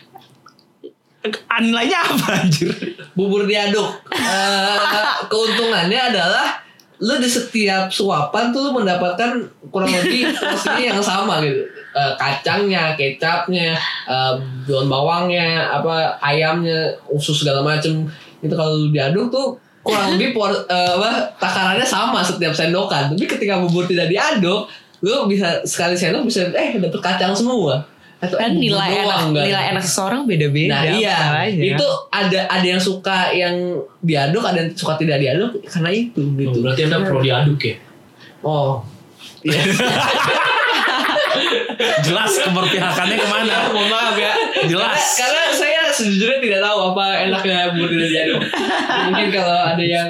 nilainya 1.61 1.98
apa 2.00 2.40
anjir? 2.40 2.72
bubur 3.12 3.44
diaduk 3.44 3.90
Eh, 4.11 4.80
keuntungannya 5.26 6.00
adalah 6.09 6.63
lu 7.02 7.18
di 7.18 7.26
setiap 7.26 7.90
suapan 7.90 8.54
tuh 8.54 8.70
lu 8.70 8.70
mendapatkan 8.83 9.42
kurang 9.74 9.90
lebih 9.90 10.30
porsinya 10.38 10.94
yang 10.94 11.02
sama 11.02 11.42
gitu. 11.42 11.66
Eh, 11.94 12.12
kacangnya 12.18 12.94
kecapnya 12.94 13.74
eh, 14.07 14.35
daun 14.66 14.87
bawangnya 14.87 15.74
apa 15.74 16.18
ayamnya 16.22 16.94
usus 17.11 17.42
segala 17.42 17.66
macem. 17.66 18.07
Itu 18.38 18.54
kalau 18.54 18.78
lu 18.78 18.88
diaduk 18.94 19.30
tuh 19.30 19.59
kurang 19.83 20.14
lebih 20.14 20.35
por, 20.35 20.54
eh, 20.74 20.92
apa 20.94 21.35
takarannya 21.38 21.87
sama 21.87 22.22
setiap 22.22 22.54
sendokan. 22.54 23.11
Tapi 23.14 23.26
ketika 23.26 23.59
bubur 23.59 23.87
tidak 23.90 24.11
diaduk 24.11 24.70
lu 25.04 25.28
bisa 25.28 25.61
sekali 25.68 25.92
sendok 25.92 26.24
bisa 26.24 26.48
eh 26.57 26.80
dapet 26.80 26.96
kacang 27.04 27.37
semua 27.37 27.85
atau 28.18 28.37
kan 28.37 28.50
nilai 28.53 28.88
enak 28.90 29.05
doang, 29.05 29.27
nggak- 29.33 29.46
nilai 29.46 29.64
enak 29.70 29.83
seseorang 29.83 30.20
beda-beda. 30.24 30.70
Nah 30.70 30.83
iya 30.92 31.16
masalahnya. 31.18 31.64
itu 31.74 31.87
ada 32.09 32.40
ada 32.48 32.66
yang 32.66 32.81
suka 32.81 33.18
yang 33.31 33.55
diaduk 34.00 34.42
ada 34.42 34.59
yang 34.59 34.70
suka 34.72 34.94
tidak 34.96 35.18
diaduk 35.18 35.50
karena 35.64 35.90
itu 35.90 36.20
Oh, 36.20 36.33
gitu. 36.35 36.59
berarti 36.61 36.81
anda 36.85 36.98
pro 37.00 37.18
diaduk 37.20 37.61
ya? 37.61 37.77
Oh. 38.40 38.81
Iya. 39.42 39.61
Jelas 42.00 42.33
keberpihakannya 42.38 43.16
ke 43.18 43.27
mana? 43.27 43.57
Mohon 43.68 43.88
maaf 43.90 44.16
ya. 44.16 44.33
Jelas. 44.64 45.03
Karena, 45.18 45.42
karena 45.42 45.53
saya 45.53 45.81
sejujurnya 45.90 46.38
tidak 46.40 46.61
tahu 46.62 46.79
apa 46.92 47.05
enaknya 47.24 47.59
bubur 47.74 47.88
tidak 47.90 48.09
diaduk. 48.09 48.40
Mungkin 49.05 49.29
kalau 49.31 49.59
ada 49.66 49.85
yang 49.85 50.09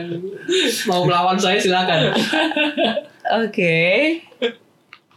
mau 0.87 1.03
melawan 1.03 1.35
saya 1.35 1.57
silakan. 1.57 2.13
Oke. 3.41 3.77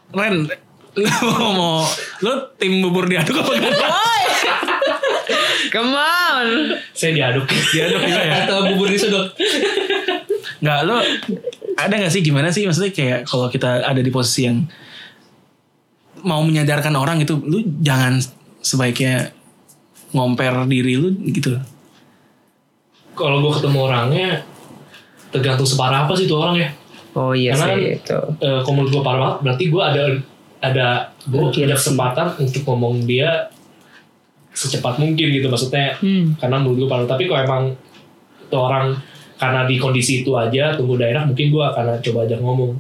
Ren, 0.10 0.48
lu 0.98 1.10
mau 1.54 1.86
lu 2.26 2.32
tim 2.58 2.82
bubur 2.82 3.06
diaduk 3.06 3.38
apa 3.38 3.52
enggak? 3.54 3.74
Come 5.68 5.94
on. 5.94 6.48
Saya 6.96 7.12
diaduk. 7.14 7.46
Diaduk 7.48 8.02
juga 8.02 8.22
ya? 8.24 8.34
Atau 8.48 8.72
bubur 8.74 8.88
di 8.90 8.98
sudut. 8.98 9.30
Nggak, 10.64 10.80
lu 10.88 10.96
ada 11.78 11.94
gak 11.94 12.10
sih 12.10 12.26
gimana 12.26 12.50
sih 12.50 12.66
maksudnya 12.66 12.90
kayak 12.90 13.30
kalau 13.30 13.52
kita 13.52 13.86
ada 13.86 14.02
di 14.02 14.10
posisi 14.10 14.50
yang 14.50 14.66
mau 16.26 16.42
menyadarkan 16.42 16.98
orang 16.98 17.22
gitu, 17.22 17.38
lu 17.46 17.62
jangan 17.84 18.18
sebaiknya 18.66 19.30
ngomper 20.18 20.66
diri 20.66 20.98
lu 20.98 21.14
gitu. 21.30 21.62
Kalau 23.14 23.38
gue 23.46 23.54
ketemu 23.62 23.78
orangnya 23.86 24.30
tergantung 25.30 25.68
separah 25.70 26.10
apa 26.10 26.14
sih 26.18 26.26
tuh 26.26 26.42
orang 26.42 26.56
ya. 26.58 26.70
Oh 27.14 27.34
iya 27.34 27.54
Karena- 27.54 27.76
sih 27.78 28.02
itu. 28.02 28.20
Eh, 28.42 28.60
kalau 28.66 28.74
menurut 28.82 28.92
gue 28.94 29.04
parah 29.04 29.20
banget, 29.20 29.38
berarti 29.46 29.64
gue 29.70 29.84
ada 29.84 30.04
ada 30.60 30.88
gue 31.24 31.38
ada 31.60 31.74
kesempatan 31.74 32.28
untuk 32.38 32.62
ngomong 32.64 33.04
dia 33.04 33.50
secepat 34.52 34.98
mungkin 34.98 35.28
gitu 35.30 35.48
maksudnya 35.48 35.94
Hmm. 35.96 36.34
karena 36.36 36.58
menurut 36.58 36.78
gue 36.82 37.06
tapi 37.06 37.24
kalau 37.26 37.42
emang 37.42 37.64
tuh 38.48 38.58
orang 38.60 38.98
karena 39.38 39.64
di 39.64 39.78
kondisi 39.78 40.22
itu 40.22 40.34
aja 40.34 40.74
tunggu 40.74 40.98
daerah 40.98 41.22
mungkin 41.22 41.48
gue 41.48 41.62
akan 41.62 42.02
coba 42.02 42.26
ajak 42.26 42.42
ngomong 42.42 42.74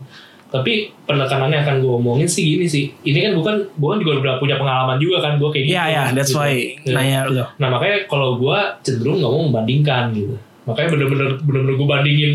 tapi 0.47 0.89
penekanannya 1.05 1.59
akan 1.59 1.75
gue 1.83 1.93
omongin 1.93 2.25
sih 2.25 2.55
gini 2.55 2.65
sih 2.65 2.89
ini 3.03 3.19
kan 3.21 3.35
bukan 3.35 3.55
gue 3.69 3.87
kan 3.87 3.99
juga 3.99 4.11
udah 4.17 4.35
punya 4.37 4.55
pengalaman 4.55 4.97
juga 4.97 5.21
kan 5.21 5.37
gue 5.37 5.49
kayak 5.51 5.63
gitu 5.65 5.75
Iya 5.75 5.85
ya, 5.85 6.03
that's 6.15 6.31
gitu. 6.31 6.39
why 6.39 6.55
Iya. 6.81 6.95
nanya 6.95 7.19
lo. 7.29 7.45
nah 7.55 7.67
makanya 7.69 7.97
kalau 8.05 8.29
gue 8.37 8.57
cenderung 8.81 9.19
nggak 9.19 9.29
mau 9.29 9.43
membandingkan 9.43 10.03
gitu 10.11 10.33
makanya 10.65 10.89
bener-bener 10.89 11.29
bener-bener 11.39 11.75
gue 11.77 11.87
bandingin 11.87 12.33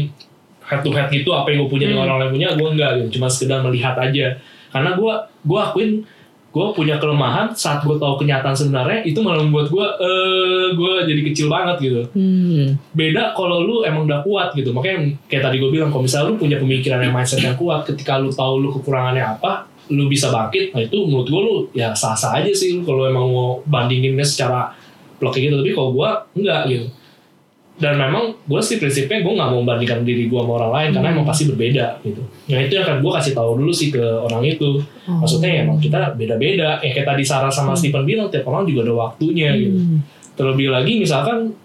head 0.62 0.80
to 0.80 0.92
head 0.92 1.08
gitu 1.08 1.32
apa 1.32 1.50
yang 1.50 1.64
gue 1.64 1.70
punya 1.72 1.86
dengan 1.88 2.06
orang 2.06 2.18
lain 2.22 2.32
punya 2.32 2.48
gue 2.54 2.68
enggak 2.70 2.90
gitu 2.94 3.18
cuma 3.18 3.26
sekedar 3.26 3.58
melihat 3.58 3.96
aja 3.98 4.38
karena 4.72 4.96
gue 4.96 5.12
gue 5.44 5.60
akuin 5.60 5.90
gue 6.52 6.66
punya 6.76 7.00
kelemahan 7.00 7.48
saat 7.56 7.80
gue 7.80 7.96
tahu 7.96 8.20
kenyataan 8.20 8.52
sebenarnya 8.52 9.00
itu 9.08 9.24
malah 9.24 9.40
membuat 9.40 9.72
gue 9.72 9.86
eh 10.04 10.66
gue 10.76 10.92
jadi 11.08 11.20
kecil 11.32 11.46
banget 11.48 11.76
gitu. 11.80 12.00
Hmm. 12.12 12.76
beda 12.92 13.32
kalau 13.32 13.64
lu 13.64 13.76
emang 13.88 14.04
udah 14.04 14.20
kuat 14.20 14.52
gitu. 14.52 14.68
Makanya 14.76 15.16
kayak 15.32 15.48
tadi 15.48 15.56
gue 15.56 15.70
bilang 15.72 15.88
kalau 15.88 16.04
misalnya 16.04 16.28
lu 16.28 16.36
punya 16.36 16.60
pemikiran 16.60 17.00
yang 17.00 17.16
mindset 17.16 17.40
yang 17.40 17.56
kuat 17.56 17.88
ketika 17.88 18.20
lu 18.20 18.28
tahu 18.28 18.60
lu 18.60 18.68
kekurangannya 18.68 19.24
apa 19.24 19.64
lu 19.90 20.06
bisa 20.08 20.30
bangkit 20.30 20.72
nah 20.72 20.80
itu 20.80 20.94
menurut 21.04 21.28
gue 21.28 21.40
lu 21.40 21.54
ya 21.72 21.90
sah 21.96 22.16
sah 22.16 22.38
aja 22.38 22.52
sih 22.52 22.76
lu 22.76 22.84
kalau 22.84 23.08
emang 23.08 23.26
mau 23.32 23.50
bandinginnya 23.64 24.24
secara 24.24 24.76
blok 25.16 25.40
gitu. 25.40 25.56
Tapi 25.56 25.72
kalau 25.72 25.90
gue 25.96 26.10
enggak 26.36 26.62
gitu 26.68 26.86
dan 27.82 27.98
memang 27.98 28.38
gue 28.46 28.60
sih 28.62 28.78
prinsipnya 28.78 29.26
gue 29.26 29.34
nggak 29.34 29.50
mau 29.50 29.58
membandingkan 29.58 30.06
diri 30.06 30.30
gue 30.30 30.38
sama 30.38 30.62
orang 30.62 30.70
lain 30.70 30.88
karena 30.94 31.08
emang 31.18 31.26
pasti 31.26 31.50
berbeda 31.50 31.98
gitu. 32.06 32.22
Nah 32.22 32.58
itu 32.62 32.78
yang 32.78 32.86
akan 32.86 32.98
gue 33.02 33.12
kasih 33.18 33.32
tahu 33.34 33.50
dulu 33.58 33.72
sih 33.74 33.90
ke 33.90 33.98
orang 33.98 34.46
itu. 34.46 34.78
Maksudnya 35.10 35.50
ya 35.50 35.58
emang 35.66 35.82
kita 35.82 36.14
beda-beda. 36.14 36.78
Ya 36.78 36.90
kayak 36.94 37.10
tadi 37.10 37.26
Sarah 37.26 37.50
sama 37.50 37.74
Stephen 37.74 38.06
bilang 38.06 38.30
tiap 38.30 38.46
orang 38.46 38.70
juga 38.70 38.86
ada 38.86 38.94
waktunya 38.94 39.50
gitu. 39.58 39.98
Terlebih 40.38 40.70
lagi 40.70 41.02
misalkan 41.02 41.58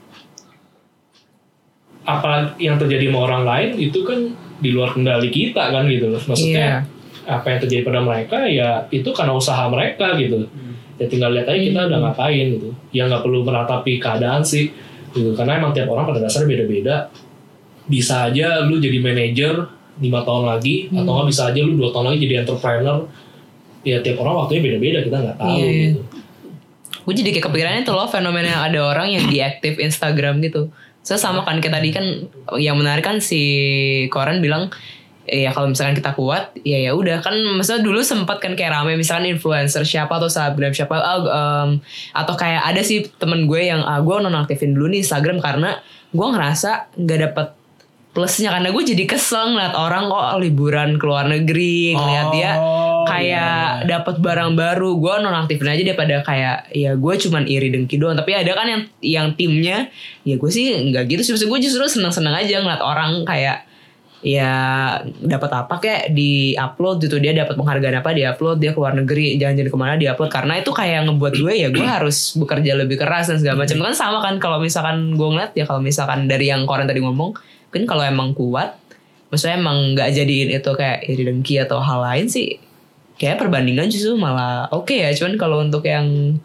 apa 2.01 2.57
yang 2.57 2.81
terjadi 2.81 3.13
sama 3.13 3.19
orang 3.29 3.43
lain 3.45 3.69
itu 3.77 4.01
kan 4.01 4.33
di 4.57 4.73
luar 4.73 4.97
kendali 4.97 5.29
kita 5.29 5.69
kan 5.69 5.85
gitu 5.85 6.17
loh. 6.17 6.21
Maksudnya 6.25 6.81
apa 7.29 7.45
yang 7.45 7.59
terjadi 7.61 7.81
pada 7.85 8.01
mereka 8.01 8.41
ya 8.49 8.89
itu 8.89 9.13
karena 9.13 9.37
usaha 9.37 9.69
mereka 9.69 10.17
gitu. 10.17 10.49
Ya 10.97 11.05
tinggal 11.05 11.29
lihat 11.29 11.45
aja 11.45 11.61
kita 11.61 11.79
udah 11.93 11.99
ngapain 12.09 12.57
gitu. 12.57 12.73
Ya 12.89 13.05
nggak 13.05 13.21
perlu 13.21 13.45
meratapi 13.45 14.01
keadaan 14.01 14.41
sih 14.41 14.73
gitu. 15.17 15.31
Karena 15.33 15.57
emang 15.57 15.73
tiap 15.73 15.89
orang 15.89 16.05
pada 16.05 16.21
dasarnya 16.21 16.49
beda-beda. 16.53 17.09
Bisa 17.87 18.29
aja 18.29 18.67
lu 18.67 18.77
jadi 18.77 18.99
manajer 18.99 19.53
lima 19.97 20.21
tahun 20.21 20.45
lagi 20.45 20.93
atau 20.93 21.11
nggak 21.17 21.27
bisa 21.33 21.49
aja 21.49 21.59
lu 21.63 21.73
dua 21.79 21.89
tahun 21.89 22.05
lagi 22.13 22.19
jadi 22.27 22.35
entrepreneur. 22.45 22.97
Ya 23.87 23.97
tiap 24.03 24.19
orang 24.21 24.45
waktunya 24.45 24.61
beda-beda 24.61 24.99
kita 25.01 25.17
nggak 25.17 25.37
tahu 25.39 25.55
Iya, 25.55 25.65
iya. 25.65 25.85
gitu. 25.95 26.01
Gue 27.07 27.13
jadi 27.15 27.29
kayak 27.31 27.45
kepikiran 27.47 27.73
itu 27.87 27.93
loh 27.95 28.07
fenomena 28.11 28.67
ada 28.67 28.79
orang 28.83 29.07
yang 29.15 29.25
diaktif 29.31 29.79
Instagram 29.79 30.43
gitu. 30.43 30.67
Saya 31.07 31.15
sama 31.15 31.47
kan 31.47 31.63
kayak 31.63 31.79
tadi 31.79 31.89
kan 31.95 32.05
yang 32.59 32.75
menarik 32.75 33.07
kan 33.07 33.23
si 33.23 33.39
Koran 34.11 34.43
bilang 34.43 34.67
ya 35.27 35.51
kalau 35.51 35.67
misalkan 35.69 35.93
kita 35.99 36.15
kuat 36.15 36.55
ya 36.63 36.79
ya 36.79 36.95
udah. 36.95 37.19
Kan 37.19 37.35
maksudnya 37.59 37.83
dulu 37.83 37.99
sempat 37.99 38.39
kan 38.39 38.55
kayak 38.55 38.71
rame 38.71 38.95
misalkan 38.95 39.27
influencer 39.27 39.83
siapa 39.83 40.15
atau 40.15 40.31
selebgram 40.31 40.71
siapa 40.71 40.95
ah, 40.95 41.19
em, 41.19 41.83
atau 42.15 42.33
kayak 42.39 42.63
ada 42.63 42.81
sih 42.81 43.11
temen 43.19 43.45
gue 43.45 43.67
yang 43.67 43.83
ah, 43.83 43.99
gue 43.99 44.15
nonaktifin 44.15 44.71
dulu 44.71 44.87
nih 44.95 45.03
Instagram 45.03 45.43
karena 45.43 45.77
gue 46.15 46.27
ngerasa 46.31 46.95
nggak 46.95 47.19
dapet 47.29 47.47
plusnya. 48.15 48.49
Karena 48.49 48.73
gue 48.73 48.83
jadi 48.87 49.03
kesel 49.05 49.53
ngeliat 49.53 49.77
orang 49.77 50.09
kok 50.09 50.41
liburan 50.41 50.89
ke 50.97 51.05
luar 51.05 51.29
negeri 51.29 51.93
ngeliat 51.93 52.27
dia 52.33 52.51
Oh, 52.57 53.05
kayak 53.05 53.85
iya. 53.85 53.85
dapat 53.85 54.17
barang 54.17 54.57
baru. 54.57 54.97
Gue 54.97 55.13
nonaktifin 55.21 55.69
aja 55.69 55.83
daripada 55.85 56.15
kayak 56.25 56.71
ya 56.73 56.97
gue 56.97 57.13
cuman 57.27 57.45
iri 57.45 57.69
dengki 57.69 57.99
doang. 57.99 58.17
Tapi 58.17 58.33
ada 58.33 58.57
kan 58.57 58.65
yang 58.65 58.81
yang 59.03 59.27
timnya 59.37 59.91
ya 60.25 60.39
gue 60.39 60.49
sih 60.49 60.71
nggak 60.89 61.03
gitu 61.11 61.21
sih. 61.21 61.45
Gue 61.45 61.59
justru 61.61 61.83
seneng 61.85 62.09
seneng 62.09 62.33
aja 62.33 62.63
ngeliat 62.63 62.81
orang 62.81 63.21
kayak 63.27 63.66
ya 64.25 64.53
dapat 65.05 65.51
apa? 65.53 65.77
Kayak 65.77 66.13
di 66.13 66.57
upload 66.57 67.05
gitu 67.05 67.21
dia 67.21 67.33
dapat 67.37 67.53
penghargaan 67.53 68.01
apa 68.01 68.09
di 68.13 68.23
upload 68.25 68.57
dia 68.57 68.73
ke 68.73 68.79
luar 68.81 68.97
negeri 68.97 69.37
jalan-jalan 69.37 69.71
ke 69.71 69.77
mana 69.77 69.93
di 69.97 70.05
upload 70.09 70.31
karena 70.33 70.53
itu 70.57 70.71
kayak 70.73 71.05
ngebuat 71.05 71.33
gue 71.37 71.53
ya 71.53 71.67
gue 71.69 71.85
harus 71.85 72.33
bekerja 72.37 72.71
lebih 72.73 72.97
keras 72.97 73.29
dan 73.29 73.37
segala 73.37 73.65
macam. 73.65 73.77
Kan 73.77 73.95
sama 73.95 74.19
kan 74.21 74.35
kalau 74.41 74.57
misalkan 74.57 75.13
gue 75.13 75.27
ngeliat 75.27 75.51
ya 75.53 75.69
kalau 75.69 75.81
misalkan 75.81 76.25
dari 76.25 76.49
yang 76.49 76.65
koran 76.65 76.89
tadi 76.89 77.01
ngomong 77.01 77.37
kan 77.69 77.83
kalau 77.83 78.01
emang 78.01 78.31
kuat 78.33 78.79
maksudnya 79.27 79.59
emang 79.59 79.91
nggak 79.91 80.07
jadiin 80.15 80.55
itu 80.55 80.71
kayak 80.71 81.03
iri 81.03 81.27
dengki 81.27 81.59
atau 81.59 81.83
hal 81.83 81.99
lain 81.99 82.31
sih 82.31 82.55
kayak 83.19 83.41
perbandingan 83.41 83.89
justru 83.89 84.15
malah 84.15 84.69
oke 84.71 84.93
ya. 84.93 85.09
Cuman 85.13 85.35
kalau 85.35 85.61
untuk 85.61 85.83
yang 85.83 86.37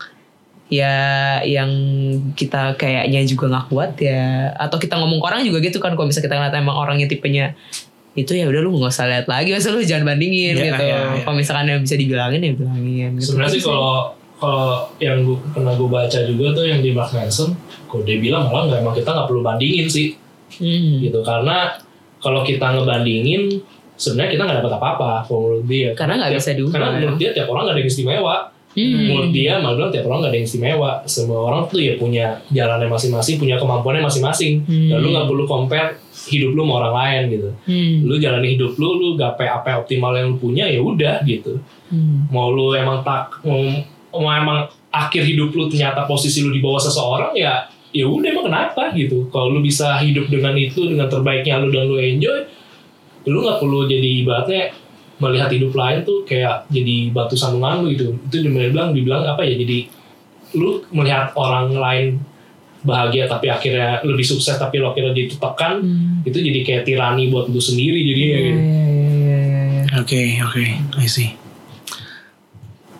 ya 0.73 0.97
yang 1.45 1.69
kita 2.33 2.81
kayaknya 2.81 3.21
juga 3.29 3.53
nggak 3.53 3.67
kuat 3.69 3.93
ya 4.01 4.57
atau 4.57 4.81
kita 4.81 4.97
ngomong 4.97 5.21
ke 5.21 5.27
orang 5.29 5.45
juga 5.45 5.61
gitu 5.61 5.77
kan 5.85 5.93
kalau 5.93 6.09
bisa 6.09 6.25
kita 6.25 6.33
ngeliat 6.33 6.57
emang 6.57 6.73
orangnya 6.73 7.05
tipenya 7.05 7.53
itu 8.17 8.33
ya 8.33 8.49
udah 8.49 8.61
lu 8.65 8.73
nggak 8.81 8.89
usah 8.93 9.05
lihat 9.05 9.29
lagi 9.29 9.53
masa 9.53 9.69
lu 9.69 9.85
jangan 9.85 10.17
bandingin 10.17 10.57
Iya, 10.57 10.73
gitu 10.73 10.85
iya, 10.85 10.97
iya. 11.13 11.21
kalau 11.29 11.37
misalkan 11.37 11.69
yang 11.69 11.81
bisa 11.85 11.97
dibilangin 12.01 12.41
ya 12.41 12.53
bilangin 12.57 13.11
gitu. 13.21 13.37
Sebenarnya 13.37 13.53
sih 13.53 13.63
kalau 13.65 14.17
kalau 14.41 14.91
yang 14.99 15.23
gua, 15.23 15.39
pernah 15.55 15.73
gue 15.77 15.87
baca 15.87 16.19
juga 16.27 16.47
tuh 16.51 16.65
yang 16.67 16.81
di 16.83 16.91
Mark 16.91 17.15
Manson, 17.15 17.55
kok 17.87 18.03
dia 18.03 18.19
bilang 18.19 18.51
malah 18.51 18.69
nggak 18.73 18.81
emang 18.83 18.97
kita 18.97 19.11
nggak 19.15 19.29
perlu 19.31 19.41
bandingin 19.45 19.87
sih, 19.87 20.09
Hmm. 20.59 21.01
gitu 21.01 21.21
karena 21.25 21.73
kalau 22.21 22.45
kita 22.45 22.75
ngebandingin 22.77 23.61
sebenarnya 23.97 24.31
kita 24.37 24.43
nggak 24.45 24.59
dapat 24.61 24.73
apa-apa 24.77 25.11
kalau 25.25 25.41
menurut 25.47 25.67
dia. 25.71 25.91
Karena 25.95 26.15
nggak 26.21 26.33
bisa 26.37 26.51
diubah. 26.53 26.75
Karena 26.75 26.89
menurut 26.97 27.17
dia 27.17 27.31
tiap 27.33 27.47
orang 27.49 27.63
nggak 27.65 27.77
ada 27.77 27.81
yang 27.81 27.91
istimewa. 27.93 28.37
Hmm. 28.73 29.05
Menurut 29.05 29.31
dia 29.37 29.61
malah 29.61 29.77
bilang 29.77 29.93
tiap 29.93 30.05
orang 30.09 30.19
nggak 30.25 30.33
ada 30.33 30.39
yang 30.41 30.49
istimewa. 30.49 30.91
Semua 31.05 31.39
orang 31.45 31.69
tuh 31.69 31.81
ya 31.81 31.95
punya 32.01 32.41
jalannya 32.49 32.89
masing-masing, 32.89 33.37
punya 33.37 33.57
kemampuannya 33.61 34.03
masing-masing. 34.05 34.65
Hmm. 34.65 34.89
Dan 34.89 34.99
lu 35.05 35.09
nggak 35.13 35.27
perlu 35.29 35.45
compare 35.45 36.01
hidup 36.33 36.51
lu 36.57 36.63
sama 36.65 36.75
orang 36.81 36.95
lain 36.97 37.23
gitu. 37.37 37.49
Hmm. 37.69 37.95
Lu 38.09 38.15
jalani 38.17 38.49
hidup 38.57 38.73
lu, 38.81 38.89
lu 38.97 39.09
gapai 39.21 39.49
apa 39.49 39.81
optimal 39.85 40.17
yang 40.17 40.33
lu 40.33 40.37
punya 40.41 40.65
ya 40.69 40.81
udah 40.81 41.21
gitu 41.29 41.61
Hmm. 41.93 42.25
mau 42.33 42.49
lu 42.49 42.73
emang 42.73 43.05
tak 43.05 43.45
mau, 43.45 43.61
mau 44.17 44.33
emang 44.33 44.65
akhir 44.89 45.29
hidup 45.29 45.53
lu 45.53 45.69
ternyata 45.69 46.09
posisi 46.09 46.41
lu 46.41 46.49
di 46.49 46.65
bawah 46.65 46.81
seseorang 46.81 47.37
ya 47.37 47.69
ya 47.93 48.09
udah 48.09 48.33
emang 48.33 48.49
kenapa 48.49 48.97
gitu 48.97 49.29
kalau 49.29 49.53
lu 49.53 49.61
bisa 49.61 50.01
hidup 50.01 50.33
dengan 50.33 50.57
itu 50.57 50.89
dengan 50.89 51.13
terbaiknya 51.13 51.61
lu 51.61 51.69
dan 51.69 51.85
lu 51.85 52.01
enjoy 52.01 52.49
lu 53.29 53.45
nggak 53.45 53.61
perlu 53.61 53.85
jadi 53.85 54.09
ibaratnya 54.25 54.73
melihat 55.23 55.47
hidup 55.49 55.71
lain 55.73 56.03
tuh 56.03 56.23
kayak 56.23 56.67
jadi 56.67 56.97
batu 57.09 57.33
sandungan 57.33 57.81
lu 57.81 57.95
gitu 57.95 58.19
itu 58.21 58.37
dibilang 58.43 58.91
dibilang 58.91 59.23
apa 59.25 59.41
ya 59.41 59.55
jadi 59.55 59.87
lu 60.53 60.83
melihat 60.91 61.31
orang 61.33 61.71
lain 61.71 62.07
bahagia 62.83 63.25
tapi 63.25 63.47
akhirnya 63.47 64.03
lebih 64.03 64.27
sukses 64.27 64.59
tapi 64.59 64.77
lo 64.77 64.91
akhirnya 64.91 65.15
jadi 65.15 65.31
tertekan 65.31 65.79
Hmm. 65.79 66.27
itu 66.27 66.35
jadi 66.35 66.61
kayak 66.61 66.83
tirani 66.83 67.31
buat 67.31 67.47
lu 67.47 67.57
sendiri 67.57 67.95
jadinya 67.95 68.27
Iya, 68.29 68.43
gitu. 68.43 68.59
iya, 68.59 68.83
iya, 68.83 69.39
iya, 69.39 69.63
iya. 69.71 69.83
Oke, 69.97 70.21
oke, 70.43 70.65
I 70.99 71.07
see. 71.07 71.31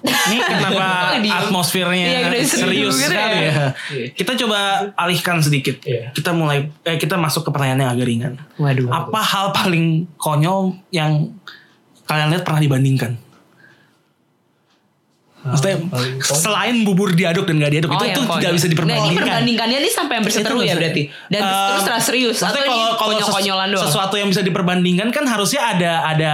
Ini 0.03 0.39
kenapa 0.41 1.15
atmosfernya 1.41 2.07
Iya, 2.07 2.19
serius 2.43 2.51
serius 2.53 2.95
gitu 2.97 3.07
sekali 3.09 3.39
ya. 3.39 3.51
ya. 3.55 3.67
Kita 4.13 4.33
coba 4.37 4.59
alihkan 4.97 5.39
sedikit. 5.39 5.79
Iya. 5.83 6.11
Kita 6.11 6.31
mulai 6.31 6.67
eh, 6.83 6.99
kita 6.99 7.15
masuk 7.15 7.47
ke 7.47 7.51
pertanyaan 7.51 7.81
yang 7.81 7.93
agak 7.93 8.07
ringan. 8.07 8.33
Waduh. 8.57 8.87
Apa 8.89 9.21
hal 9.21 9.47
paling 9.53 10.11
konyol 10.17 10.75
yang 10.91 11.31
kalian 12.05 12.29
lihat 12.29 12.43
pernah 12.43 12.61
dibandingkan? 12.61 13.13
Maksudnya 15.43 15.75
paling 15.91 16.15
konyol. 16.23 16.39
selain 16.39 16.77
bubur 16.87 17.11
diaduk 17.11 17.43
dan 17.43 17.59
gak 17.59 17.75
diaduk 17.75 17.91
itu 17.91 17.99
yang 17.99 18.15
itu 18.15 18.23
konyol. 18.23 18.39
tidak 18.39 18.53
bisa 18.55 18.63
Nah, 18.63 18.71
ini 18.71 18.71
diperbandingkan. 18.71 19.19
perbandingannya 19.19 19.79
nih 19.83 19.91
sampai 19.93 20.15
yang 20.15 20.25
berseteru 20.25 20.55
Itu 20.55 20.63
ya 20.63 20.75
berarti. 20.79 21.03
Dan 21.27 21.41
Um, 21.43 21.51
terus 21.51 21.83
terus 21.83 22.05
serius 22.05 22.37
atau 22.39 22.47
Maksudnya 22.47 22.63
ini 22.63 22.79
kalau 22.79 22.95
kalau 22.95 23.11
konyol-konyolan 23.11 23.69
doang. 23.75 23.83
sesuatu 23.83 24.15
yang 24.15 24.29
bisa 24.31 24.43
diperbandingkan 24.47 25.09
kan 25.11 25.25
harusnya 25.27 25.61
ada 25.69 25.93
ada 26.07 26.33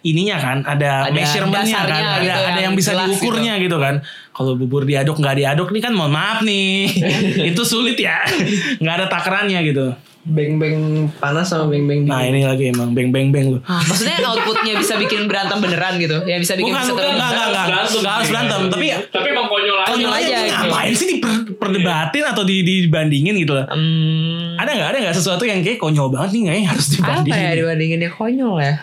ininya 0.00 0.36
kan, 0.38 0.58
ada, 0.62 0.90
Ada 1.02 1.10
measurementnya 1.10 1.66
kan, 1.74 1.82
dasarnya 1.82 2.06
ada 2.06 2.22
gitu 2.22 2.30
ada 2.30 2.46
yang 2.46 2.62
yang 2.62 2.74
bisa 2.78 2.90
diukurnya 2.94 3.52
gitu. 3.58 3.76
kan. 3.76 3.94
Kalau 4.30 4.52
bubur 4.54 4.82
diaduk 4.82 5.16
nggak 5.16 5.34
diaduk 5.36 5.68
nih 5.70 5.82
kan 5.82 5.92
mohon 5.92 6.14
maaf 6.14 6.38
nih, 6.42 6.94
itu 7.50 7.62
sulit 7.62 7.98
ya, 7.98 8.22
nggak 8.82 8.94
ada 9.02 9.06
takarannya 9.10 9.66
gitu. 9.66 9.86
Beng-beng 10.24 10.76
panas 11.14 11.46
sama 11.46 11.68
beng-beng 11.68 12.08
Nah 12.08 12.18
dingin. 12.18 12.32
ini 12.32 12.40
lagi 12.42 12.64
emang 12.66 12.90
beng 12.90 13.12
beng 13.12 13.28
beng 13.28 13.52
lu. 13.52 13.58
Ah, 13.62 13.76
maksudnya 13.78 14.16
outputnya 14.24 14.72
bisa 14.74 14.96
bikin 14.96 15.28
berantem 15.28 15.60
beneran 15.60 15.94
gitu. 15.96 16.16
Ya 16.24 16.40
bisa 16.40 16.56
bikin 16.56 16.72
Bukan, 16.72 16.80
berseteru. 16.80 16.96
bukan, 16.96 17.12
enggak, 17.14 17.28
enggak, 17.28 17.46
enggak. 17.46 17.66
Nggak 17.94 18.14
harus 18.14 18.28
berantem, 18.28 18.60
tapi 18.66 18.84
ya 18.88 18.98
tapi 19.04 19.26
emang 19.28 19.46
konyol 19.46 19.76
aja. 19.76 19.88
Konyol 19.90 20.10
aja 20.10 20.24
ini 20.24 20.40
gitu. 20.40 20.54
ngapain 20.56 20.94
sih 20.94 21.08
diperdebatin 21.12 22.24
atau 22.26 22.42
di- 22.42 22.64
dibandingin 22.64 23.34
gitu 23.36 23.52
loh. 23.52 23.66
Hmm, 23.68 24.56
Ada 24.56 24.70
nggak 24.72 24.88
ada 24.88 24.98
nggak 25.04 25.14
sesuatu 25.14 25.44
yang 25.44 25.60
kayak 25.60 25.76
konyol 25.76 26.08
banget 26.08 26.30
nih 26.32 26.42
kayaknya 26.46 26.68
harus 26.72 26.86
apa 26.94 27.20
dibandingin. 27.20 28.00
ya 28.00 28.10
konyol 28.10 28.54
ya? 28.58 28.74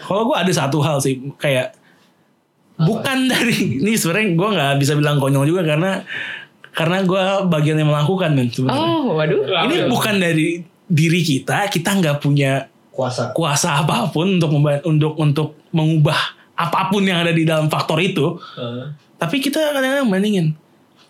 Kalau 0.00 0.22
gue 0.24 0.36
ada 0.36 0.50
satu 0.50 0.80
hal 0.80 0.98
sih 0.98 1.20
kayak 1.36 1.76
bukan 2.74 3.28
dari 3.28 3.76
ini 3.76 3.92
sebenarnya 3.92 4.32
gue 4.32 4.48
nggak 4.50 4.72
bisa 4.80 4.96
bilang 4.96 5.20
konyol 5.20 5.44
juga 5.44 5.68
karena 5.68 6.00
karena 6.70 7.02
gue 7.02 7.22
bagian 7.46 7.76
yang 7.76 7.88
melakukan 7.88 8.30
men 8.30 8.48
sebenarnya. 8.48 8.80
Oh, 8.80 9.14
waduh. 9.14 9.40
ini 9.66 9.86
bukan 9.86 10.14
dari 10.16 10.48
diri 10.84 11.20
kita, 11.20 11.66
kita 11.66 11.90
nggak 11.92 12.18
punya 12.18 12.66
Kuasa. 12.90 13.30
kuasa 13.30 13.78
apa 13.78 14.08
pun 14.08 14.36
untuk 14.36 14.50
memba- 14.50 14.82
untuk 14.82 15.14
untuk 15.14 15.48
mengubah 15.70 16.18
apa 16.54 16.88
pun 16.88 17.00
yang 17.00 17.20
ada 17.20 17.30
di 17.30 17.42
dalam 17.42 17.66
faktor 17.66 17.96
itu. 17.98 18.36
Tapi 19.14 19.36
kita 19.38 19.72
kadang-kadang 19.72 20.06
bandingin 20.06 20.46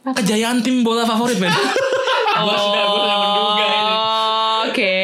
kejayaan 0.02 0.60
tim 0.60 0.80
bola 0.80 1.04
favorit 1.04 1.36
men. 1.36 1.50
Gua 2.30 2.56
sudah 2.56 2.84
gua 2.86 3.00
sudah 3.00 3.18
menduga 3.18 3.64
ini. 3.66 3.92
Oh, 3.92 4.58
Oke. 4.62 4.94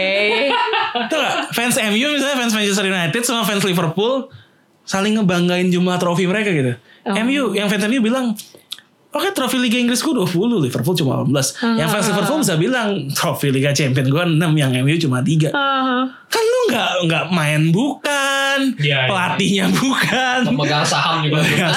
Tuh 1.06 1.18
gak? 1.18 1.34
Fans 1.52 1.76
MU 1.84 2.06
misalnya 2.08 2.36
fans 2.38 2.54
Manchester 2.54 2.86
United 2.86 3.20
sama 3.20 3.42
fans 3.42 3.60
Liverpool 3.60 4.30
saling 4.82 5.18
ngebanggain 5.18 5.68
jumlah 5.68 5.98
trofi 5.98 6.24
mereka 6.24 6.48
gitu. 6.48 6.72
Oh. 7.02 7.12
MU 7.18 7.52
yang 7.52 7.66
fans 7.66 7.84
MU 7.84 8.00
bilang 8.00 8.32
Oke 9.16 9.32
trofi 9.32 9.56
Liga 9.56 9.74
Inggris 9.74 9.98
gue 9.98 10.12
20 10.12 10.28
Liverpool 10.60 10.92
cuma 10.94 11.24
18 11.24 11.32
Yang 11.74 11.88
Ah. 11.88 11.90
fans 11.90 12.06
Liverpool 12.06 12.38
bisa 12.38 12.54
bilang 12.54 12.88
Trofi 13.10 13.48
Liga 13.48 13.72
Champions 13.72 14.04
gue 14.06 14.22
6 14.30 14.36
Yang 14.52 14.72
MU 14.78 14.96
cuma 15.00 15.18
3 15.20 15.48
Ah. 15.50 16.04
Kan 16.26 16.44
lu 16.44 16.60
gak, 16.68 16.90
nggak 17.02 17.24
main 17.30 17.62
bukan 17.70 18.58
Iya, 18.76 18.98
iya. 18.98 18.98
Pelatihnya 19.06 19.64
bukan 19.70 20.38
Pemegang 20.44 20.82
saham 20.82 21.22
juga. 21.22 21.40
Iya. 21.40 21.68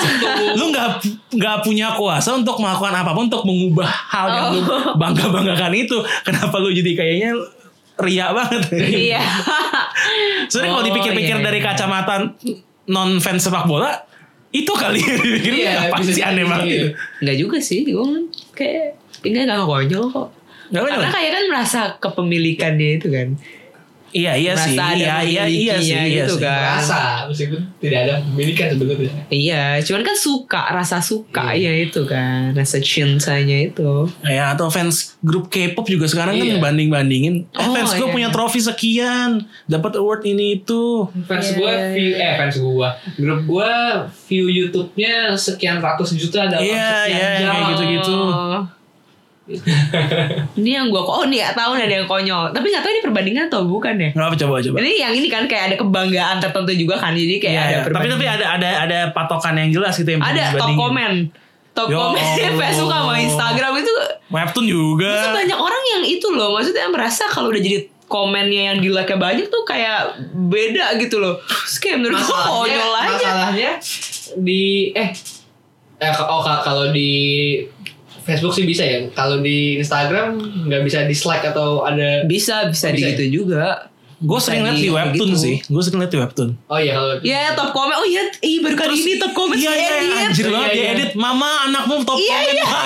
lu 0.54 0.68
nggak 0.68 0.88
nggak 1.32 1.58
punya 1.62 1.88
kuasa 1.94 2.34
untuk 2.34 2.58
melakukan 2.58 2.92
apa 2.94 3.12
pun 3.12 3.26
untuk 3.26 3.44
mengubah 3.44 3.88
hal 3.88 4.28
yang 4.30 4.46
lu 4.52 4.60
Oh. 4.62 4.94
bangga 5.02 5.26
banggakan 5.28 5.72
itu 5.74 5.96
kenapa 6.22 6.56
lu 6.58 6.70
jadi 6.70 6.92
kayaknya 6.94 7.32
ria 7.98 8.32
banget 8.32 8.68
Iya. 8.76 9.24
sebenarnya 10.50 10.70
kalau 10.70 10.82
Oh, 10.82 10.86
dipikir-pikir 10.86 11.36
iya, 11.36 11.44
dari 11.44 11.60
iya. 11.60 11.66
kacamata 11.66 12.16
non 12.88 13.20
fans 13.20 13.42
sepak 13.42 13.64
bola 13.64 13.92
itu 14.50 14.72
kali 14.74 14.98
ya 14.98 15.16
dipikir 15.22 15.54
Iya, 15.62 15.94
apa 15.94 16.02
sih 16.02 16.24
aneh 16.26 16.46
banget 16.46 16.66
itu 16.70 16.88
Enggak 17.22 17.38
juga 17.38 17.58
sih, 17.62 17.86
gue 17.86 18.06
kayak 18.58 18.98
enggak 19.22 19.44
enggak 19.46 19.68
konyol 19.70 20.06
kok. 20.10 20.30
Nggak? 20.70 20.84
Karena 20.90 21.10
kayak 21.10 21.32
kan 21.34 21.44
merasa 21.50 21.80
kepemilikannya 22.02 22.90
itu 23.02 23.08
kan. 23.14 23.28
Iya 24.12 24.34
iya 24.34 24.54
sih 24.54 24.74
Merasa 24.74 24.90
ada 24.90 24.98
iya 24.98 25.16
iya 25.22 25.44
iya 25.46 25.76
sih 25.78 25.90
iya 25.90 26.02
gitu 26.24 26.36
sih. 26.36 26.42
kan. 26.42 26.78
Rasa 26.78 27.00
meskipun 27.26 27.62
tidak 27.78 28.00
ada 28.04 28.14
pemilikan 28.22 28.68
sebenarnya. 28.70 29.12
Iya, 29.28 29.64
cuman 29.82 30.02
kan 30.02 30.16
suka, 30.16 30.62
rasa 30.70 30.98
suka 31.00 31.46
ya 31.54 31.72
itu 31.72 32.02
kan, 32.04 32.52
rasa 32.52 32.78
cintanya 32.80 33.58
itu. 33.64 34.06
Ya 34.22 34.52
atau 34.52 34.68
fans 34.68 35.16
grup 35.20 35.48
K-pop 35.48 35.86
juga 35.86 36.06
sekarang 36.06 36.36
Iya. 36.36 36.58
kan 36.58 36.66
banding 36.66 36.90
bandingin. 36.90 37.36
Eh 37.50 37.60
Oh, 37.60 37.72
fans 37.72 37.92
gue 37.92 38.04
iya. 38.04 38.12
punya 38.12 38.30
trofi 38.30 38.60
sekian, 38.60 39.30
dapat 39.66 39.96
award 39.96 40.22
ini 40.24 40.58
itu. 40.58 41.06
Fans 41.24 41.46
Iya, 41.46 41.56
gue 41.56 41.70
iya, 41.70 41.88
view 41.92 42.12
eh 42.16 42.34
fans 42.36 42.56
gue 42.56 42.90
grup 43.18 43.40
gue 43.46 43.72
view 44.26 44.46
YouTube-nya 44.48 45.34
sekian 45.34 45.78
ratus 45.78 46.14
juta 46.14 46.46
dalam 46.46 46.60
Iya, 46.60 46.88
sekian 47.04 47.10
iya, 47.12 47.30
jam. 47.38 47.50
kayak 47.50 47.66
gitu-gitu. 47.70 48.18
Ini 50.60 50.70
yang 50.72 50.88
gue 50.88 51.00
oh 51.00 51.24
nih 51.24 51.42
gak 51.42 51.56
tahu 51.56 51.72
ada 51.74 51.90
yang 51.92 52.06
konyol 52.06 52.50
tapi 52.50 52.66
nggak 52.68 52.80
tahu 52.80 52.92
ini 52.92 53.02
perbandingan 53.02 53.44
atau 53.48 53.62
bukan 53.64 53.96
ya 53.96 54.10
Nggak 54.12 54.28
apa 54.28 54.36
coba 54.38 54.56
coba. 54.60 54.76
ini 54.80 54.92
yang 54.96 55.12
ini 55.12 55.28
kan 55.28 55.44
kayak 55.46 55.64
ada 55.68 55.76
kebanggaan 55.76 56.38
tertentu 56.38 56.72
juga 56.76 56.96
kan 56.96 57.12
jadi 57.12 57.36
kayak 57.38 57.52
Iya, 57.52 57.62
ada 57.62 57.74
iya. 57.82 57.82
Tapi 57.92 58.08
tapi 58.08 58.26
ada 58.28 58.46
ada 58.52 58.70
ada 58.84 59.00
patokan 59.10 59.54
yang 59.56 59.70
jelas 59.72 59.94
gitu 59.96 60.10
yang 60.10 60.22
ada 60.22 60.54
top 60.54 60.70
komen 60.72 61.34
top 61.72 61.88
komen. 61.88 62.22
Facebook 62.56 62.92
sama 62.96 63.14
Instagram 63.18 63.72
itu 63.76 63.94
Webtoon 64.30 64.66
juga. 64.66 65.10
Maksudnya 65.10 65.34
banyak 65.42 65.60
orang 65.60 65.84
yang 65.90 66.04
itu 66.06 66.28
loh 66.30 66.54
Maksudnya 66.54 66.86
merasa 66.88 67.26
kalau 67.26 67.50
udah 67.50 67.58
jadi 67.58 67.80
komennya 68.06 68.62
yang 68.68 68.78
di 68.78 68.90
like 68.90 69.10
banyak 69.12 69.48
tuh 69.48 69.62
kayak 69.64 70.14
beda 70.32 70.98
gitu 70.98 71.18
loh 71.18 71.38
Terus 71.40 71.78
kayak 71.78 71.98
menurut 72.00 72.18
gue 72.20 72.38
konyol 72.44 72.92
aja 72.96 73.10
masalahnya 73.12 73.72
di 74.36 74.64
eh 74.92 75.10
eh 76.00 76.14
oh 76.16 76.40
ka- 76.40 76.62
kalau 76.64 76.90
di 76.90 77.12
Facebook 78.30 78.54
sih 78.54 78.64
bisa 78.64 78.82
ya. 78.82 79.10
Kalau 79.10 79.40
di 79.40 79.58
Instagram 79.76 80.38
nggak 80.64 80.82
bisa 80.82 81.04
dislike 81.04 81.44
atau 81.44 81.82
ada. 81.82 82.24
Bisa 82.24 82.66
bisa, 82.66 82.88
Bisa 82.88 82.88
di 82.92 83.02
ya? 83.02 83.10
gitu 83.12 83.26
juga 83.42 83.90
Gue 84.20 84.36
sering 84.36 84.62
liat 84.62 84.76
di 84.76 84.92
Webtoon 84.92 85.32
gitu. 85.32 85.40
sih. 85.40 85.56
Gue 85.64 85.80
sering 85.80 85.98
liat 85.98 86.12
di 86.12 86.20
Webtoon. 86.20 86.50
Oh 86.68 86.76
iya 86.76 86.92
kalau. 86.94 87.16
Ya 87.22 87.52
top 87.54 87.72
komen 87.72 87.96
Oh 87.96 88.04
iya 88.04 88.28
ih, 88.38 88.60
baru 88.60 88.76
kali 88.76 88.92
ini 88.94 89.16
top 89.16 89.32
komen 89.32 89.56
Iya 89.56 89.72
iya 89.72 89.90
diedit. 89.96 90.20
anjir 90.22 90.44
Iya, 90.44 90.52
banget 90.52 90.70
iya. 90.70 90.76
dia 90.76 90.88
edit. 90.94 91.12
Mama 91.16 91.50
anakmu 91.66 92.04
top 92.04 92.20
Iya, 92.20 92.36
komen. 92.38 92.52
iya. 92.54 92.66
Wah, 92.66 92.84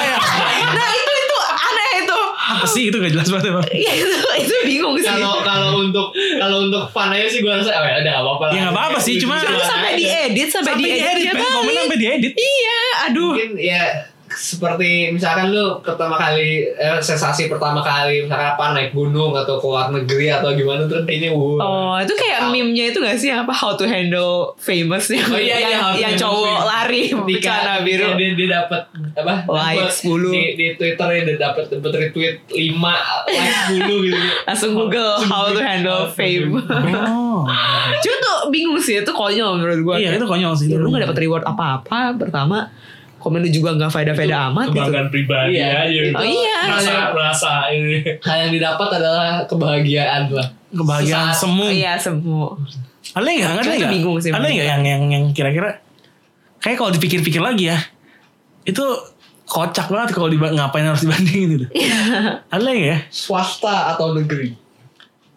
Nah 0.72 0.90
itu 0.94 1.12
itu 1.18 1.38
aneh 1.42 1.90
itu 2.00 2.18
Apa 2.30 2.66
sih 2.68 2.84
itu 2.86 2.96
gak 2.96 3.12
jelas 3.12 3.28
banget 3.28 3.46
emang. 3.50 3.66
Iya 3.66 3.92
itu 3.96 4.14
itu 4.38 4.56
bingung 4.64 4.94
sih 4.96 5.10
Kalau 5.10 5.42
kalau 5.42 5.70
untuk 5.80 6.08
kalau 6.14 6.58
untuk 6.62 6.86
fun 6.88 7.10
aja 7.10 7.26
sih 7.26 7.40
gue 7.40 7.50
rasa 7.50 7.72
oh 7.72 7.82
ya 7.84 7.98
udah 8.00 8.14
apa-apa 8.16 8.44
lah. 8.46 8.54
Ya, 8.54 8.62
nggak 8.62 8.76
apa-apa 8.76 8.98
sih, 9.00 9.14
cuma- 9.18 9.42
sampai 9.42 9.92
diedit 9.96 10.48
Sampai, 10.48 10.78
Sampai 10.78 10.86
diedit, 10.86 11.34
men. 11.34 11.42
Komen 11.42 11.66
balik. 11.66 11.82
sampai 11.82 11.98
diedit. 11.98 12.34
Iya 12.36 12.80
aduh 13.04 13.34
mungkin 13.34 13.52
ya 13.58 13.84
seperti 14.34 15.10
misalkan 15.10 15.54
lu 15.54 15.78
pertama 15.80 16.18
kali 16.18 16.66
eh, 16.68 16.98
sensasi 16.98 17.46
pertama 17.46 17.80
kali 17.80 18.26
misalkan 18.26 18.54
apa 18.54 18.66
naik 18.74 18.92
gunung 18.92 19.32
atau 19.32 19.58
ke 19.58 19.66
luar 19.66 19.88
negeri 19.90 20.28
atau 20.28 20.52
gimana 20.52 20.84
terus 20.84 21.06
ini 21.06 21.30
wuh. 21.30 21.58
Oh 21.58 21.96
itu 21.96 22.12
kayak 22.12 22.50
meme-nya 22.50 22.90
itu 22.90 22.98
gak 22.98 23.16
sih 23.16 23.30
apa 23.30 23.50
how 23.50 23.74
to 23.74 23.86
handle 23.86 24.54
famous 24.58 25.08
yang 25.08 25.26
Oh, 25.26 25.38
iya, 25.38 25.56
iya, 25.56 25.70
yang, 25.70 25.82
how 25.82 25.92
yang 25.94 26.14
cowok 26.14 26.44
famous. 26.44 26.66
lari 26.68 27.04
di 27.14 27.36
celana 27.38 27.74
biru. 27.82 28.08
dia, 28.14 28.30
dia 28.34 28.48
dapat 28.52 28.82
apa 29.14 29.34
Like 29.46 29.80
dapat 29.88 29.94
10. 29.94 30.34
di, 30.34 30.44
di 30.54 30.68
Twitter 30.76 31.08
dia 31.08 31.36
dapat 31.38 31.64
dapat 31.70 31.94
retweet 31.94 32.36
5 32.50 32.74
like 33.30 33.58
10 33.70 34.08
gitu 34.08 34.20
Langsung 34.44 34.72
Google 34.74 35.14
how 35.24 35.48
to 35.48 35.60
handle 35.60 36.06
fame. 36.08 36.58
Oh. 36.58 37.46
Cuma 38.00 38.16
tuh 38.20 38.38
bingung 38.50 38.78
sih 38.78 39.00
itu 39.00 39.10
konyol 39.10 39.58
menurut 39.58 39.80
gue. 39.80 39.96
Iya 40.02 40.16
itu 40.16 40.26
konyol 40.26 40.54
sih. 40.54 40.70
Ya, 40.70 40.78
lu 40.78 40.90
gak 40.90 41.06
dapet 41.06 41.18
reward 41.22 41.44
apa-apa 41.44 42.14
pertama 42.16 42.70
komen 43.24 43.40
lu 43.40 43.50
juga 43.50 43.72
gak 43.74 43.88
faedah-faedah 43.90 44.40
amat 44.50 44.68
gitu. 44.68 44.76
Kebanggaan 44.78 45.08
pribadi 45.08 45.56
Iya, 45.56 45.68
aja. 45.82 46.02
itu 46.04 46.14
Oh, 46.14 46.26
iya. 46.26 46.58
Merasa, 46.66 46.94
merasa 47.10 47.52
ini. 47.70 47.96
hal 48.20 48.38
yang 48.42 48.52
didapat 48.52 48.90
adalah 48.94 49.26
kebahagiaan 49.46 50.28
lah 50.28 50.48
Kebahagiaan 50.70 51.32
Sesaat. 51.32 51.40
semu. 51.40 51.66
Iya 51.66 51.94
semu. 51.96 52.42
Ada 53.14 53.24
nggak? 53.26 53.52
Ada 53.58 53.72
nggak? 53.74 53.92
bingung 53.94 54.18
sih, 54.18 54.30
Ada 54.30 54.44
nggak 54.44 54.68
yang 54.68 54.82
yang 54.84 55.02
yang 55.08 55.24
kira-kira 55.30 55.80
kayak 56.58 56.76
kalau 56.78 56.92
dipikir-pikir 56.92 57.40
lagi 57.40 57.68
ya 57.68 57.80
itu 58.64 58.84
kocak 59.46 59.88
banget 59.88 60.12
kalau 60.12 60.28
ngapain 60.32 60.84
harus 60.84 61.02
dibandingin 61.02 61.50
gitu. 61.54 61.66
Ada 62.48 62.64
nggak 62.64 62.90
ya? 62.90 62.98
swasta 63.08 63.92
atau 63.92 64.12
negeri 64.14 64.56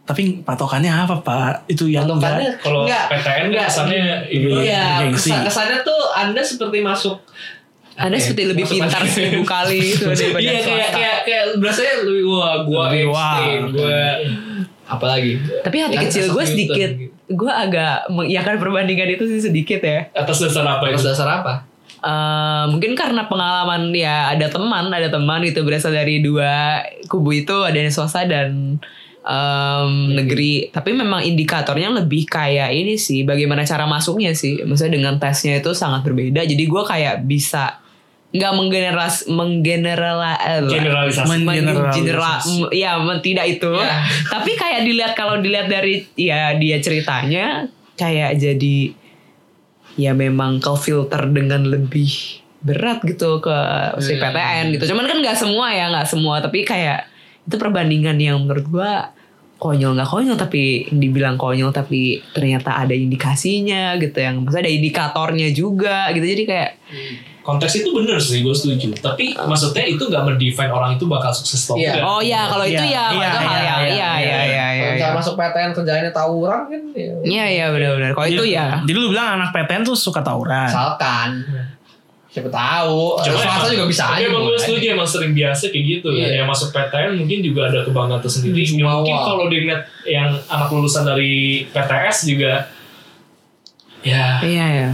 Tapi 0.02 0.38
patokannya 0.40 0.86
apa 0.88 1.18
pak? 1.18 1.66
Itu 1.66 1.84
yang 1.84 2.06
Patokannya 2.06 2.46
enggak- 2.46 2.62
Kalau 2.62 2.86
PTN 2.86 3.18
kan 3.18 3.44
enggak. 3.44 3.66
kesannya 3.66 3.98
ini 4.28 4.46
Iya. 4.62 5.10
Iya, 5.10 5.42
kesannya 5.42 5.78
tuh 5.82 6.00
Anda 6.14 6.38
seperti 6.40 6.78
masuk 6.78 7.18
Anda 7.96 8.16
Eh, 8.16 8.22
seperti 8.22 8.44
lebih 8.52 8.64
pintar 8.68 9.02
seribu 9.08 9.40
kali 9.42 9.96
itu 9.96 10.04
daripada 10.12 10.44
Iya 10.44 10.60
kayak 10.60 10.88
kayak 10.92 11.18
kayak 11.24 11.44
berasanya 11.56 11.94
lebih 12.04 12.24
wah 12.28 12.54
gua 12.62 12.84
Lebih 12.92 13.02
Einstein, 13.08 13.60
wah. 13.64 13.72
gua 13.72 14.00
apalagi. 14.86 15.32
Tapi 15.66 15.76
hati 15.82 15.96
Yang 15.98 16.04
kecil 16.06 16.24
gue 16.30 16.44
sedikit, 16.46 16.90
gue 17.26 17.52
agak 17.52 18.06
mengiyakan 18.06 18.54
perbandingan 18.62 19.18
itu 19.18 19.26
sih 19.26 19.42
sedikit 19.42 19.82
ya. 19.82 20.06
atas 20.14 20.38
dasar 20.38 20.62
apa 20.62 20.94
Atas 20.94 21.02
dasar 21.02 21.26
apa? 21.26 21.66
Eh, 21.96 22.64
mungkin 22.70 22.94
karena 22.94 23.26
pengalaman 23.26 23.90
ya 23.90 24.30
ada 24.30 24.46
teman, 24.46 24.92
ada 24.94 25.10
teman 25.10 25.42
gitu 25.42 25.66
berasal 25.66 25.90
dari 25.90 26.22
dua 26.22 26.86
kubu 27.10 27.34
itu 27.34 27.56
ada 27.66 27.74
yang 27.74 27.90
swasta 27.90 28.22
dan 28.28 28.78
em, 29.26 29.92
negeri. 30.14 30.70
Tapi 30.70 30.94
memang 30.94 31.26
indikatornya 31.26 31.90
lebih 31.90 32.30
kayak 32.30 32.70
ini 32.70 32.94
sih, 32.94 33.26
bagaimana 33.26 33.66
cara 33.66 33.90
masuknya 33.90 34.30
sih. 34.38 34.62
Maksudnya 34.62 35.02
dengan 35.02 35.14
tesnya 35.18 35.58
itu 35.58 35.74
sangat 35.74 36.06
berbeda. 36.06 36.46
Jadi 36.46 36.62
gue 36.62 36.82
kayak 36.86 37.26
bisa 37.26 37.82
nggak 38.36 38.52
menggeneras 38.52 39.24
menggenerala 39.26 40.36
eh, 40.38 40.62
Generalisasi. 40.64 41.26
men- 41.26 41.42
Mengeneralisasi. 41.42 41.96
general 41.96 42.36
m- 42.42 42.70
ya 42.70 42.90
men- 42.98 43.20
tidak 43.20 43.46
itu 43.50 43.72
Ya. 43.72 44.04
tapi 44.34 44.50
kayak 44.52 44.80
dilihat 44.82 45.12
kalau 45.12 45.36
dilihat 45.36 45.66
dari 45.66 46.04
ya 46.14 46.52
dia 46.54 46.76
ceritanya 46.78 47.64
kayak 47.94 48.36
jadi 48.36 48.92
ya 49.96 50.12
memang 50.12 50.58
ke 50.58 50.72
filter 50.76 51.24
dengan 51.26 51.64
lebih 51.64 52.12
berat 52.58 53.00
gitu 53.00 53.38
ke 53.38 53.56
si 53.98 54.12
Hmm. 54.12 54.22
PTN 54.22 54.64
gitu 54.74 54.90
cuman 54.90 55.06
kan 55.06 55.16
nggak 55.18 55.34
semua 55.34 55.70
ya 55.70 55.88
nggak 55.88 56.04
semua 56.04 56.38
tapi 56.38 56.62
kayak 56.62 57.08
itu 57.42 57.54
perbandingan 57.54 58.16
yang 58.16 58.36
menurut 58.38 58.66
gua 58.66 58.92
konyol 59.56 59.94
nggak 59.94 60.04
konyol 60.04 60.36
tapi 60.36 60.62
dibilang 60.90 61.34
konyol 61.34 61.70
tapi 61.70 62.20
ternyata 62.30 62.76
ada 62.76 62.92
indikasinya 62.92 63.96
gitu 63.96 64.18
yang 64.18 64.42
maksudnya 64.42 64.66
ada 64.66 64.74
indikatornya 64.74 65.48
juga 65.48 66.10
gitu 66.10 66.26
jadi 66.26 66.42
kayak 66.44 66.70
Konteks 67.46 67.78
itu 67.78 67.88
bener 67.88 68.18
sih, 68.18 68.42
gue 68.42 68.50
setuju. 68.50 68.90
Tapi 68.98 69.30
maksudnya 69.38 69.86
itu 69.86 70.02
gak 70.02 70.18
mendefine 70.20 70.66
orang 70.68 70.90
itu 70.92 71.06
bakal 71.06 71.30
sukses 71.30 71.62
atau 71.62 71.78
Iya. 71.78 71.94
enggak. 71.94 72.02
oh 72.04 72.18
ya 72.20 72.40
kalau 72.44 72.64
itu 72.66 72.74
Iya, 72.76 72.90
ya 72.90 73.04
kalau 73.06 73.14
iya, 73.14 73.28
itu 73.30 73.38
hal 73.38 73.46
iya, 73.46 73.62
yang 73.62 73.62
iya, 73.62 73.86
iya 73.86 74.10
iya, 74.18 74.40
iya 74.42 74.66
iya 74.68 74.88
iya 74.98 75.08
masuk 75.14 75.34
PTN 75.34 75.70
kerjaannya 75.72 76.10
tawuran 76.10 76.60
kan 76.66 76.82
ya. 76.92 77.14
Iya 77.22 77.44
iya 77.46 77.66
benar-benar. 77.70 78.10
Kalau 78.12 78.26
itu 78.28 78.44
Iya. 78.44 78.66
ya. 78.74 78.82
Jadi 78.82 78.98
lu 78.98 79.08
bilang 79.08 79.28
anak 79.36 79.50
PTN 79.52 79.82
tuh 79.82 79.94
suka 79.94 80.20
tawuran. 80.20 80.66
Misalkan 80.66 81.28
siapa 82.26 82.50
tahu 82.50 83.16
Cuma 83.18 83.32
swasta 83.38 83.48
emang- 83.56 83.72
juga 83.72 83.84
bisa 83.86 84.02
tapi 84.04 84.12
aja 84.12 84.24
emang 84.26 84.42
gue 84.44 84.58
setuju 84.58 84.86
emang 84.92 85.08
sering 85.08 85.32
biasa 85.32 85.64
kayak 85.70 85.84
gitu 85.86 86.08
Iya. 86.10 86.20
ya. 86.20 86.30
Yang 86.36 86.48
masuk 86.50 86.68
PTN 86.68 87.10
mungkin 87.16 87.38
juga 87.40 87.60
ada 87.64 87.78
kebanggaan 87.80 88.20
tersendiri. 88.20 88.58
Ya, 88.58 88.66
Jumawa. 88.68 88.94
mungkin 88.98 89.16
kalau 89.16 89.44
dilihat 89.46 89.80
yang 90.04 90.28
anak 90.44 90.68
lulusan 90.68 91.02
dari 91.02 91.32
PTS 91.66 92.26
juga 92.26 92.52
ya 94.02 94.38
Iya 94.40 94.66
ya. 94.82 94.90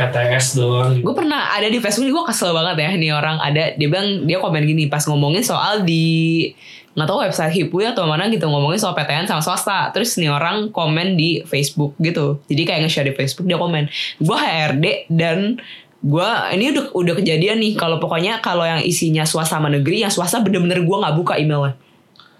PTS 0.00 0.46
doang. 0.56 0.96
Gue 1.04 1.12
pernah 1.12 1.52
ada 1.52 1.68
di 1.68 1.76
Facebook 1.76 2.08
gue 2.08 2.24
kesel 2.32 2.56
banget 2.56 2.80
ya 2.80 2.90
nih 2.96 3.12
orang 3.12 3.36
ada 3.36 3.76
dia 3.76 3.88
bilang 3.92 4.24
dia 4.24 4.40
komen 4.40 4.64
gini 4.64 4.88
pas 4.88 5.04
ngomongin 5.04 5.44
soal 5.44 5.84
di 5.84 6.48
nggak 6.96 7.06
tahu 7.06 7.22
website 7.22 7.54
Hipu 7.54 7.84
atau 7.86 8.08
mana 8.08 8.26
gitu 8.32 8.48
ngomongin 8.48 8.80
soal 8.80 8.98
PTN 8.98 9.28
sama 9.28 9.44
swasta 9.44 9.94
terus 9.94 10.18
nih 10.18 10.26
orang 10.26 10.74
komen 10.74 11.14
di 11.14 11.38
Facebook 11.46 11.94
gitu 12.02 12.42
jadi 12.50 12.66
kayak 12.66 12.80
nge-share 12.82 13.06
di 13.06 13.14
Facebook 13.14 13.46
dia 13.46 13.54
komen 13.54 13.86
gue 14.18 14.36
HRD 14.36 15.06
dan 15.06 15.62
Gua 16.00 16.48
ini 16.56 16.72
udah 16.72 16.96
udah 16.96 17.14
kejadian 17.20 17.60
nih 17.60 17.76
kalau 17.76 18.00
pokoknya 18.00 18.40
kalau 18.40 18.64
yang 18.64 18.80
isinya 18.80 19.28
swasta 19.28 19.60
sama 19.60 19.68
negeri 19.68 20.00
yang 20.00 20.08
swasta 20.08 20.40
bener-bener 20.40 20.80
gua 20.80 21.04
nggak 21.04 21.16
buka 21.20 21.34
emailnya. 21.36 21.76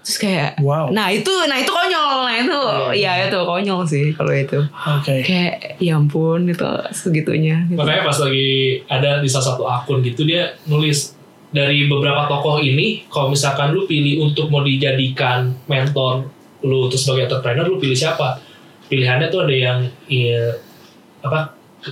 Terus 0.01 0.17
kayak 0.17 0.51
Wow. 0.65 0.89
Nah 0.91 1.13
itu 1.13 1.29
nah 1.45 1.61
itu 1.61 1.69
konyol 1.69 2.25
Nah 2.25 2.35
itu 2.41 2.61
ya 2.97 3.29
itu 3.29 3.37
konyol 3.37 3.85
sih 3.85 4.11
kalau 4.17 4.33
itu 4.33 4.59
Oke. 4.65 5.21
Kayak 5.21 5.77
ya 5.77 5.97
ampun 5.97 6.49
itu 6.49 6.65
segitunya 6.91 7.69
gitu. 7.69 7.77
Makanya 7.77 8.03
pas 8.09 8.19
lagi 8.19 8.81
ada 8.89 9.21
di 9.21 9.29
salah 9.29 9.47
satu 9.53 9.63
akun 9.69 10.01
gitu 10.01 10.25
dia 10.25 10.57
nulis 10.65 11.15
dari 11.51 11.91
beberapa 11.91 12.31
tokoh 12.31 12.63
ini 12.63 13.05
kalau 13.11 13.35
misalkan 13.35 13.75
lu 13.75 13.83
pilih 13.85 14.23
untuk 14.23 14.49
mau 14.49 14.63
dijadikan 14.63 15.51
mentor 15.67 16.31
lu 16.63 16.87
untuk 16.87 16.97
sebagai 17.01 17.27
entrepreneur 17.27 17.67
lu 17.67 17.77
pilih 17.77 17.97
siapa? 17.97 18.39
Pilihannya 18.87 19.31
tuh 19.31 19.47
ada 19.47 19.55
yang 19.55 19.79
ya, 20.07 20.51
apa 21.23 21.55
ke, 21.81 21.91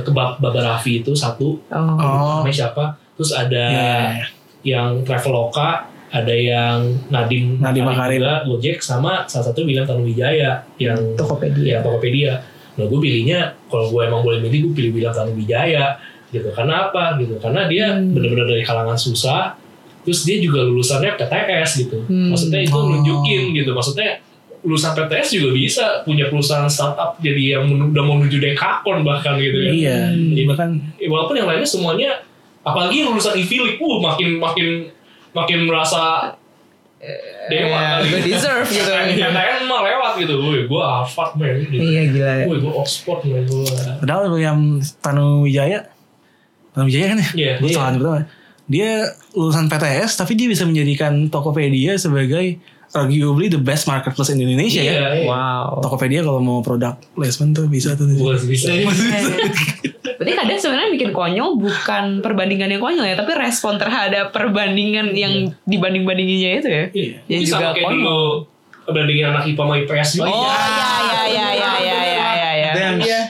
kebab 0.00 0.40
Baba 0.40 0.60
Raffi 0.60 1.00
itu 1.00 1.12
satu 1.12 1.60
Oh. 1.68 1.78
Oh. 1.96 2.40
namanya 2.40 2.52
siapa? 2.68 2.96
Terus 3.16 3.32
ada 3.32 3.64
Iya, 3.68 3.82
iya, 3.82 4.08
iya. 4.16 4.26
yang 4.62 4.90
Traveloka, 5.04 5.91
ada 6.12 6.30
yang 6.30 6.78
Nadim 7.08 7.56
Nadiem 7.56 7.82
Makarim. 7.82 8.20
juga, 8.20 8.32
Gojek 8.44 8.78
sama 8.78 9.24
salah 9.24 9.48
satu 9.48 9.64
bilang 9.64 9.82
Tanuwijaya 9.82 10.60
yang 10.76 10.98
Tokopedia. 11.14 11.64
ya 11.66 11.78
Tokopedia. 11.80 12.32
Nah 12.72 12.84
gue 12.84 12.98
pilihnya 12.98 13.40
kalau 13.66 13.88
gue 13.88 14.00
emang 14.02 14.20
boleh 14.20 14.38
milih 14.38 14.68
gue 14.68 14.72
pilih 14.74 14.92
bilang 14.94 15.10
Tanuwijaya 15.10 15.96
gitu. 16.28 16.48
Karena 16.50 16.86
apa 16.86 17.16
gitu? 17.16 17.36
Karena 17.36 17.64
dia 17.64 17.92
Hmm. 17.92 18.12
benar-benar 18.12 18.44
dari 18.46 18.60
kalangan 18.60 18.94
susah. 18.94 19.56
Terus 20.02 20.20
dia 20.22 20.36
juga 20.36 20.60
lulusannya 20.60 21.14
PTS 21.14 21.70
gitu. 21.80 22.04
Hmm. 22.04 22.28
Maksudnya 22.28 22.60
itu 22.60 22.74
Oh. 22.74 22.84
nunjukin 22.86 23.54
gitu. 23.54 23.70
Maksudnya 23.70 24.20
lulusan 24.60 24.92
PTS 24.92 25.28
juga 25.32 25.48
bisa 25.50 25.84
punya 26.02 26.28
perusahaan 26.28 26.68
startup 26.68 27.18
jadi 27.18 27.56
yang 27.56 27.66
men- 27.66 27.88
udah 27.88 28.02
mau 28.02 28.14
menuju 28.16 28.38
dekakon 28.38 29.00
bahkan 29.02 29.34
gitu 29.36 29.58
ya. 29.58 29.70
Iya. 29.70 29.98
Jadi 30.12 30.42
Bahkan 30.44 30.68
Ya, 30.98 31.08
walaupun 31.08 31.34
yang 31.34 31.46
lainnya 31.46 31.66
semuanya 31.66 32.10
apalagi 32.60 33.00
yang 33.00 33.10
lulusan 33.10 33.34
IVILIC, 33.34 33.76
uh 33.76 33.98
makin 34.00 34.28
makin 34.38 34.68
makin 35.32 35.64
merasa 35.64 36.34
dewa 37.48 37.66
Ya, 37.74 37.98
kali. 37.98 38.08
gue 38.08 38.20
deserve 38.30 38.68
gitu. 38.70 38.86
KTN 39.18 39.66
mah 39.66 39.80
lewat 39.82 40.12
gitu. 40.16 40.34
Woi, 40.38 40.70
gue 40.70 40.82
Harvard 40.82 41.32
man. 41.34 41.54
Gitu. 41.58 41.74
Iya 41.74 42.02
gila. 42.08 42.32
Woi, 42.46 42.56
gue 42.62 42.72
Oxford 42.72 43.20
man 43.24 43.42
gue. 43.42 43.66
padahal 43.98 44.30
yang 44.36 44.58
Tanuwijaya 45.02 45.90
Tanuwijaya 46.70 47.06
kan 47.10 47.18
ya? 47.18 47.28
Iya. 47.34 47.52
Gue 47.58 47.68
salah 47.68 47.92
pertama. 47.92 48.22
Dia 48.64 48.90
lulusan 49.34 49.66
PTS 49.66 50.16
tapi 50.16 50.32
dia 50.32 50.46
bisa 50.46 50.62
menjadikan 50.62 51.26
Tokopedia 51.26 51.98
sebagai 51.98 52.62
arguably 52.92 53.48
the 53.48 53.60
best 53.60 53.88
marketplace 53.88 54.28
in 54.28 54.38
Indonesia 54.40 54.84
yeah, 54.84 55.16
ya. 55.16 55.24
Yeah. 55.24 55.28
Wow. 55.32 55.80
Tokopedia 55.80 56.20
kalau 56.20 56.44
mau 56.44 56.60
produk 56.60 57.00
placement 57.16 57.56
tuh 57.56 57.66
bisa 57.66 57.96
tuh. 57.96 58.08
Bisa. 58.08 58.44
bisa. 58.44 58.70
Berarti 60.20 60.32
kadang 60.38 60.58
sebenarnya 60.60 60.90
bikin 60.94 61.10
konyol 61.10 61.58
bukan 61.58 62.20
perbandingan 62.20 62.68
yang 62.68 62.82
konyol 62.84 63.02
ya, 63.08 63.16
tapi 63.16 63.32
respon 63.34 63.80
terhadap 63.80 64.30
perbandingan 64.30 65.16
yang 65.16 65.50
yeah. 65.50 65.66
dibanding-bandinginnya 65.66 66.50
itu 66.60 66.68
ya. 66.68 66.84
Iya. 66.92 67.08
Yeah. 67.08 67.18
Yang 67.26 67.42
juga 67.48 67.66
konyol. 67.74 67.90
Dulu 67.96 68.20
perbandingan 68.82 69.26
anak 69.32 69.44
IPA 69.48 69.62
sama 69.62 69.74
IPS 69.80 70.08
juga. 70.18 70.28
Oh, 70.28 70.46
iya 70.52 70.92
iya 71.00 71.22
iya 71.26 71.48
iya 71.48 71.72
iya 71.80 71.98
iya 72.02 72.28
iya, 72.36 72.50
iya. 72.52 72.72
Iya. 73.00 73.20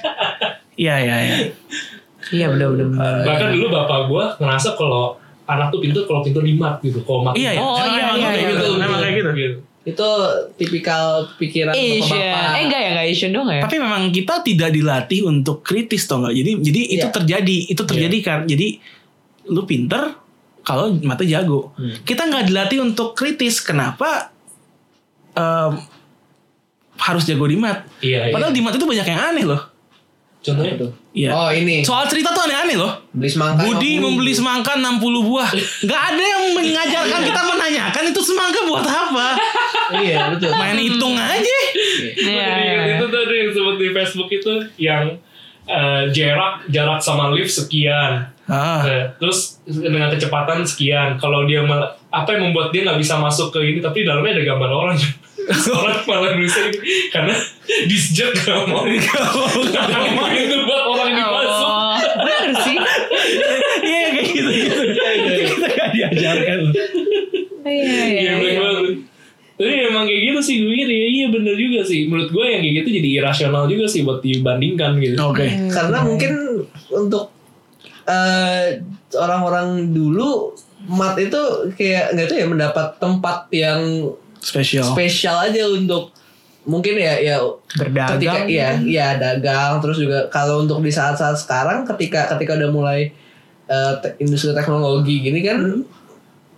Iya 0.72 0.94
iya 0.98 1.16
iya. 1.22 1.36
Iya 2.32 2.46
benar 2.50 2.68
benar. 2.72 3.28
Bahkan 3.28 3.48
dulu 3.54 3.66
bapak 3.70 4.00
gua 4.08 4.24
ngerasa 4.40 4.74
kalau 4.74 5.21
anak 5.43 5.66
tuh 5.68 5.80
pintar 5.82 6.03
kalau 6.07 6.20
pintar 6.22 6.43
lima 6.43 6.78
gitu. 6.80 7.03
Kalau 7.03 7.20
mak 7.22 7.34
Iya 7.34 7.51
iya. 7.55 7.61
Oh, 7.61 7.76
iya, 7.76 7.86
iya, 7.88 8.07
kayak 8.12 8.32
iya, 8.32 8.49
gitu. 8.49 8.57
betul, 8.57 8.74
Memang 8.78 9.01
kayak 9.01 9.14
gitu. 9.14 9.30
gitu. 9.34 9.57
Itu 9.82 10.09
tipikal 10.55 11.05
pikiran 11.34 11.74
Asian. 11.74 12.07
bapak-bapak. 12.07 12.55
Eh 12.55 12.62
enggak 12.62 12.80
ya 12.80 12.88
enggak 12.95 13.07
Asian 13.11 13.30
dong 13.34 13.47
ya? 13.51 13.61
Tapi 13.66 13.76
memang 13.82 14.03
kita 14.11 14.34
tidak 14.40 14.70
dilatih 14.70 15.20
untuk 15.26 15.57
kritis 15.61 16.07
toh 16.07 16.22
nggak. 16.22 16.34
Jadi 16.34 16.51
jadi 16.62 16.80
itu 16.95 17.07
Iya. 17.09 17.14
terjadi, 17.14 17.57
itu 17.66 17.82
terjadi 17.82 18.18
kan. 18.22 18.38
Jadi 18.47 18.68
lu 19.51 19.66
pinter 19.66 20.14
kalau 20.62 20.95
mata 21.03 21.26
jago. 21.26 21.74
Kita 22.07 22.30
nggak 22.30 22.47
dilatih 22.47 22.78
untuk 22.78 23.18
kritis. 23.18 23.59
Kenapa 23.59 24.30
em, 25.34 25.72
harus 27.03 27.26
jago 27.26 27.43
di 27.45 27.59
mat? 27.59 27.82
Iya. 27.99 28.30
iya. 28.30 28.32
Padahal 28.32 28.55
di 28.55 28.62
mat 28.62 28.78
itu 28.78 28.86
banyak 28.86 29.03
yang 29.03 29.18
aneh 29.18 29.43
loh. 29.43 29.71
Contohnya 30.43 30.74
Tuh. 30.74 30.90
Iya. 31.14 31.30
Oh 31.30 31.49
ini 31.49 31.86
Soal 31.86 32.11
cerita 32.11 32.34
tuh 32.34 32.43
aneh-aneh 32.43 32.74
loh. 32.74 32.90
beli 33.14 33.30
semangka. 33.30 33.62
Budi 33.62 33.97
50. 33.97 34.03
membeli 34.03 34.32
semangka 34.34 34.72
60 34.74 34.99
buah. 35.22 35.49
Gak 35.88 36.03
ada 36.11 36.24
yang 36.24 36.43
mengajarkan 36.51 37.20
kita 37.22 37.40
menanyakan 37.47 38.05
itu 38.11 38.20
semangka 38.20 38.61
buat 38.66 38.82
apa. 38.82 39.26
Iya 39.93 40.32
betul. 40.32 40.49
Main 40.51 40.80
hitung 40.80 41.12
aja. 41.12 41.57
Iya. 42.16 42.49
Ingat 42.64 42.88
itu 42.97 43.05
tuh 43.07 43.20
ada 43.20 43.34
yang 43.34 43.51
sebut 43.53 43.76
di 43.76 43.88
Facebook 43.93 44.30
itu 44.30 44.53
yang 44.80 45.05
eh, 45.62 46.03
jarak 46.09 46.64
jarak 46.66 46.97
sama 46.97 47.28
lift 47.28 47.53
sekian. 47.53 48.24
Ah. 48.49 48.80
Eh, 48.82 49.05
terus 49.20 49.61
dengan 49.62 50.09
kecepatan 50.09 50.64
sekian. 50.64 51.20
Kalau 51.20 51.45
dia 51.45 51.61
mal- 51.61 51.93
apa 52.09 52.34
yang 52.34 52.49
membuat 52.49 52.72
dia 52.72 52.82
nggak 52.82 52.97
bisa 52.97 53.20
masuk 53.20 53.53
ke 53.53 53.61
ini 53.62 53.78
tapi 53.78 54.03
dalamnya 54.03 54.32
ada 54.34 54.45
gambar 54.49 54.70
orang. 54.72 54.97
Orang 55.51 56.01
malah 56.07 56.30
nulisnya 56.38 56.70
gitu. 56.70 56.82
karena 57.11 57.34
disjek 57.86 58.30
gak 58.43 58.66
mau 58.70 58.86
Gak 58.86 59.88
mau 60.14 60.26
itu 60.30 60.57
buat 60.66 60.82
orang 60.93 61.11
yang 61.14 61.30
masuk. 61.30 61.68
Oh, 61.68 61.97
benar 61.99 62.47
sih. 62.62 62.76
Iya 63.82 64.07
kayak 64.14 64.28
gitu 64.30 64.51
gitu. 64.51 64.82
Kita 65.57 65.68
gak 65.74 65.88
diajarkan. 65.95 66.61
Iya 67.62 67.72
iya. 67.72 68.05
Iya 68.07 68.32
iya. 68.38 68.61
bener. 68.62 68.76
Tapi 69.53 69.72
emang 69.95 70.05
kayak 70.11 70.22
gitu 70.26 70.40
sih 70.43 70.55
gue 70.59 70.70
mikir 70.74 70.88
ya 70.90 71.07
iya 71.07 71.26
bener 71.30 71.55
juga 71.55 71.80
sih. 71.86 72.11
Menurut 72.11 72.30
gue 72.34 72.45
yang 72.47 72.61
kayak 72.66 72.74
gitu 72.82 72.88
jadi 72.99 73.09
irasional 73.22 73.64
juga 73.70 73.86
sih 73.86 74.01
buat 74.03 74.18
dibandingkan 74.22 74.99
gitu. 74.99 75.16
Oke. 75.22 75.47
Karena 75.70 75.99
mungkin 76.03 76.32
untuk 76.90 77.30
eh, 78.07 78.82
orang-orang 79.14 79.95
dulu 79.95 80.57
mat 80.90 81.14
itu 81.14 81.70
kayak 81.78 82.11
nggak 82.14 82.26
tahu 82.26 82.38
ya 82.43 82.49
mendapat 82.51 82.86
tempat 82.99 83.47
yang 83.55 84.11
Spesial. 84.43 84.82
spesial 84.84 85.38
aja 85.40 85.62
untuk 85.68 86.11
mungkin 86.62 86.95
ya 86.95 87.14
ya 87.16 87.36
Berdagang. 87.72 88.18
ketika 88.18 88.38
ya 88.45 88.74
ya 88.76 89.09
dagang 89.14 89.78
terus 89.78 89.97
juga 89.97 90.26
kalau 90.28 90.62
untuk 90.62 90.78
di 90.78 90.90
saat-saat 90.90 91.34
sekarang 91.36 91.82
ketika 91.84 92.26
ketika 92.28 92.55
udah 92.55 92.70
mulai 92.70 93.11
eh, 93.64 93.93
te- 93.99 94.18
industri 94.18 94.51
teknologi 94.51 95.22
gini 95.22 95.40
kan 95.40 95.59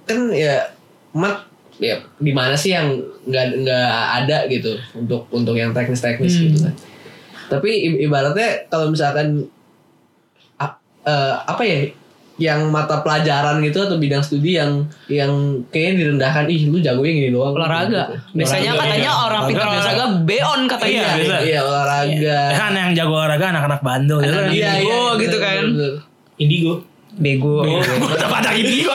kan 0.04 0.28
ya 0.28 0.68
mat 1.12 1.44
ya 1.76 1.96
di 2.16 2.30
mana 2.30 2.52
sih 2.54 2.70
yang 2.70 2.88
nggak 3.24 3.46
nggak 3.60 3.90
ada 4.18 4.44
gitu 4.46 4.72
untuk 4.94 5.24
untuk 5.28 5.52
yang 5.54 5.70
teknis-teknis 5.70 6.32
Hmm. 6.34 6.44
gitu 6.46 6.58
kan 6.62 6.74
tapi 7.46 7.70
ibaratnya 8.00 8.48
kalau 8.66 8.88
misalkan 8.88 9.44
eh, 11.04 11.34
apa 11.38 11.62
ya 11.62 11.78
yang 12.34 12.66
mata 12.74 12.98
pelajaran 13.06 13.62
gitu 13.62 13.86
atau 13.86 13.94
bidang 13.94 14.18
studi 14.18 14.58
yang 14.58 14.82
yang 15.06 15.62
kayaknya 15.70 15.92
direndahkan 16.02 16.50
ih 16.50 16.66
lu 16.66 16.82
jagonya 16.82 17.12
gini 17.14 17.28
doang 17.30 17.54
olahraga. 17.54 18.10
Gitu. 18.10 18.42
Biasanya 18.42 18.70
Olahraga, 18.74 18.90
katanya 18.90 19.12
iya. 19.14 19.24
orang 19.26 19.42
pintar 19.46 19.66
Olahraga 19.70 19.82
olahraga 19.86 20.06
beon 20.26 20.60
katanya. 20.66 20.90
Iya, 20.90 21.10
biasa. 21.14 21.36
iya 21.46 21.60
olahraga 21.62 22.38
Ya 22.50 22.58
kan 22.58 22.72
yang 22.74 22.90
jago 22.98 23.14
olahraga 23.14 23.46
anak-anak 23.54 23.80
bandel 23.86 24.18
gitu 24.18 24.34
kan. 24.34 24.50
Iya, 24.50 24.70
Indigo 24.74 24.98
iya, 24.98 25.20
gitu 25.22 25.36
bener, 25.38 25.46
kan. 25.46 25.64
Indigo. 26.42 26.74
Bego. 27.14 27.62
Kenapa 28.18 28.36
ada 28.42 28.50
indigo? 28.58 28.90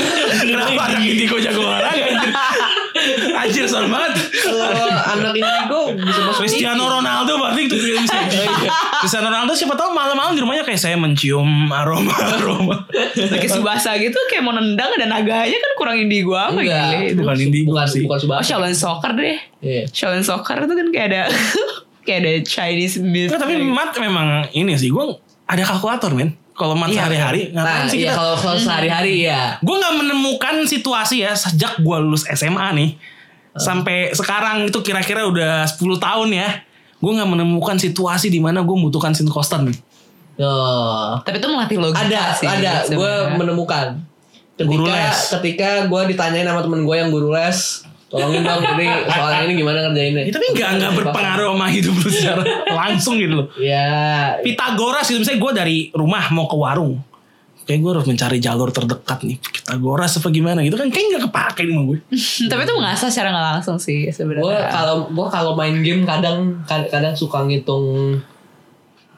Kenapa 0.54 0.82
ada 0.86 0.98
indigo 1.02 1.36
jago 1.42 1.62
olahraga 1.66 2.06
anjir? 3.04 3.34
Anjir 3.36 3.64
serem 3.68 3.90
banget. 3.92 4.12
Kalau 4.40 4.64
anak 5.12 5.32
indigo 5.36 5.80
bisa 5.94 6.20
masuk 6.24 6.40
Cristiano 6.44 6.84
Ronaldo 6.88 7.32
berarti 7.36 7.60
itu 7.68 7.76
bisa. 7.76 8.18
Cristiano 9.04 9.28
Ronaldo 9.28 9.52
siapa 9.52 9.74
tahu 9.76 9.92
malam-malam 9.92 10.32
di 10.32 10.40
rumahnya 10.40 10.64
kayak 10.64 10.80
saya 10.80 10.96
mencium 10.96 11.68
aroma 11.68 12.14
aroma. 12.40 12.76
Pakai 13.14 13.50
subasa 13.50 13.94
gitu 14.00 14.16
kayak 14.26 14.42
mau 14.42 14.52
nendang 14.52 14.90
ada 14.96 15.06
naganya 15.06 15.56
kan 15.56 15.72
kurang 15.76 15.96
indigo 16.00 16.32
apa 16.34 16.56
Enggak, 16.56 16.88
gile. 16.90 17.20
Bukan 17.20 17.36
indigo 17.38 17.68
bukan 17.76 17.86
sih. 17.86 18.02
bukan 18.04 18.16
Oh 18.16 18.20
subasa. 18.20 18.44
Shaolin 18.44 18.76
Soccer 18.76 19.12
deh. 19.14 19.38
Iya. 19.60 19.82
Shaolin 19.90 20.24
Soccer 20.24 20.56
itu 20.64 20.74
kan 20.74 20.86
kayak 20.92 21.06
ada 21.12 21.22
kayak 22.06 22.18
ada 22.24 22.32
Chinese 22.44 22.96
myth. 23.00 23.32
Tapi 23.32 23.60
mat 23.64 23.92
memang 23.96 24.48
ini 24.52 24.74
sih 24.76 24.88
gue 24.88 25.04
ada 25.44 25.62
kalkulator 25.64 26.12
men. 26.14 26.32
Kalau 26.54 26.72
mat 26.72 26.86
Iya. 26.86 27.02
sehari-hari 27.02 27.40
ngapain 27.50 27.66
Nah, 27.76 27.90
sih 27.90 27.98
iya 27.98 28.08
kita? 28.08 28.16
kalau 28.16 28.34
kalau 28.36 28.54
sehari-hari 28.56 29.14
ya. 29.22 29.58
Gue 29.58 29.74
nggak 29.74 29.94
menemukan 29.96 30.54
situasi 30.64 31.16
ya 31.20 31.34
sejak 31.34 31.76
gue 31.76 31.96
lulus 31.98 32.22
SMA 32.28 32.68
nih 32.72 32.90
sampai 33.54 34.10
sekarang 34.10 34.64
itu 34.64 34.78
kira-kira 34.80 35.22
udah 35.24 35.62
10 35.64 35.78
tahun 35.96 36.30
ya. 36.32 36.48
Gue 36.96 37.12
nggak 37.12 37.26
menemukan 37.28 37.76
situasi 37.76 38.26
di 38.28 38.38
mana 38.38 38.60
gue 38.60 38.70
membutukan 38.72 39.10
sin 39.10 39.26
constant 39.26 39.66
nih. 39.66 39.78
Oh. 40.36 41.18
Tapi 41.20 41.38
itu 41.38 41.46
melatih 41.46 41.78
logika 41.78 42.02
Ada, 42.04 42.22
sih. 42.34 42.46
ada. 42.46 42.72
Gue 42.84 42.94
sebenarnya. 43.02 43.36
menemukan. 43.36 43.86
Guru 44.56 44.86
Ketika 44.86 44.94
les. 44.96 45.18
ketika 45.32 45.68
gue 45.84 46.02
ditanyain 46.08 46.42
sama 46.44 46.60
temen 46.60 46.82
gue 46.82 46.96
yang 46.96 47.10
guru 47.10 47.30
les, 47.30 47.82
tolongin 48.14 48.46
dong 48.46 48.62
ini 48.78 48.86
soal 49.10 49.32
ini 49.42 49.52
gimana 49.58 49.78
ngerjainnya. 49.90 50.22
Ya, 50.22 50.32
tapi 50.38 50.46
nggak 50.54 50.70
nggak 50.78 50.92
berpengaruh 51.02 51.46
sama 51.50 51.66
hidup 51.66 51.94
lu 51.98 52.08
secara 52.14 52.42
langsung 52.78 53.18
gitu 53.18 53.34
loh. 53.42 53.46
Ya, 53.58 53.86
Pitagoras 54.38 55.10
gitu 55.10 55.18
misalnya 55.18 55.40
gue 55.42 55.52
dari 55.58 55.78
rumah 55.90 56.30
mau 56.30 56.46
ke 56.46 56.54
warung. 56.54 57.02
Kayak 57.64 57.80
gue 57.80 57.90
harus 57.96 58.06
mencari 58.06 58.38
jalur 58.38 58.70
terdekat 58.70 59.18
nih. 59.26 59.36
Pitagoras 59.42 60.14
apa 60.20 60.28
gimana 60.30 60.62
gitu 60.62 60.78
kan 60.78 60.86
kayak 60.94 61.04
nggak 61.10 61.22
kepake 61.26 61.60
nih 61.66 61.74
sama 61.74 61.82
gue. 61.90 61.98
Tapi 62.54 62.60
itu 62.62 62.74
mengasah 62.78 63.08
secara 63.10 63.28
nggak 63.34 63.46
langsung 63.58 63.76
sih 63.82 64.06
gue 64.06 64.14
sebenarnya. 64.14 64.70
kalau 64.70 65.10
gue 65.10 65.26
kalau 65.26 65.52
main 65.58 65.74
game 65.82 66.06
kadang 66.06 66.62
kadang, 66.70 67.18
suka 67.18 67.42
ngitung 67.42 68.14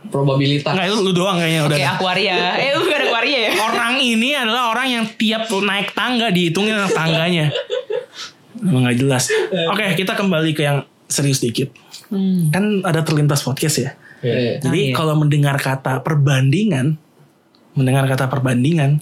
probabilitas. 0.08 0.72
Enggak 0.72 0.88
itu 0.88 0.96
lu 1.04 1.12
doang 1.12 1.36
kayaknya 1.36 1.60
udah. 1.68 1.76
Kayak 1.76 1.92
Aquaria. 2.00 2.38
Eh 2.56 2.72
bukan 2.80 3.00
Aquaria 3.10 3.38
ya. 3.44 3.50
Orang 3.60 3.94
ini 4.00 4.30
adalah 4.32 4.72
orang 4.72 4.86
yang 4.88 5.04
tiap 5.18 5.50
naik 5.52 5.92
tangga 5.92 6.32
dihitungin 6.32 6.78
anak 6.78 6.94
tangganya. 6.96 7.46
Emang 8.66 8.82
gak 8.86 8.98
jelas. 8.98 9.24
Oke, 9.72 9.84
kita 9.94 10.12
kembali 10.18 10.50
ke 10.52 10.62
yang 10.66 10.82
serius 11.06 11.38
dikit. 11.38 11.70
Hmm. 12.10 12.50
Kan 12.50 12.82
ada 12.82 13.02
terlintas 13.06 13.42
podcast 13.42 13.78
ya. 13.78 13.90
Iya. 14.24 14.58
Jadi 14.62 14.80
Ah, 14.80 14.86
iya. 14.90 14.94
kalau 14.96 15.14
mendengar 15.14 15.56
kata 15.60 16.02
perbandingan, 16.02 16.98
mendengar 17.78 18.04
kata 18.10 18.26
perbandingan, 18.26 18.98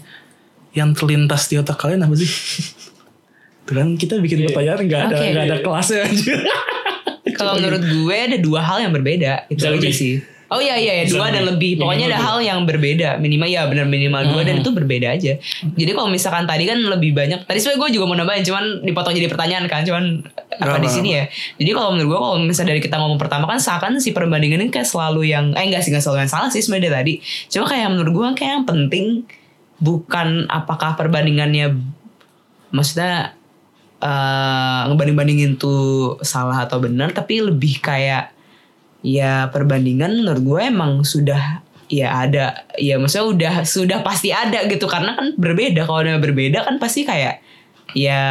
yang 0.75 0.91
terlintas 0.93 1.47
di 1.47 1.57
otak 1.57 1.79
kalian 1.79 2.03
apa 2.05 2.15
sih? 2.19 2.29
Itu 3.65 3.73
kan 3.73 3.97
kita 3.97 4.21
bikin 4.21 4.45
pertanyaan 4.51 4.85
nggak 4.85 5.01
ada 5.09 5.17
nggak 5.17 5.45
ada 5.49 5.57
kelasnya 5.65 6.05
aja. 6.05 6.35
Kalau 7.41 7.57
menurut 7.57 7.81
gue 7.81 8.17
ada 8.17 8.37
dua 8.37 8.61
hal 8.61 8.85
yang 8.85 8.93
berbeda 8.93 9.49
itu 9.49 9.65
aja 9.65 9.91
sih. 9.91 10.21
Oh 10.55 10.63
iya 10.63 10.79
iya 10.79 11.03
ya, 11.03 11.05
dua 11.11 11.35
dan 11.35 11.43
lebih. 11.43 11.75
lebih. 11.75 11.83
Pokoknya 11.83 12.07
ada 12.15 12.21
hal 12.23 12.39
yang 12.39 12.63
berbeda. 12.63 13.19
Minimal 13.19 13.49
ya 13.51 13.67
benar 13.67 13.91
minimal 13.91 14.23
dua 14.31 14.43
dan 14.47 14.63
itu 14.63 14.71
berbeda 14.71 15.11
aja. 15.11 15.35
Jadi 15.75 15.91
kalau 15.91 16.07
misalkan 16.07 16.47
tadi 16.47 16.71
kan 16.71 16.79
lebih 16.79 17.11
banyak. 17.11 17.43
Tadi 17.43 17.59
sebenarnya 17.59 17.81
gue 17.83 17.91
juga 17.99 18.05
mau 18.07 18.17
nambahin 18.17 18.45
cuman 18.47 18.65
dipotong 18.87 19.15
jadi 19.19 19.27
pertanyaan 19.27 19.67
kan. 19.67 19.83
Cuman 19.83 20.23
apa 20.63 20.79
di 20.79 20.87
sini 20.87 21.19
ya. 21.19 21.25
Jadi 21.59 21.71
kalau 21.75 21.91
menurut 21.99 22.09
gue 22.15 22.21
kalau 22.23 22.39
misalnya 22.39 22.71
dari 22.79 22.83
kita 22.87 22.97
ngomong 23.03 23.19
pertama 23.19 23.51
kan 23.51 23.59
seakan 23.59 23.99
si 23.99 24.15
perbandingan 24.15 24.63
ini 24.63 24.71
kayak 24.71 24.87
selalu 24.87 25.27
yang 25.27 25.51
eh 25.59 25.67
enggak 25.67 25.83
sih 25.83 25.91
enggak 25.91 26.07
selalu 26.07 26.19
yang 26.23 26.31
salah 26.31 26.51
sih 26.55 26.63
sebenarnya 26.63 27.03
tadi. 27.03 27.19
Cuma 27.51 27.67
kayak 27.67 27.89
menurut 27.91 28.13
gue 28.15 28.27
kayak 28.39 28.53
yang 28.63 28.67
penting 28.69 29.07
bukan 29.83 30.47
apakah 30.47 30.95
perbandingannya 30.95 31.75
maksudnya 32.71 33.35
eh 34.05 34.83
ngebanding-bandingin 34.93 35.57
tuh 35.57 36.21
salah 36.21 36.69
atau 36.69 36.77
benar 36.77 37.11
tapi 37.17 37.41
lebih 37.41 37.81
kayak 37.81 38.34
ya 39.05 39.53
perbandingan 39.53 40.25
menurut 40.25 40.43
gue 40.43 40.61
emang 40.65 41.05
sudah 41.05 41.61
ya 41.93 42.25
ada 42.25 42.65
ya 42.81 42.97
maksudnya 42.97 43.29
udah 43.29 43.55
sudah 43.69 43.99
pasti 44.01 44.33
ada 44.33 44.65
gitu. 44.67 44.89
Karena 44.89 45.13
kan 45.15 45.37
berbeda 45.37 45.85
kalau 45.85 46.01
udah 46.01 46.17
berbeda 46.19 46.65
kan 46.65 46.81
pasti 46.81 47.05
kayak 47.05 47.45
ya 47.93 48.25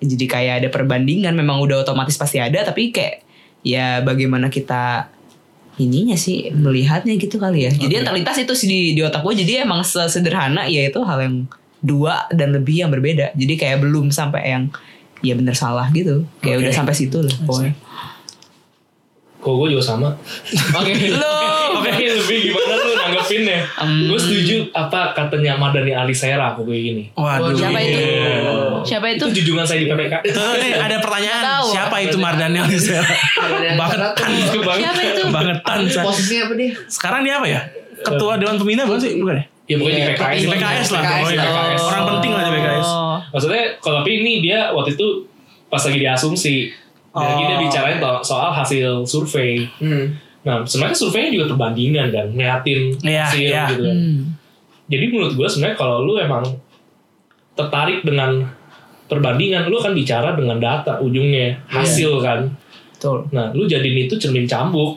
jadi 0.00 0.24
kayak 0.24 0.54
ada 0.64 0.68
perbandingan. 0.72 1.36
Memang 1.36 1.60
udah 1.60 1.84
otomatis 1.84 2.16
pasti 2.16 2.40
ada 2.40 2.64
tapi 2.64 2.90
kayak 2.90 3.22
ya 3.60 4.00
bagaimana 4.00 4.48
kita 4.48 5.12
ininya 5.76 6.16
sih 6.16 6.48
melihatnya 6.48 7.20
gitu 7.20 7.36
kali 7.36 7.68
ya. 7.68 7.70
Jadi 7.70 8.00
yang 8.00 8.08
terlintas 8.08 8.40
itu 8.40 8.52
sih 8.56 8.66
di, 8.66 8.80
di 8.96 9.04
otak 9.04 9.20
gue. 9.20 9.44
Jadi 9.44 9.60
emang 9.68 9.84
sesederhana 9.84 10.64
ya 10.64 10.88
itu 10.88 11.04
hal 11.04 11.20
yang 11.20 11.36
dua 11.84 12.24
dan 12.32 12.56
lebih 12.56 12.88
yang 12.88 12.90
berbeda. 12.90 13.36
Jadi 13.36 13.54
kayak 13.60 13.84
belum 13.84 14.08
sampai 14.08 14.48
yang 14.48 14.72
ya 15.20 15.36
bener 15.36 15.52
salah 15.52 15.92
gitu. 15.92 16.24
Kayak 16.40 16.56
Oke. 16.56 16.64
udah 16.64 16.72
sampai 16.72 16.94
situ 16.96 17.20
lah 17.20 17.36
pokoknya 17.44 17.89
Kok 19.40 19.52
gue 19.56 19.68
juga 19.70 19.82
sama. 19.82 20.08
oke 20.70 20.92
Oke, 21.70 21.88
lebih 21.96 22.38
gimana 22.44 22.74
lu 22.76 22.92
nanggepinnya? 22.92 23.62
Hmm. 23.72 24.04
Gue 24.06 24.18
setuju 24.18 24.68
apa 24.70 25.12
katanya 25.12 25.56
Madani 25.56 25.90
Alisera 25.90 26.52
kok 26.52 26.62
kayak 26.62 26.82
gini. 26.82 27.04
Waduh. 27.14 27.54
siapa 27.54 27.78
itu 27.78 27.96
Iya. 27.96 28.36
siapa 28.82 29.06
itu 29.08 29.22
Itu 29.22 29.34
junjungan 29.40 29.64
saya 29.64 29.78
di 29.80 29.86
PPK. 29.86 30.14
Tuh, 30.28 30.52
nih 30.56 30.72
ada 30.74 30.96
pertanyaan 30.98 31.42
tahu. 31.42 31.66
siapa 31.70 31.96
itu 32.00 32.16
Mardani 32.16 32.58
Alisera? 32.58 33.06
Bangetan. 33.72 34.28
Itu 34.30 34.58
banget. 34.60 34.82
siapa 34.84 35.02
itu 35.06 35.22
Bangetan. 35.30 35.78
Posisinya 36.02 36.42
apa 36.44 36.54
dia? 36.54 36.70
Sekarang 36.86 37.20
dia 37.22 37.34
apa 37.36 37.46
ya? 37.46 37.60
Ketua 38.00 38.32
Dewan 38.36 38.56
Pembina 38.56 38.82
bukan 38.84 39.00
sih? 39.00 39.12
Bukan 39.16 39.36
ya? 39.36 39.44
Ya 39.64 39.74
pokoknya 39.76 39.94
di 39.94 40.02
Iya, 40.02 40.10
PKS. 40.12 40.36
Di 40.36 40.48
PKS 40.50 40.88
lah. 40.90 41.00
PKS 41.00 41.22
Oh, 41.22 41.30
iya. 41.30 41.44
Orang 41.78 42.04
penting 42.10 42.30
lah 42.34 42.42
di 42.42 42.52
PKS. 42.52 42.88
Oh. 42.90 43.16
Maksudnya 43.30 43.62
kalau 43.78 43.96
tapi 44.00 44.10
ini 44.18 44.32
dia 44.42 44.60
waktu 44.70 44.90
itu 44.92 45.06
pas 45.66 45.80
lagi 45.80 45.98
diasumsi. 45.98 46.54
Lagi 47.10 47.42
dia 47.42 47.56
Oh. 47.58 47.62
bicarain 47.66 47.98
soal 48.22 48.50
hasil 48.54 49.02
survei. 49.02 49.66
Hmm. 49.82 50.14
Nah, 50.40 50.64
sebenarnya 50.64 50.96
surveinya 50.96 51.30
juga 51.36 51.46
perbandingan 51.52 52.08
kan, 52.08 52.26
ngeliatin 52.32 52.80
Iya, 53.04 53.22
hasil 53.28 53.40
iya. 53.50 53.64
gitu 53.68 53.82
kan. 53.84 53.96
Hmm. 53.98 54.20
Jadi 54.90 55.04
menurut 55.12 55.32
gue 55.36 55.46
sebenarnya 55.46 55.76
kalau 55.76 56.02
lu 56.06 56.16
emang 56.16 56.42
tertarik 57.54 58.00
dengan 58.06 58.40
perbandingan, 59.10 59.68
lu 59.68 59.76
akan 59.76 59.92
bicara 59.92 60.38
dengan 60.38 60.56
data 60.62 61.02
ujungnya, 61.02 61.60
hasil 61.66 62.22
kan. 62.22 62.46
Betul. 62.94 63.26
Nah, 63.34 63.50
lu 63.52 63.66
jadiin 63.66 64.06
itu 64.06 64.16
cermin 64.16 64.46
cambuk. 64.46 64.96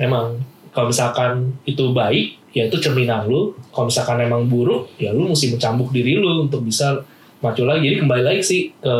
Emang 0.00 0.40
kalau 0.72 0.88
misalkan 0.88 1.54
itu 1.68 1.92
baik, 1.92 2.40
ya 2.56 2.66
itu 2.66 2.76
cerminan 2.80 3.28
lu. 3.28 3.52
Kalau 3.70 3.86
misalkan 3.86 4.18
emang 4.22 4.48
buruk, 4.48 4.90
ya 4.96 5.12
lu 5.12 5.28
mesti 5.28 5.54
mencambuk 5.54 5.92
diri 5.92 6.18
lu 6.18 6.48
untuk 6.48 6.64
bisa 6.66 6.98
maju 7.40 7.62
lagi. 7.68 7.90
Jadi 7.90 7.96
kembali 8.00 8.22
lagi 8.26 8.42
sih 8.42 8.60
ke 8.80 8.94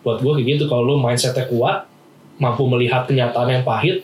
buat 0.00 0.18
gue 0.18 0.32
kayak 0.34 0.46
gitu. 0.50 0.64
Kalau 0.64 0.82
lu 0.84 0.94
mindsetnya 0.96 1.44
kuat, 1.46 1.84
mampu 2.36 2.64
melihat 2.64 3.04
kenyataan 3.04 3.48
yang 3.50 3.62
pahit, 3.62 4.00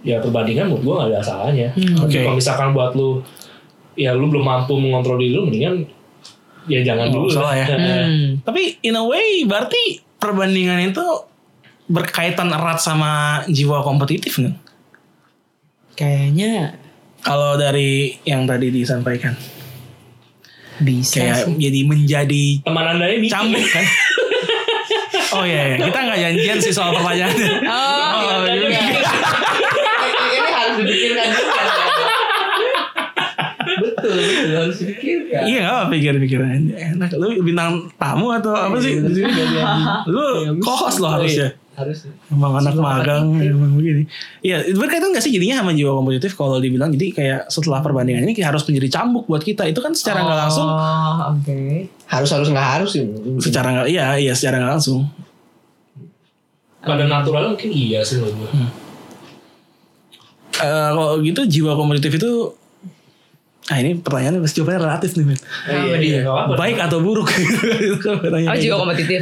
ya 0.00 0.18
perbandingan 0.18 0.66
menurut 0.66 0.82
gue 0.82 0.94
gak 0.96 1.08
ada 1.10 1.20
salahnya. 1.20 1.68
Hmm. 1.72 2.02
Oke. 2.02 2.18
Kalau 2.18 2.34
misalkan 2.34 2.70
buat 2.70 2.92
lu, 2.92 3.20
ya 3.94 4.12
lu 4.12 4.26
belum 4.26 4.42
mampu 4.42 4.74
mengontrol 4.74 5.16
diri 5.16 5.32
lu, 5.32 5.44
mendingan 5.44 5.84
ya 6.64 6.80
jangan 6.82 7.10
Oh, 7.10 7.24
dulu. 7.24 7.28
salah 7.32 7.54
ya. 7.54 7.66
Nah, 7.68 8.04
Hmm. 8.04 8.26
Tapi 8.40 8.78
in 8.80 8.94
a 8.94 9.02
way 9.02 9.42
berarti 9.42 9.82
perbandingan 10.16 10.86
itu 10.86 11.04
berkaitan 11.84 12.46
erat 12.48 12.78
sama 12.78 13.10
jiwa 13.46 13.82
kompetitif 13.82 14.38
nggak? 14.38 14.54
Kayaknya 15.94 16.78
Kalau 17.20 17.52
dari 17.54 18.16
yang 18.24 18.48
tadi 18.48 18.72
disampaikan, 18.72 19.36
bisa 20.78 21.20
kayak 21.20 21.36
sih. 21.44 21.52
jadi 21.60 21.80
menjadi 21.84 22.44
Teman 22.64 22.86
anda 22.86 23.04
ini 23.06 23.28
cambuk 23.28 23.60
kan? 23.60 23.84
Oh 25.30 25.44
iya, 25.46 25.62
iya. 25.74 25.86
kita 25.86 25.98
nggak 26.02 26.18
janjian 26.18 26.58
sih 26.58 26.72
soal 26.74 26.90
pertanyaannya. 26.96 27.50
Oh, 27.70 28.42
iya. 28.50 28.80
Ini 30.30 30.50
harus 30.50 30.74
dipikirkan 30.82 31.26
juga. 31.30 31.62
betul, 33.80 34.12
betul 34.18 34.50
harus 34.58 34.76
dipikirkan. 34.82 35.42
Iya 35.46 35.58
nggak 35.62 35.74
apa 35.74 35.84
pikir-pikiran 35.94 36.48
enak. 36.74 37.10
Lu 37.14 37.28
bintang 37.46 37.86
tamu 37.94 38.34
atau 38.34 38.52
apa 38.54 38.76
sih? 38.82 38.98
di 38.98 39.12
sini? 39.14 39.30
Lu 40.10 40.58
co-host 40.58 40.98
lo 40.98 41.08
harusnya. 41.14 41.54
Harus. 41.70 42.04
Emang 42.28 42.52
anak 42.54 42.74
magang 42.74 43.34
emang 43.36 43.72
begini. 43.72 44.04
Iya, 44.40 44.64
itu 44.64 44.76
berkaitan 44.76 45.10
gak 45.10 45.20
sih 45.20 45.30
jadinya 45.30 45.58
sama 45.58 45.70
jiwa 45.70 45.94
kompetitif 45.94 46.34
kalau 46.34 46.58
dibilang 46.58 46.90
jadi 46.90 47.06
kayak 47.10 47.40
setelah 47.46 47.80
perbandingan 47.80 48.22
ini 48.22 48.32
kayak 48.32 48.52
harus 48.52 48.66
menjadi 48.66 48.88
cambuk 48.94 49.24
buat 49.24 49.40
kita. 49.40 49.64
Itu 49.64 49.78
kan 49.78 49.92
secara 49.92 50.20
nggak 50.20 50.38
langsung 50.40 50.66
Oh, 50.66 51.16
oke. 51.32 51.60
Harus 52.04 52.28
harus 52.28 52.48
nggak 52.48 52.68
harus 52.74 52.90
sih. 52.90 53.04
secara 53.38 53.68
nggak 53.72 53.86
iya 53.88 54.14
iya 54.16 54.32
secara 54.32 54.58
nggak 54.58 54.72
langsung. 54.74 55.08
pada 56.80 57.04
natural 57.04 57.52
mungkin 57.52 57.70
iya 57.70 58.00
sih 58.00 58.16
menurut 58.16 58.34
gue. 58.36 58.48
Eh, 60.58 60.88
kalau 60.90 61.20
gitu 61.20 61.40
jiwa 61.46 61.72
kompetitif 61.74 62.12
itu 62.14 62.32
Ah 63.66 63.78
ini 63.78 63.94
pertanyaannya 63.94 64.42
pasti 64.42 64.58
jawabannya 64.58 64.80
relatif 64.82 65.10
nih 65.14 65.24
men. 65.24 65.38
Iya, 65.64 65.96
iya, 65.96 66.18
nggak 66.20 66.34
apa-apa. 66.34 66.54
Baik 66.58 66.76
atau 66.82 66.98
buruk 66.98 67.30
kan 68.02 68.18
pertanyaannya 68.18 68.50
Oh, 68.50 68.58
juga 68.58 68.66
gitu. 68.66 68.80
kompetitif. 68.82 69.20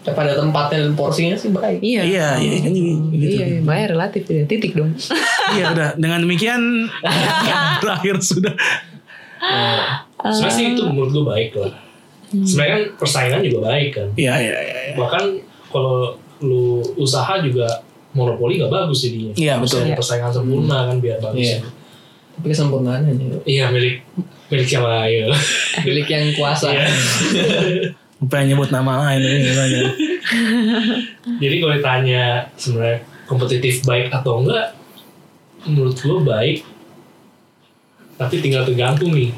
Ya, 0.00 0.16
pada 0.16 0.32
tempatnya 0.32 0.88
dan 0.88 0.96
porsinya 0.96 1.36
sih 1.36 1.52
baik. 1.52 1.84
Iya. 1.84 2.00
Iya 2.08 2.28
iya 2.40 2.56
kan 2.64 2.72
gitu. 2.72 2.92
Iya, 3.12 3.44
iya, 3.44 3.58
makanya 3.60 3.86
relatif 3.92 4.22
ya. 4.24 4.44
Titik 4.48 4.72
dong. 4.72 4.96
Iya 5.50 5.74
udah 5.74 5.88
dengan 5.98 6.22
demikian 6.22 6.62
berakhir 7.82 8.22
sudah. 8.22 8.54
Sebenarnya 10.20 10.54
sih 10.54 10.64
itu 10.78 10.82
menurut 10.86 11.10
gue 11.10 11.24
baik 11.26 11.50
lah. 11.58 11.72
Sebenarnya 12.30 12.72
kan 12.72 12.84
persaingan 13.02 13.40
juga 13.42 13.58
baik 13.66 13.88
kan. 13.98 14.08
Iya 14.14 14.34
iya 14.38 14.56
iya. 14.62 14.78
iya. 14.88 14.94
Bahkan 14.94 15.24
kalau 15.74 16.14
lu 16.40 16.80
usaha 16.96 17.42
juga 17.42 17.66
monopoli 18.14 18.62
nggak 18.62 18.72
bagus 18.72 19.06
jadinya. 19.06 19.32
Iya, 19.34 19.54
betul. 19.58 19.82
Harusnya 19.82 19.98
Persaingan 19.98 20.32
sempurna 20.32 20.78
kan 20.90 20.96
biar 21.02 21.18
bagus. 21.18 21.42
Iya. 21.42 21.58
Tapi 22.38 22.46
kesempurnaan 22.46 23.04
aja. 23.04 23.26
Iya 23.44 23.64
milik 23.74 23.96
milik 24.48 24.66
siapa 24.66 25.06
ayo. 25.06 25.28
Milik 25.86 26.06
yang 26.08 26.26
kuasa. 26.34 26.72
Iya. 28.20 28.28
Pengen 28.28 28.46
nyebut 28.52 28.68
nama 28.68 28.92
lain 29.02 29.20
ini 29.20 29.38
gimana? 29.42 29.78
Jadi 31.42 31.54
kalau 31.56 31.72
ditanya 31.74 32.24
sebenarnya 32.54 32.98
kompetitif 33.24 33.80
baik 33.82 34.12
atau 34.12 34.44
enggak, 34.44 34.76
menurut 35.64 35.96
gue 35.96 36.20
baik. 36.20 36.58
Tapi 38.14 38.34
tinggal 38.38 38.68
tergantung 38.68 39.16
nih 39.16 39.32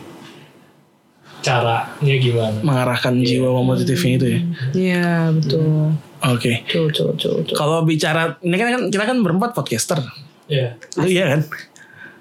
caranya 1.41 2.15
gimana. 2.19 2.59
Mengarahkan 2.63 3.19
jiwa 3.19 3.51
kompetitifnya 3.53 4.13
itu 4.13 4.27
ya. 4.27 4.41
Iya, 4.73 5.11
betul. 5.31 5.95
Oke. 6.23 6.53
Betul, 6.67 7.15
betul, 7.15 7.33
betul. 7.43 7.55
Kalau 7.55 7.83
bicara 7.83 8.39
ini 8.41 8.55
kan 8.55 8.69
kan- 8.73 8.89
kita 8.91 9.05
kan 9.05 9.19
berempat 9.23 9.51
podcaster. 9.53 9.99
Iya. 10.47 10.75
Lu 10.99 11.07
iya 11.07 11.25
kan? 11.35 11.41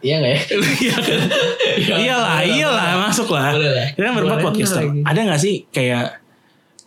Iya 0.02 0.16
nggak 0.18 0.32
ya? 0.32 0.40
Iya 0.82 0.96
kan? 0.98 1.20
iyalah, 2.02 2.40
iyalah, 2.42 2.86
masuk 3.06 3.30
lah. 3.30 3.54
Lah. 3.54 3.88
Kita 3.94 4.02
kan 4.04 4.14
berempat 4.16 4.40
podcaster. 4.42 4.82
Ada 5.02 5.20
nggak 5.24 5.42
sih 5.42 5.66
kayak 5.70 6.22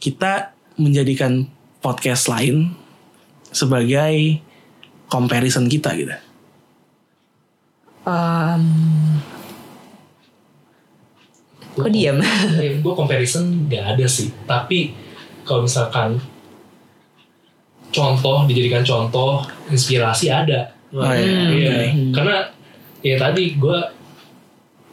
kita 0.05 0.53
menjadikan 0.77 1.49
podcast 1.81 2.29
lain 2.29 2.77
sebagai 3.49 4.45
comparison 5.09 5.65
kita 5.65 5.97
gitu? 5.97 6.13
Um, 8.05 8.65
kok 11.73 11.89
diam? 11.89 12.21
gue 12.85 12.93
comparison 12.93 13.65
gak 13.65 13.97
ada 13.97 14.05
sih 14.05 14.29
tapi 14.45 14.93
kalau 15.49 15.65
misalkan 15.65 16.21
contoh 17.89 18.45
dijadikan 18.45 18.85
contoh 18.85 19.41
inspirasi 19.73 20.29
ada 20.29 20.75
Oh, 20.95 21.11
iya. 21.11 21.51
Iya, 21.51 21.75
karena 22.15 22.55
ya 23.03 23.19
tadi 23.19 23.59
gue 23.59 23.79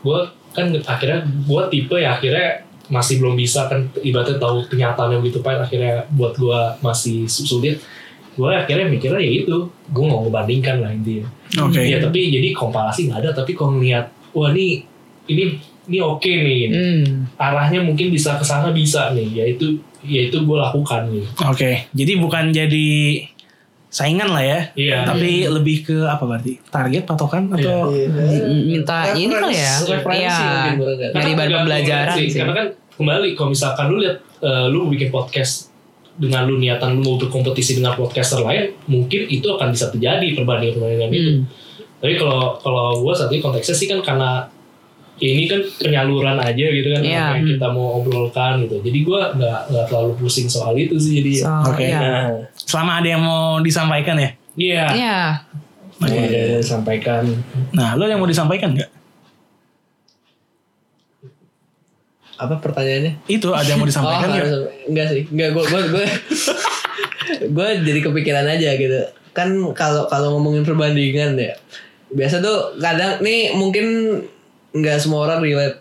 gue 0.01 0.19
kan 0.49 0.73
akhirnya 0.73 1.21
gue 1.45 1.61
tipe 1.69 1.93
ya 1.93 2.17
akhirnya 2.17 2.65
masih 2.91 3.17
belum 3.17 3.33
bisa 3.33 3.65
kan 3.65 3.79
ibaratnya 3.97 4.35
tahu 4.35 4.67
kenyataannya 4.67 5.17
begitu 5.17 5.39
pahit 5.39 5.59
akhirnya 5.59 6.03
buat 6.11 6.35
gue 6.35 6.59
masih 6.81 7.23
su- 7.25 7.47
sulit 7.47 7.79
gue 8.31 8.47
akhirnya 8.47 8.85
mikirnya 8.85 9.17
ya 9.17 9.31
itu 9.41 9.55
gue 9.65 10.05
mau 10.05 10.21
ngebandingkan 10.21 10.79
lah 10.79 10.91
intinya 10.91 11.27
Oke. 11.61 11.79
ya 11.81 11.97
tapi 11.97 12.27
jadi 12.29 12.51
komparasi 12.51 13.07
nggak 13.07 13.19
ada 13.21 13.31
tapi 13.33 13.51
kalau 13.51 13.75
ngeliat 13.75 14.05
wah 14.31 14.51
ini 14.51 14.83
ini 15.25 15.55
ini 15.83 15.97
oke 15.99 16.27
nih 16.27 16.57
ini. 16.65 16.75
Hmm. 16.75 17.03
arahnya 17.35 17.79
mungkin 17.79 18.07
bisa 18.09 18.35
ke 18.35 18.43
sana 18.43 18.69
bisa 18.69 19.11
nih 19.11 19.27
ya 19.33 19.45
itu 19.45 19.75
ya 20.01 20.21
itu 20.23 20.37
gue 20.37 20.57
lakukan 20.57 21.07
nih 21.07 21.25
Oke, 21.45 21.71
jadi 21.89 22.13
bukan 22.17 22.49
jadi 22.49 22.87
saingan 23.87 24.31
lah 24.31 24.39
ya, 24.39 24.59
iya 24.73 25.03
tapi 25.03 25.43
lebih 25.43 25.83
ke 25.83 26.07
apa 26.07 26.23
berarti 26.23 26.63
target 26.65 27.03
patokan 27.03 27.51
atau 27.51 27.91
Minta 28.63 29.11
ini 29.11 29.27
kali 29.27 29.51
ya. 29.53 29.73
Referensi 29.83 30.23
Iya. 30.23 30.39
mungkin. 30.71 31.11
Dari 31.11 31.31
bahan 31.35 31.49
pembelajaran 31.51 32.15
sih. 32.15 32.27
sih. 32.29 32.39
Karena 32.39 32.53
kan 32.55 32.67
kembali 33.01 33.33
kalau 33.33 33.49
misalkan 33.51 33.89
lu 33.89 33.97
lihat 33.99 34.21
eh, 34.45 34.65
lu 34.69 34.87
bikin 34.87 35.09
podcast 35.09 35.73
dengan 36.21 36.45
lu 36.45 36.61
niatan 36.61 36.99
lu 36.99 37.01
mau 37.01 37.15
berkompetisi 37.17 37.81
dengan 37.81 37.97
podcaster 37.97 38.43
lain, 38.45 38.77
mungkin 38.85 39.25
itu 39.31 39.47
akan 39.47 39.73
bisa 39.73 39.89
terjadi 39.89 40.37
perbandingan-perbandingan 40.37 41.09
itu. 41.09 41.31
Hmm. 41.33 41.43
Tapi 42.01 42.13
kalau 42.17 42.57
kalau 42.61 43.01
gue 43.01 43.13
saat 43.13 43.29
ini 43.33 43.41
konteksnya 43.41 43.75
sih 43.77 43.87
kan 43.89 43.99
karena 44.05 44.45
ya 45.21 45.29
ini 45.37 45.45
kan 45.45 45.61
penyaluran 45.77 46.37
aja 46.41 46.65
gitu 46.65 46.89
kan 46.97 47.01
apa 47.05 47.37
yang 47.37 47.47
kita 47.57 47.67
mau 47.73 48.01
obrolkan 48.01 48.65
gitu. 48.65 48.81
Jadi 48.81 48.99
gue 49.05 49.21
nggak 49.37 49.59
nggak 49.69 49.85
terlalu 49.89 50.11
pusing 50.17 50.49
soal 50.49 50.73
itu 50.77 50.97
sih 50.97 51.21
jadi. 51.21 51.33
So, 51.45 51.73
Oke. 51.73 51.85
iya. 51.89 51.99
Nah, 52.01 52.25
selama 52.57 52.91
ada 53.01 53.07
yang 53.07 53.21
mau 53.21 53.61
disampaikan 53.61 54.17
ya. 54.17 54.29
iya. 54.57 54.85
Iya. 54.93 55.17
Iya, 56.01 56.57
sampaikan. 56.65 57.21
Nah, 57.77 57.93
lo 57.93 58.09
yang 58.09 58.17
mau 58.17 58.25
disampaikan 58.25 58.73
nggak? 58.73 58.89
Apa 62.41 62.57
pertanyaannya? 62.57 63.21
Itu 63.29 63.53
ada 63.53 63.69
yang 63.69 63.77
mau 63.77 63.85
disampaikan 63.85 64.25
oh, 64.25 64.33
nggak? 64.33 64.41
harus- 64.41 64.69
enggak 64.89 65.07
sih. 65.13 65.23
Enggak 65.29 65.49
gue 65.53 65.63
gue 65.69 65.81
gue 65.93 66.05
gue 67.55 67.67
jadi 67.85 67.99
kepikiran 68.01 68.45
aja 68.49 68.69
gitu. 68.73 68.97
Kan 69.37 69.53
kalau 69.77 70.09
kalau 70.09 70.41
ngomongin 70.41 70.65
perbandingan 70.65 71.37
ya. 71.37 71.53
Biasa 72.09 72.41
tuh 72.41 72.81
kadang 72.81 73.21
nih 73.21 73.53
mungkin 73.53 73.85
nggak 74.73 74.97
semua 74.97 75.29
orang 75.29 75.45
relate. 75.45 75.77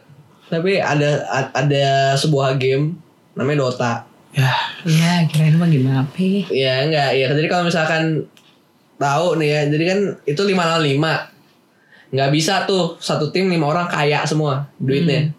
Tapi 0.53 0.77
ada 0.77 1.25
ada 1.57 2.13
sebuah 2.21 2.61
game 2.61 3.01
namanya 3.33 3.65
Dota. 3.65 3.95
Ya, 4.31 4.53
Iya, 4.87 5.27
kirain 5.27 5.59
mah 5.59 5.67
gimana 5.67 6.07
Pi? 6.15 6.47
Ya 6.53 6.87
enggak 6.87 7.19
ya. 7.19 7.27
Jadi 7.33 7.49
kalau 7.51 7.67
misalkan 7.67 8.29
tahu 9.01 9.41
nih 9.41 9.49
ya. 9.49 9.61
Jadi 9.73 9.85
kan 9.89 9.99
itu 10.29 10.43
5 10.45 10.55
lawan 10.55 10.85
5. 10.85 12.15
Nggak 12.15 12.31
bisa 12.35 12.55
tuh 12.67 12.99
satu 12.99 13.31
tim 13.31 13.47
lima 13.47 13.71
orang 13.71 13.87
kaya 13.87 14.23
semua 14.27 14.67
duitnya. 14.77 15.31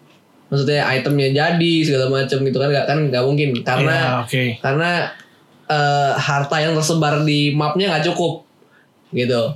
Maksudnya 0.51 0.83
itemnya 0.99 1.29
jadi 1.31 1.73
segala 1.87 2.11
macam 2.11 2.37
gitu 2.43 2.57
kan 2.59 2.69
nggak 2.69 2.85
kan 2.85 2.99
nggak 3.07 3.23
mungkin 3.23 3.49
karena 3.63 3.95
ya, 3.95 4.11
oke. 4.27 4.43
karena 4.59 4.91
eh, 5.71 6.11
harta 6.19 6.55
yang 6.59 6.75
tersebar 6.75 7.23
di 7.23 7.55
mapnya 7.55 7.87
nggak 7.87 8.11
cukup 8.11 8.43
gitu. 9.15 9.55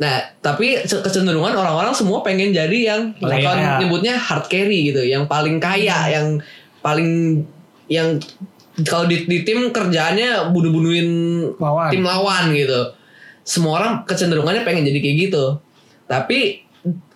Nah, 0.00 0.16
tapi 0.40 0.80
ce- 0.84 1.00
kecenderungan 1.04 1.52
orang-orang 1.52 1.92
semua 1.92 2.24
pengen 2.24 2.56
jadi 2.56 2.78
yang 2.92 3.00
kalau 3.20 3.36
nyebutnya 3.84 4.16
hard 4.16 4.48
carry 4.48 4.92
gitu, 4.92 5.04
yang 5.04 5.28
paling 5.28 5.60
kaya, 5.60 6.08
yang 6.08 6.40
paling 6.80 7.44
yang 7.88 8.16
kalau 8.88 9.04
di, 9.04 9.28
di 9.28 9.44
tim 9.44 9.68
kerjaannya 9.68 10.52
bunuh-bunuhin 10.56 11.08
Lawan. 11.60 11.88
tim 11.92 12.00
lawan 12.00 12.52
gitu. 12.56 12.96
Semua 13.44 13.80
orang 13.80 13.92
kecenderungannya 14.08 14.64
pengen 14.64 14.88
jadi 14.88 15.00
kayak 15.04 15.16
gitu. 15.28 15.44
Tapi 16.08 16.64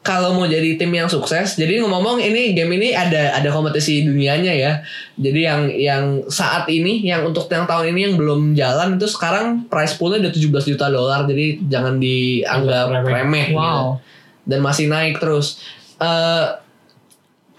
kalau 0.05 0.37
mau 0.37 0.45
jadi 0.45 0.77
tim 0.77 0.93
yang 0.93 1.09
sukses, 1.09 1.57
jadi 1.57 1.81
ngomong-ngomong 1.81 2.21
ini 2.21 2.53
game 2.53 2.77
ini 2.77 2.93
ada 2.93 3.41
ada 3.41 3.49
kompetisi 3.49 4.05
dunianya 4.05 4.53
ya. 4.53 4.73
Jadi 5.17 5.41
yang 5.41 5.61
yang 5.73 6.05
saat 6.29 6.69
ini 6.69 7.01
yang 7.01 7.25
untuk 7.25 7.49
yang 7.49 7.65
tahun 7.65 7.97
ini 7.97 8.13
yang 8.13 8.15
belum 8.21 8.53
jalan 8.53 9.01
itu 9.01 9.09
sekarang 9.09 9.65
price 9.73 9.97
poolnya 9.97 10.29
udah 10.29 10.61
17 10.61 10.77
juta 10.77 10.93
dolar. 10.93 11.25
Jadi 11.25 11.65
jangan 11.73 11.97
dianggap 11.97 12.87
Remeh. 13.01 13.15
remeh. 13.17 13.47
gitu. 13.49 13.57
Wow. 13.57 13.97
Dan 14.45 14.61
masih 14.61 14.93
naik 14.93 15.25
terus. 15.25 15.65
Eh 15.97 16.61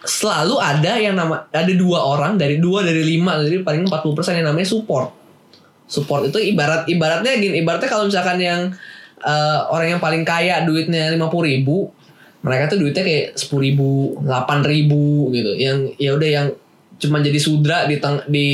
selalu 0.06 0.62
ada 0.62 1.02
yang 1.02 1.18
nama 1.18 1.50
ada 1.50 1.74
dua 1.74 2.06
orang 2.06 2.38
dari 2.38 2.62
dua 2.62 2.86
dari 2.86 3.02
lima 3.02 3.42
jadi 3.42 3.66
paling 3.66 3.90
40% 3.90 4.38
yang 4.38 4.54
namanya 4.54 4.70
support 4.70 5.10
support 5.90 6.30
itu 6.30 6.38
ibarat 6.54 6.86
ibaratnya 6.86 7.34
gini 7.42 7.66
ibaratnya 7.66 7.90
kalau 7.90 8.06
misalkan 8.06 8.38
yang 8.38 8.70
eh, 9.26 9.60
orang 9.74 9.98
yang 9.98 10.02
paling 10.02 10.22
kaya 10.22 10.62
duitnya 10.62 11.10
lima 11.10 11.26
ribu 11.26 11.90
mereka 12.46 12.70
tuh 12.70 12.78
duitnya 12.78 13.02
kayak 13.02 13.26
sepuluh 13.34 13.64
ribu 13.66 13.90
delapan 14.22 14.62
ribu 14.62 15.04
gitu 15.32 15.52
yang 15.56 15.78
ya 15.98 16.14
udah 16.14 16.30
yang 16.30 16.48
cuma 16.96 17.20
jadi 17.20 17.36
sudra 17.36 17.84
di 17.84 17.98
teng 17.98 18.22
di 18.26 18.48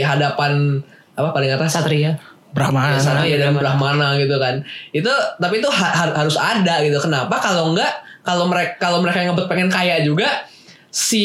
hadapan 0.00 0.82
apa 1.14 1.30
paling 1.30 1.48
atas 1.48 1.72
Satria. 1.72 2.18
Brahma. 2.50 2.88
ya, 2.88 2.96
sana 2.96 3.20
ya 3.22 3.36
dan 3.36 3.52
Brahmana. 3.52 3.60
Brahmana 4.00 4.08
gitu 4.16 4.36
kan 4.36 4.54
itu 4.90 5.12
tapi 5.36 5.60
itu 5.60 5.68
ha- 5.68 5.92
ha- 5.94 6.16
harus 6.16 6.34
ada 6.34 6.80
gitu 6.80 6.96
kenapa 6.98 7.36
kalau 7.36 7.70
enggak 7.70 7.92
kalau 8.24 8.48
mereka 8.48 8.80
kalau 8.80 8.98
mereka 8.98 9.20
yang 9.20 9.30
ngebet 9.30 9.46
pengen 9.46 9.68
kaya 9.68 10.00
juga 10.00 10.48
si 10.88 11.24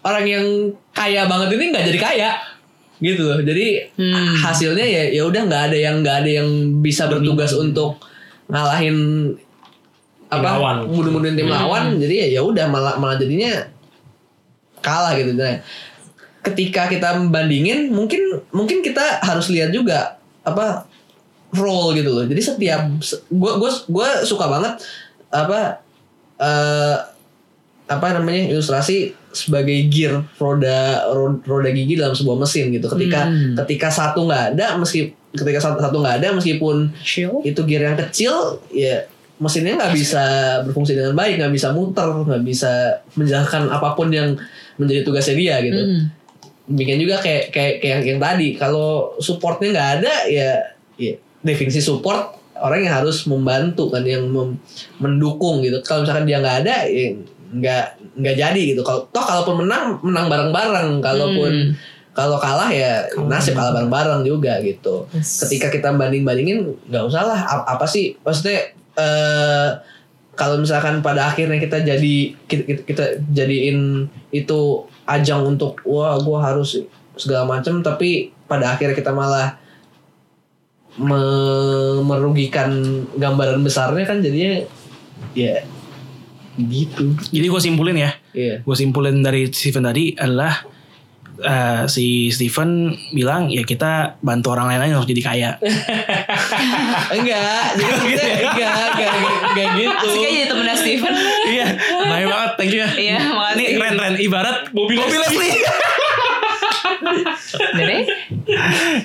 orang 0.00 0.24
yang 0.24 0.46
kaya 0.90 1.28
banget 1.28 1.52
ini 1.52 1.64
nggak 1.68 1.84
jadi 1.86 2.00
kaya 2.00 2.30
gitu 2.98 3.22
loh 3.22 3.38
jadi 3.38 3.92
Hmm. 3.94 4.40
hasilnya 4.40 4.82
ya 4.82 5.02
ya 5.12 5.22
udah 5.22 5.42
nggak 5.44 5.62
ada 5.68 5.76
yang 5.78 6.00
nggak 6.00 6.16
ada 6.24 6.30
yang 6.40 6.48
bisa 6.80 7.06
bertugas 7.06 7.52
untuk 7.52 8.00
ngalahin 8.48 8.96
apa 10.28 10.44
lawan. 10.50 10.76
bunuh-bunuhin 10.86 11.34
tim 11.34 11.48
lawan 11.48 11.96
jadi 11.96 12.14
ya 12.14 12.38
ya 12.38 12.40
udah 12.42 12.66
malah 12.66 12.94
malah 12.96 13.16
jadinya 13.16 13.64
kalah 14.78 15.12
gitu 15.12 15.32
nah 15.32 15.58
ketika 16.40 16.86
kita 16.86 17.16
membandingin 17.16 17.88
mungkin 17.88 18.20
mungkin 18.48 18.80
kita 18.80 19.20
harus 19.20 19.48
lihat 19.48 19.68
juga 19.68 20.16
apa 20.42 20.86
role 21.50 21.96
gitu 21.96 22.10
loh 22.10 22.24
jadi 22.24 22.40
setiap 22.40 22.80
gue 23.26 23.52
gue 23.54 23.70
gue 23.84 24.08
suka 24.22 24.44
banget 24.46 24.74
apa 25.28 25.80
eh 26.36 26.96
apa 27.88 28.06
namanya 28.14 28.52
ilustrasi 28.52 29.16
sebagai 29.32 29.88
gear 29.88 30.24
roda 30.36 31.08
ro- 31.08 31.40
roda 31.42 31.68
gigi 31.68 31.96
dalam 31.96 32.12
sebuah 32.12 32.36
mesin 32.38 32.68
gitu 32.70 32.84
ketika 32.90 33.24
Hmm. 33.24 33.56
ketika 33.56 33.88
satu 33.88 34.24
nggak 34.24 34.44
ada 34.54 34.76
meski 34.76 35.08
ketika 35.30 35.56
satu 35.58 35.80
satu 35.80 35.96
nggak 35.98 36.20
ada 36.20 36.28
meskipun 36.32 36.92
Shield. 37.00 37.44
itu 37.44 37.60
gear 37.64 37.82
yang 37.82 37.96
kecil 37.98 38.60
ya 38.70 39.08
mesinnya 39.38 39.74
nggak 39.74 39.94
bisa 39.94 40.24
berfungsi 40.62 40.92
dengan 40.92 41.14
baik 41.14 41.38
nggak 41.38 41.52
bisa 41.52 41.70
muter 41.70 42.06
nggak 42.10 42.42
bisa 42.42 42.72
menjalankan 43.14 43.70
apa 43.70 43.94
pun 43.94 44.10
yang 44.10 44.34
menjadi 44.74 45.02
tugasnya 45.02 45.34
dia 45.34 45.56
gitu. 45.60 45.78
Hmm. 45.78 46.02
demikian 46.68 47.00
juga 47.00 47.16
kayak 47.18 47.48
kayak 47.48 47.74
kayak 47.78 47.92
yang, 47.96 48.02
yang 48.04 48.20
tadi 48.20 48.48
kalau 48.52 49.16
supportnya 49.16 49.72
nggak 49.72 49.90
ada 49.98 50.14
ya, 50.28 50.50
ya 50.94 51.12
definisi 51.40 51.80
support 51.80 52.36
orang 52.58 52.84
yang 52.84 52.94
harus 52.98 53.24
membantu 53.24 53.88
kan 53.88 54.02
yang 54.02 54.26
mem- 54.26 54.58
mendukung 54.98 55.62
gitu. 55.62 55.78
Kalau 55.80 56.02
misalkan 56.02 56.26
dia 56.26 56.42
nggak 56.42 56.56
ada 56.66 56.84
ya 56.84 57.14
nggak 57.48 57.84
nggak 58.18 58.36
jadi 58.36 58.60
gitu. 58.74 58.82
Kalau 58.82 59.06
toh 59.08 59.22
kalaupun 59.22 59.64
menang 59.64 59.96
menang 60.02 60.26
bareng-bareng. 60.28 60.98
Kalaupun 61.00 61.48
Hmm. 61.48 61.72
kalau 62.12 62.36
kalah 62.36 62.68
ya 62.68 63.06
nasib 63.24 63.54
kalah 63.54 63.72
bareng-bareng. 63.72 64.26
juga 64.26 64.58
gitu. 64.60 65.06
Yes. 65.14 65.46
ketika 65.46 65.70
kita 65.70 65.88
banding 65.94 66.26
bandingin 66.26 66.76
nggak 66.84 67.04
usah 67.06 67.22
lah. 67.24 67.40
A- 67.48 67.78
apa 67.78 67.86
sih? 67.86 68.18
Maksudnya 68.20 68.76
eh 68.98 69.70
kalau 70.38 70.62
misalkan 70.62 71.02
pada 71.02 71.30
akhirnya 71.30 71.58
kita 71.58 71.82
jadi 71.82 72.14
kita, 72.46 72.62
kita, 72.62 72.80
kita 72.86 73.04
jadiin 73.34 74.06
itu 74.30 74.86
ajang 75.02 75.56
untuk 75.56 75.82
wah 75.82 76.14
gue 76.14 76.38
harus 76.38 76.78
segala 77.18 77.42
macam 77.46 77.82
tapi 77.82 78.30
pada 78.46 78.74
akhirnya 78.74 78.94
kita 78.94 79.10
malah 79.10 79.58
me- 80.98 82.02
merugikan 82.06 82.70
gambaran 83.18 83.62
besarnya 83.66 84.04
kan 84.06 84.22
jadinya 84.22 84.62
ya 85.34 85.62
gitu 86.58 87.14
Jadi 87.30 87.46
gue 87.46 87.60
simpulin 87.62 87.96
ya. 87.98 88.10
iya 88.34 88.54
Gue 88.66 88.74
simpulin 88.74 89.22
dari 89.22 89.46
Steven 89.50 89.86
tadi 89.86 90.14
adalah 90.18 90.66
eh, 91.38 91.82
si 91.86 92.06
Steven 92.28 92.90
bilang 93.10 93.46
ya 93.46 93.62
kita 93.62 94.18
bantu 94.20 94.52
orang 94.52 94.68
lain 94.68 94.82
aja 94.84 94.94
untuk 94.98 95.10
jadi 95.10 95.22
kaya. 95.22 95.50
enggak 97.16 97.64
jadi 97.74 97.90
maksudnya 97.90 98.34
enggak 98.42 98.72
enggak 98.94 99.12
enggak 99.48 99.68
gitu 99.74 99.94
Asik 99.94 100.20
aja 100.20 100.28
jadi 100.28 100.46
temennya 100.46 100.76
Steven. 100.76 101.14
iya, 101.48 101.66
baik 102.04 102.26
banget, 102.26 102.50
thank 102.56 102.72
you 102.72 102.80
ya. 102.82 102.90
Iya, 102.90 103.18
makasih. 103.28 103.56
Nih 103.56 103.66
keren 103.74 103.94
keren 103.96 104.14
ibarat 104.18 104.56
Bobby 104.70 104.94
Leslie. 104.96 105.54
Dari? 107.78 108.04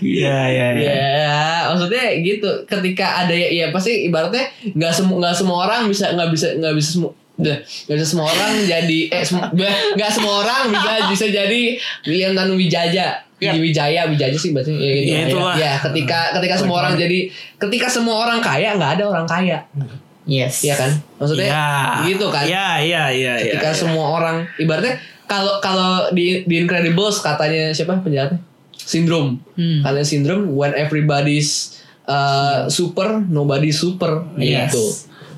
Iya 0.04 0.38
iya 0.50 0.68
iya. 0.76 0.92
Ya, 0.92 1.42
maksudnya 1.72 2.06
gitu. 2.20 2.50
Ketika 2.66 3.26
ada 3.26 3.34
ya, 3.34 3.48
ya 3.50 3.66
pasti 3.72 4.08
ibaratnya 4.08 4.50
nggak 4.74 4.94
semua 4.94 5.18
nggak 5.24 5.36
semua 5.36 5.58
orang 5.68 5.88
bisa 5.88 6.12
nggak 6.12 6.30
bisa 6.32 6.48
nggak 6.58 6.74
bisa 6.76 6.90
semu- 7.00 7.16
Udah, 7.34 7.58
gak 7.60 7.96
bisa 7.96 8.08
semua 8.08 8.28
orang 8.28 8.62
jadi 8.62 9.00
eh 9.10 9.24
sem- 9.24 9.42
gak, 9.94 10.12
semua 10.12 10.42
orang 10.42 10.70
bisa 10.70 10.92
bisa 11.10 11.26
jadi 11.28 11.62
William 12.04 12.34
Tanu 12.34 12.54
Wijaja 12.54 13.26
Iya. 13.36 13.60
Wijaya 13.60 14.02
Wijaja 14.08 14.38
sih 14.38 14.56
berarti 14.56 14.72
ya, 14.72 14.92
gitu. 14.96 15.12
Ya, 15.12 15.20
itulah. 15.28 15.56
ya 15.58 15.74
ketika 15.78 16.32
ketika 16.32 16.56
semua 16.56 16.80
orang 16.80 16.96
jadi 16.96 17.28
ketika 17.58 17.88
semua 17.88 18.16
orang 18.22 18.40
kaya 18.40 18.72
nggak 18.74 18.92
ada 18.96 19.04
orang 19.06 19.28
kaya 19.28 19.60
Yes. 20.24 20.64
Iya 20.64 20.76
kan 20.78 20.92
maksudnya 21.18 21.52
Iya. 21.52 21.68
gitu 22.08 22.26
kan 22.30 22.48
Iya, 22.48 22.68
iya, 22.80 23.04
iya. 23.12 23.34
iya, 23.36 23.52
ketika 23.52 23.70
iya. 23.70 23.76
semua 23.76 24.06
orang 24.14 24.48
ibaratnya 24.56 24.96
kalau 25.26 25.60
kalau 25.60 26.08
di 26.10 26.46
di 26.46 26.56
Incredibles 26.56 27.20
katanya 27.20 27.76
siapa 27.76 28.00
penjahatnya 28.00 28.40
sindrom 28.74 29.44
Hmm. 29.54 29.84
katanya 29.84 30.08
sindrom 30.08 30.42
when 30.50 30.72
everybody's 30.72 31.76
uh, 32.06 32.64
super 32.70 33.20
nobody 33.20 33.70
super 33.70 34.24
Yes. 34.36 34.72
gitu 34.72 34.84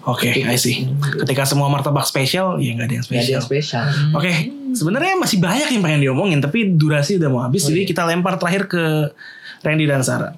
Oke, 0.06 0.30
I 0.38 0.54
see. 0.56 0.86
Ketika 1.18 1.44
semua 1.44 1.66
martabak 1.66 2.04
spesial, 2.04 2.58
ya 2.58 2.72
nggak 2.72 2.86
ada 2.86 2.96
yang 2.96 3.04
Nggak 3.04 3.18
ada 3.18 3.26
spesial. 3.26 3.34
yang 3.34 3.44
spesial 3.44 3.86
Oke, 4.14 4.32
sebenarnya 4.72 5.14
masih 5.16 5.38
banyak 5.38 5.68
yang 5.68 5.82
pengen 5.82 6.02
diomongin, 6.02 6.40
tapi 6.40 6.70
durasi 6.72 7.18
udah 7.18 7.28
mau 7.28 7.42
habis, 7.42 7.64
jadi 7.64 7.84
kita 7.84 8.04
lempar 8.04 8.38
terakhir 8.38 8.68
ke 8.68 8.84
Randy 9.60 9.86
dan 9.86 10.02
Sarah. 10.02 10.38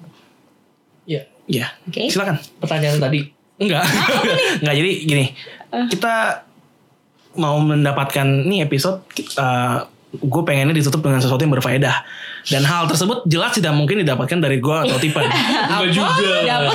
Ya, 1.04 1.28
Ya, 1.44 1.72
Oke. 1.84 2.08
silakan. 2.08 2.40
pertanyaan 2.56 2.96
tadi. 2.98 3.28
Enggak, 3.58 3.84
enggak. 4.60 4.74
Jadi 4.74 4.90
gini, 5.04 5.24
kita 5.88 6.44
mau 7.34 7.58
mendapatkan 7.58 8.24
nih 8.44 8.64
episode, 8.64 9.04
gue 10.08 10.42
pengennya 10.42 10.72
ditutup 10.72 11.04
dengan 11.04 11.20
sesuatu 11.20 11.44
yang 11.44 11.52
berfaedah. 11.52 11.96
Dan 12.48 12.64
hal 12.64 12.88
tersebut 12.88 13.28
jelas 13.28 13.52
tidak 13.52 13.76
mungkin 13.76 14.00
didapatkan 14.00 14.40
dari 14.40 14.56
gue 14.56 14.76
atau 14.88 14.96
Tipan. 14.96 15.28
Enggak 15.68 15.92
juga. 15.92 16.36
Dapat. 16.48 16.74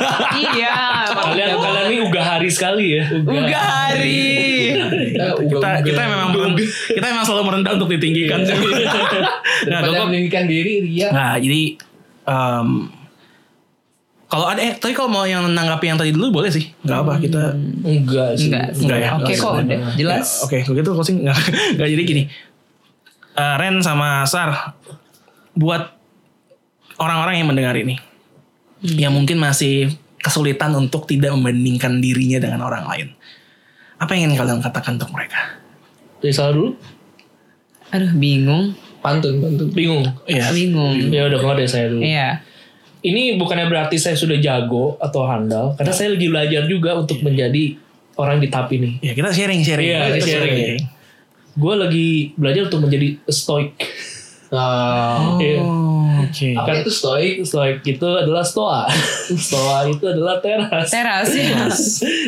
iya. 0.54 0.74
Kalian 1.10 1.58
kalian 1.58 1.86
ini 1.90 1.98
uga 2.06 2.22
hari 2.22 2.46
sekali 2.46 3.02
ya. 3.02 3.04
Uga 3.18 3.58
hari. 3.58 4.22
kita 5.48 5.70
kita 5.82 6.00
memang 6.06 6.54
kita 6.86 7.06
memang 7.10 7.24
selalu 7.26 7.42
merendah 7.50 7.72
untuk 7.74 7.90
ditinggikan. 7.90 8.46
nah, 8.46 9.82
daripada 9.82 9.90
gue 9.98 10.06
meninggikan 10.14 10.44
diri 10.46 10.86
dia 10.86 11.10
Nah, 11.10 11.34
jadi 11.34 11.74
em, 12.30 12.68
kalau 14.28 14.44
ada 14.44 14.60
eh 14.60 14.76
tapi 14.76 14.92
kalau 14.92 15.08
mau 15.08 15.24
yang 15.24 15.40
menanggapi 15.40 15.88
yang 15.88 15.96
tadi 15.96 16.12
dulu 16.12 16.38
boleh 16.38 16.52
sih. 16.52 16.68
Enggak 16.84 16.98
apa 17.00 17.12
kita 17.16 17.42
Enggak 17.80 18.36
sih. 18.36 18.52
Enggak. 18.52 18.66
Enggak 18.76 18.98
ya? 19.00 19.10
Oke 19.16 19.32
kok 19.32 19.52
udah 19.56 19.80
jelas. 19.96 20.28
Ya, 20.28 20.44
Oke, 20.44 20.56
kalau 20.68 20.76
gitu 20.76 20.90
closing 20.92 21.16
enggak 21.24 21.38
enggak 21.74 21.88
jadi 21.96 22.02
gini. 22.04 22.22
Eh, 23.38 23.54
Ren 23.54 23.78
sama 23.78 24.26
Sar 24.26 24.74
buat 25.54 25.94
orang-orang 26.98 27.38
yang 27.38 27.46
mendengar 27.46 27.78
ini 27.78 27.94
yang 28.82 29.14
mungkin 29.14 29.38
masih 29.38 29.94
kesulitan 30.18 30.74
untuk 30.74 31.06
tidak 31.06 31.30
membandingkan 31.30 32.02
dirinya 32.02 32.42
dengan 32.42 32.66
orang 32.66 32.82
lain. 32.90 33.08
Apa 34.02 34.18
yang 34.18 34.30
ingin 34.30 34.42
kalian 34.42 34.58
katakan 34.58 34.98
untuk 34.98 35.14
mereka? 35.14 35.58
Dari 36.18 36.34
salah 36.34 36.54
dulu. 36.54 36.74
Aduh 37.94 38.10
bingung. 38.18 38.74
pantun 38.98 39.38
pantun 39.38 39.70
Bingung. 39.70 40.02
Iya. 40.26 40.50
Bingung. 40.50 40.98
Ya 41.14 41.30
udah 41.30 41.38
kalau 41.38 41.54
dari 41.54 41.70
saya 41.70 41.94
dulu. 41.94 42.02
Iya. 42.02 42.42
Ini 42.98 43.38
bukannya 43.38 43.70
berarti 43.70 43.94
saya 43.94 44.18
sudah 44.18 44.42
jago 44.42 44.98
atau 44.98 45.22
handal, 45.30 45.78
karena 45.78 45.94
saya 45.94 46.18
lagi 46.18 46.26
belajar 46.26 46.66
juga 46.66 46.98
untuk 46.98 47.22
menjadi 47.22 47.78
orang 48.18 48.42
di 48.42 48.50
TAP 48.50 48.74
ini. 48.74 48.98
Ya, 48.98 49.14
kita 49.14 49.30
sharing-sharing. 49.30 49.86
Iya, 49.86 50.18
Kita 50.18 50.26
sharing. 50.26 50.97
Gue 51.58 51.74
lagi 51.74 52.08
belajar 52.38 52.70
untuk 52.70 52.86
menjadi 52.86 53.18
stoik. 53.26 53.74
Oh. 54.48 55.36
Oh, 55.36 56.24
oke. 56.24 56.48
apa 56.56 56.80
itu 56.80 56.88
stoik 56.88 57.44
Stoik 57.44 57.84
itu 57.84 58.08
adalah 58.08 58.40
stoa. 58.40 58.88
stoa 59.50 59.84
itu 59.90 60.04
adalah 60.08 60.40
teras. 60.40 60.88
Teras 60.88 61.28
ya. 61.36 61.68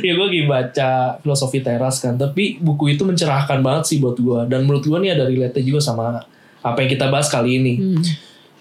ya 0.04 0.12
gue 0.18 0.26
lagi 0.28 0.42
baca 0.44 0.90
filosofi 1.24 1.64
teras 1.64 2.02
kan, 2.02 2.20
tapi 2.20 2.60
buku 2.60 2.92
itu 2.98 3.08
mencerahkan 3.08 3.64
banget 3.64 3.84
sih 3.88 3.96
buat 4.02 4.18
gue. 4.18 4.40
Dan 4.52 4.68
menurut 4.68 4.84
gue 4.84 4.98
nih 5.00 5.16
ada 5.16 5.24
relate 5.30 5.64
juga 5.64 5.80
sama 5.80 6.20
apa 6.60 6.78
yang 6.84 6.90
kita 6.92 7.08
bahas 7.08 7.32
kali 7.32 7.56
ini. 7.56 7.74
Hmm. 7.80 8.02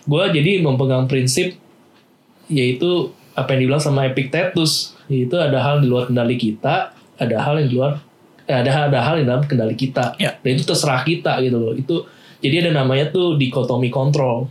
Gue 0.08 0.24
jadi 0.32 0.64
memegang 0.64 1.10
prinsip 1.10 1.58
yaitu 2.50 3.12
apa 3.36 3.56
yang 3.56 3.68
dibilang 3.68 3.84
sama 3.84 4.08
Epictetus, 4.08 4.98
yaitu 5.12 5.36
ada 5.38 5.60
hal 5.62 5.84
di 5.84 5.88
luar 5.88 6.10
kendali 6.10 6.36
kita, 6.40 6.92
ada 7.20 7.36
hal 7.44 7.60
yang 7.62 7.68
di 7.68 7.76
luar 7.76 7.94
eh, 8.50 8.58
ada 8.58 8.90
ada 8.90 9.00
hal 9.06 9.22
yang 9.22 9.28
dalam 9.30 9.44
kendali 9.46 9.78
kita. 9.78 10.18
Ya. 10.18 10.34
Dan 10.42 10.58
itu 10.58 10.66
terserah 10.66 11.06
kita 11.06 11.38
gitu 11.46 11.58
loh. 11.62 11.74
Itu 11.78 12.10
jadi 12.42 12.66
ada 12.66 12.82
namanya 12.82 13.14
tuh 13.14 13.38
dikotomi 13.38 13.94
kontrol. 13.94 14.50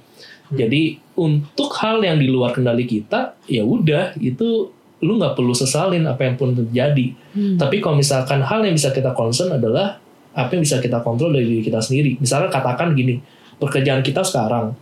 Jadi 0.49 0.97
untuk 1.19 1.75
hal 1.77 2.01
yang 2.01 2.17
di 2.17 2.31
luar 2.31 2.57
kendali 2.57 2.89
kita, 2.89 3.37
ya 3.51 3.67
udah 3.67 4.17
itu 4.23 4.73
lu 4.99 5.13
nggak 5.21 5.37
perlu 5.37 5.53
sesalin 5.53 6.07
apa 6.07 6.25
yang 6.25 6.35
pun 6.39 6.55
terjadi. 6.57 7.07
Hmm. 7.35 7.59
Tapi 7.61 7.83
kalau 7.83 8.01
misalkan 8.01 8.41
hal 8.41 8.65
yang 8.65 8.75
bisa 8.75 8.95
kita 8.95 9.13
concern 9.13 9.53
adalah 9.55 10.01
apa 10.33 10.51
yang 10.55 10.63
bisa 10.63 10.79
kita 10.79 11.03
kontrol 11.03 11.35
dari 11.35 11.47
diri 11.47 11.63
kita 11.67 11.83
sendiri. 11.83 12.17
Misalnya 12.23 12.49
katakan 12.49 12.95
gini, 12.95 13.19
pekerjaan 13.59 14.01
kita 14.07 14.23
sekarang, 14.23 14.75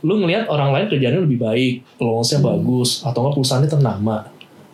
lu 0.00 0.20
ngelihat 0.20 0.48
orang 0.48 0.72
lain 0.72 0.86
kerjanya 0.88 1.20
lebih 1.20 1.38
baik, 1.40 2.00
lowongannya 2.00 2.38
bagus, 2.40 3.04
atau 3.04 3.18
nggak 3.20 3.34
perusahaannya 3.36 3.70
ternama. 3.70 4.16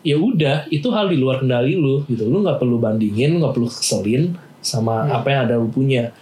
Ya 0.06 0.14
udah, 0.14 0.70
itu 0.70 0.86
hal 0.94 1.10
di 1.10 1.18
luar 1.18 1.42
kendali 1.42 1.74
lu 1.74 2.06
gitu. 2.06 2.30
Lu 2.30 2.46
nggak 2.46 2.62
perlu 2.62 2.78
bandingin, 2.78 3.42
nggak 3.42 3.58
perlu 3.58 3.66
keselin 3.66 4.38
sama 4.62 5.10
apa 5.10 5.26
yang 5.34 5.40
ada 5.50 5.54
lu 5.58 5.66
punya. 5.66 6.14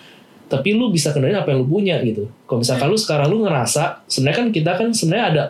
Tapi 0.48 0.72
lu 0.72 0.88
bisa 0.88 1.12
kendaliin 1.12 1.36
apa 1.36 1.52
yang 1.52 1.64
lu 1.64 1.68
punya 1.68 2.00
gitu. 2.00 2.32
Kalau 2.48 2.64
misalkan 2.64 2.88
lu 2.88 2.96
sekarang 2.96 3.28
lu 3.28 3.44
ngerasa, 3.44 4.08
sebenarnya 4.08 4.38
kan 4.40 4.48
kita 4.48 4.70
kan 4.80 4.88
sebenarnya 4.96 5.26
ada 5.28 5.42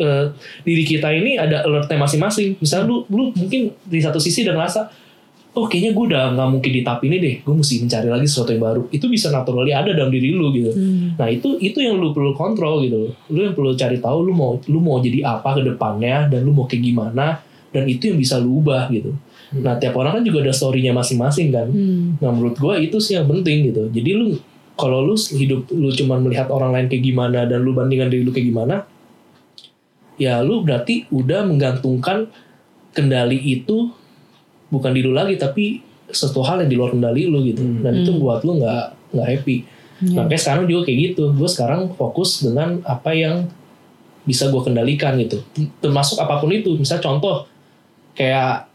eh, 0.00 0.26
diri 0.64 0.84
kita 0.88 1.12
ini 1.12 1.36
ada 1.36 1.68
alertnya 1.68 2.00
masing-masing. 2.00 2.56
Misalnya 2.64 2.88
lu, 2.88 3.04
lu 3.12 3.28
mungkin 3.36 3.76
di 3.84 4.00
satu 4.00 4.16
sisi 4.16 4.48
udah 4.48 4.56
ngerasa, 4.56 4.80
oh 5.56 5.66
kayaknya 5.66 5.90
gue 5.96 6.04
udah 6.12 6.24
nggak 6.36 6.48
mungkin 6.48 6.70
di 6.70 6.80
tahap 6.84 7.00
ini 7.08 7.16
deh, 7.18 7.34
gue 7.40 7.54
mesti 7.54 7.74
mencari 7.80 8.08
lagi 8.12 8.26
sesuatu 8.28 8.50
yang 8.52 8.64
baru. 8.64 8.82
Itu 8.92 9.06
bisa 9.08 9.32
naturally 9.32 9.72
ada 9.72 9.90
dalam 9.96 10.12
diri 10.12 10.36
lu 10.36 10.52
gitu. 10.52 10.70
Hmm. 10.76 11.16
Nah 11.16 11.28
itu 11.32 11.56
itu 11.58 11.78
yang 11.80 11.96
lu 11.96 12.12
perlu 12.12 12.36
kontrol 12.36 12.84
gitu. 12.84 13.12
Lu 13.32 13.40
yang 13.42 13.54
perlu 13.56 13.72
cari 13.74 13.98
tahu 13.98 14.18
lu 14.28 14.32
mau 14.36 14.60
lu 14.68 14.78
mau 14.78 15.00
jadi 15.00 15.24
apa 15.24 15.58
ke 15.58 15.62
depannya 15.64 16.28
dan 16.28 16.44
lu 16.44 16.52
mau 16.52 16.68
kayak 16.68 16.82
gimana 16.84 17.40
dan 17.72 17.84
itu 17.88 18.12
yang 18.12 18.18
bisa 18.20 18.36
lu 18.36 18.60
ubah 18.60 18.88
gitu. 18.92 19.16
Nah 19.48 19.80
tiap 19.80 19.96
orang 19.96 20.20
kan 20.20 20.22
juga 20.28 20.44
ada 20.44 20.52
storynya 20.52 20.92
masing-masing 20.92 21.48
kan. 21.48 21.68
Hmm. 21.72 22.20
Nah 22.20 22.30
menurut 22.30 22.56
gue 22.60 22.74
itu 22.84 23.00
sih 23.00 23.16
yang 23.16 23.26
penting 23.26 23.72
gitu. 23.72 23.88
Jadi 23.88 24.10
lu 24.14 24.36
kalau 24.78 25.02
lu 25.02 25.18
hidup 25.18 25.66
lu 25.74 25.90
cuma 25.90 26.22
melihat 26.22 26.46
orang 26.54 26.70
lain 26.70 26.86
kayak 26.86 27.02
gimana 27.02 27.48
dan 27.50 27.66
lu 27.66 27.74
bandingkan 27.74 28.14
diri 28.14 28.22
lu 28.22 28.30
kayak 28.30 28.46
gimana, 28.46 28.86
ya 30.14 30.38
lu 30.38 30.62
berarti 30.62 31.10
udah 31.10 31.42
menggantungkan 31.42 32.30
kendali 32.94 33.42
itu 33.42 33.90
bukan 34.68 34.90
di 34.92 35.00
lu 35.04 35.12
lagi 35.16 35.36
tapi 35.36 35.80
sesuatu 36.08 36.40
hal 36.44 36.64
yang 36.64 36.70
di 36.72 36.76
luar 36.76 36.92
kendali 36.96 37.28
lu 37.28 37.44
gitu. 37.44 37.60
Dan 37.84 38.04
itu 38.04 38.16
buat 38.16 38.44
lu 38.44 38.60
nggak 38.60 39.12
nggak 39.16 39.28
happy. 39.28 39.56
Nah 40.14 40.24
kayak 40.30 40.40
sekarang 40.40 40.64
juga 40.70 40.88
kayak 40.88 40.98
gitu. 41.12 41.34
Gue 41.34 41.48
sekarang 41.50 41.92
fokus 41.98 42.44
dengan 42.44 42.80
apa 42.86 43.12
yang 43.12 43.48
bisa 44.24 44.52
gue 44.52 44.62
kendalikan 44.62 45.16
gitu. 45.20 45.40
Termasuk 45.80 46.20
apa 46.20 46.40
pun 46.40 46.52
itu. 46.52 46.76
Misal 46.76 47.00
contoh 47.00 47.44
kayak 48.18 48.68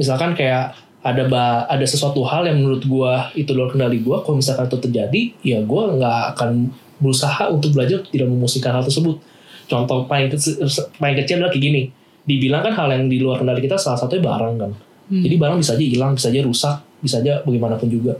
misalkan 0.00 0.36
kayak 0.36 0.76
ada 1.06 1.22
ba 1.30 1.44
ada 1.70 1.86
sesuatu 1.86 2.26
hal 2.26 2.50
yang 2.50 2.58
menurut 2.58 2.82
gua 2.82 3.30
itu 3.38 3.54
luar 3.54 3.70
kendali 3.70 4.02
gua 4.02 4.26
kalau 4.26 4.42
misalkan 4.42 4.66
itu 4.66 4.78
terjadi 4.82 5.22
ya 5.46 5.58
gua 5.62 5.94
nggak 5.94 6.20
akan 6.34 6.72
berusaha 6.98 7.46
untuk 7.46 7.78
belajar 7.78 8.02
tidak 8.10 8.26
memusingkan 8.26 8.74
hal 8.74 8.82
tersebut 8.82 9.20
contoh 9.70 10.08
paling 10.10 10.32
kecil, 10.32 10.66
paling 10.98 11.16
kecil 11.22 11.38
adalah 11.38 11.52
kayak 11.54 11.64
gini 11.64 11.82
dibilang 12.26 12.62
kan 12.66 12.74
hal 12.74 12.88
yang 12.90 13.06
di 13.06 13.22
luar 13.22 13.38
kendali 13.38 13.62
kita 13.62 13.78
salah 13.78 14.00
satunya 14.00 14.24
barang 14.26 14.54
kan 14.58 14.72
jadi 15.06 15.36
barang 15.38 15.58
bisa 15.62 15.78
aja 15.78 15.84
hilang 15.86 16.12
bisa 16.18 16.26
aja 16.34 16.40
rusak 16.42 16.76
bisa 16.98 17.22
aja 17.22 17.42
bagaimanapun 17.46 17.88
juga. 17.88 18.18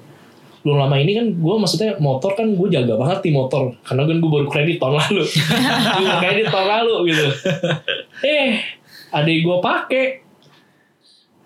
Belum 0.63 0.83
lama 0.83 0.99
ini 0.99 1.15
kan 1.15 1.27
gue 1.31 1.55
maksudnya 1.63 1.95
motor 2.03 2.35
kan 2.35 2.47
gue 2.55 2.69
jaga 2.71 2.99
banget 2.99 3.23
nih 3.23 3.35
motor. 3.35 3.71
Karena 3.87 4.03
kan 4.03 4.17
gue 4.19 4.31
baru 4.31 4.47
kredit 4.51 4.83
tahun 4.83 4.99
lalu. 4.99 5.23
Gue 6.03 6.15
kredit 6.19 6.47
tahun 6.51 6.67
lalu 6.67 6.95
gitu. 7.15 7.27
Eh 8.27 8.59
adik 9.15 9.47
gue 9.47 9.59
pakai 9.63 10.05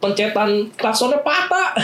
pencetan 0.01 0.73
klaksonnya 0.73 1.21
patah. 1.21 1.77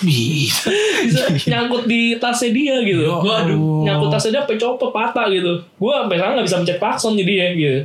Bisa. 0.00 0.72
bisa 1.04 1.28
nyangkut 1.52 1.84
di 1.84 2.16
tasnya 2.16 2.56
dia 2.56 2.80
gitu. 2.80 3.04
Waduh 3.04 3.28
Allah. 3.28 3.52
nyangkut 3.84 4.08
tasnya 4.08 4.30
dia 4.32 4.40
sampai 4.48 4.56
copot 4.56 4.90
patah 4.96 5.28
gitu. 5.28 5.60
Gue 5.76 5.92
sampai 5.92 6.16
sekarang 6.16 6.34
nggak 6.40 6.46
bisa 6.48 6.56
mencet 6.64 6.78
klakson 6.80 7.12
jadi 7.20 7.32
ya 7.36 7.48
gitu. 7.52 7.78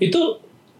Itu 0.00 0.20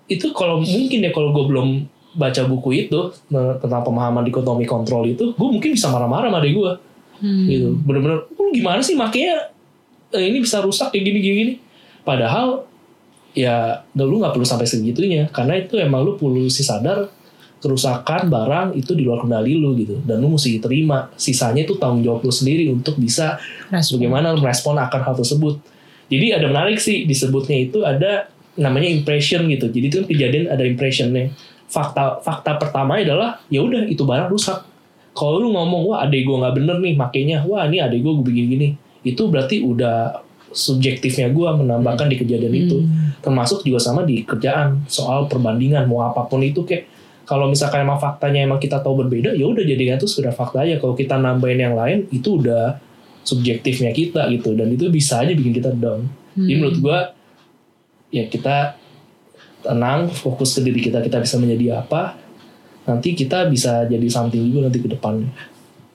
itu 0.09 0.27
kalau 0.33 0.65
mungkin 0.65 1.05
ya 1.05 1.13
kalau 1.13 1.37
gue 1.37 1.45
belum 1.53 1.69
baca 2.13 2.43
buku 2.45 2.87
itu 2.87 3.01
tentang 3.33 3.83
pemahaman 3.83 4.25
dikotomi 4.25 4.69
kontrol 4.69 5.09
itu 5.09 5.33
gue 5.33 5.49
mungkin 5.49 5.73
bisa 5.73 5.89
marah-marah 5.89 6.29
sama 6.29 6.41
adik 6.41 6.55
gue 6.57 6.73
Hmm. 7.23 7.47
gitu. 7.47 7.79
Bener-bener 7.87 8.27
lu 8.35 8.51
gimana 8.51 8.83
sih? 8.83 8.99
Makanya 8.99 9.55
eh, 10.11 10.27
ini 10.27 10.43
bisa 10.43 10.59
rusak 10.59 10.91
kayak 10.91 11.07
gini 11.07 11.19
gini 11.23 11.35
gini. 11.39 11.55
Padahal 12.03 12.67
ya 13.33 13.87
lu 13.95 14.19
nggak 14.19 14.35
perlu 14.35 14.43
sampai 14.43 14.67
segitunya 14.67 15.31
karena 15.31 15.57
itu 15.63 15.79
emang 15.79 16.03
lu 16.03 16.19
perlu 16.19 16.51
si 16.51 16.67
sadar 16.67 17.09
kerusakan 17.63 18.27
barang 18.27 18.75
itu 18.75 18.99
di 18.99 19.07
luar 19.07 19.23
kendali 19.23 19.55
lu 19.55 19.71
gitu. 19.79 20.03
Dan 20.03 20.19
lu 20.19 20.35
mesti 20.35 20.59
terima 20.59 21.15
sisanya 21.15 21.63
itu 21.63 21.79
tanggung 21.79 22.03
jawab 22.03 22.27
lu 22.27 22.35
sendiri 22.35 22.67
untuk 22.75 22.99
bisa 22.99 23.39
Respon. 23.71 24.03
bagaimana 24.03 24.35
merespon 24.35 24.75
akan 24.83 25.01
hal 25.07 25.15
tersebut. 25.15 25.63
Jadi 26.11 26.27
ada 26.35 26.51
menarik 26.51 26.83
sih 26.83 27.07
disebutnya 27.07 27.71
itu 27.71 27.87
ada 27.87 28.27
namanya 28.59 28.91
impression 28.91 29.47
gitu. 29.47 29.71
Jadi 29.71 29.85
itu 29.87 29.97
kan 30.03 30.07
kejadian 30.11 30.51
ada 30.51 30.67
impressionnya 30.67 31.31
fakta 31.73 32.21
fakta 32.21 32.61
pertama 32.61 33.01
adalah 33.01 33.41
ya 33.49 33.65
udah 33.65 33.89
itu 33.89 34.05
barang 34.05 34.29
rusak. 34.29 34.61
Kalau 35.17 35.41
lu 35.41 35.53
ngomong 35.57 35.89
wah 35.89 35.99
adek 36.05 36.29
gue 36.29 36.37
nggak 36.37 36.55
bener 36.61 36.77
nih 36.85 36.95
makainya. 36.97 37.39
Wah 37.49 37.65
ini 37.65 37.81
adek 37.81 38.05
gue 38.05 38.13
begini 38.21 38.47
gini. 38.53 38.69
Itu 39.01 39.33
berarti 39.33 39.65
udah 39.65 40.21
subjektifnya 40.53 41.33
gue 41.33 41.49
menambahkan 41.49 42.13
di 42.13 42.17
kejadian 42.21 42.53
itu. 42.53 42.85
Termasuk 43.25 43.65
juga 43.65 43.81
sama 43.81 44.05
di 44.05 44.21
kerjaan 44.21 44.85
soal 44.85 45.33
perbandingan 45.33 45.89
mau 45.89 46.05
apa 46.05 46.29
pun 46.29 46.45
itu 46.45 46.69
kayak 46.69 46.93
kalau 47.25 47.49
misalkan 47.49 47.89
emang 47.89 47.97
faktanya 47.97 48.45
emang 48.45 48.61
kita 48.61 48.83
tahu 48.83 49.07
berbeda 49.07 49.33
ya 49.33 49.47
udah 49.49 49.65
jadikan 49.65 49.97
itu 49.97 50.09
sudah 50.09 50.33
fakta 50.37 50.69
aja. 50.69 50.77
Kalau 50.77 50.93
kita 50.93 51.17
nambahin 51.17 51.61
yang 51.61 51.75
lain 51.77 52.05
itu 52.13 52.37
udah 52.37 52.77
subjektifnya 53.25 53.95
kita 53.97 54.29
gitu 54.29 54.53
dan 54.53 54.69
itu 54.69 54.93
bisa 54.93 55.25
aja 55.25 55.33
bikin 55.33 55.57
kita 55.57 55.73
down. 55.73 56.05
Jadi 56.37 56.53
menurut 56.57 56.79
gue 56.81 56.99
ya 58.13 58.25
kita 58.29 58.82
tenang 59.63 60.07
fokus 60.09 60.53
ke 60.53 60.63
diri 60.63 60.81
kita 60.81 60.99
kita 60.99 61.19
bisa 61.19 61.37
menjadi 61.37 61.79
apa 61.79 62.19
nanti 62.83 63.15
kita 63.15 63.47
bisa 63.47 63.87
jadi 63.87 64.07
something 64.07 64.43
juga 64.45 64.67
nanti 64.67 64.79
ke 64.79 64.89
depan 64.89 65.23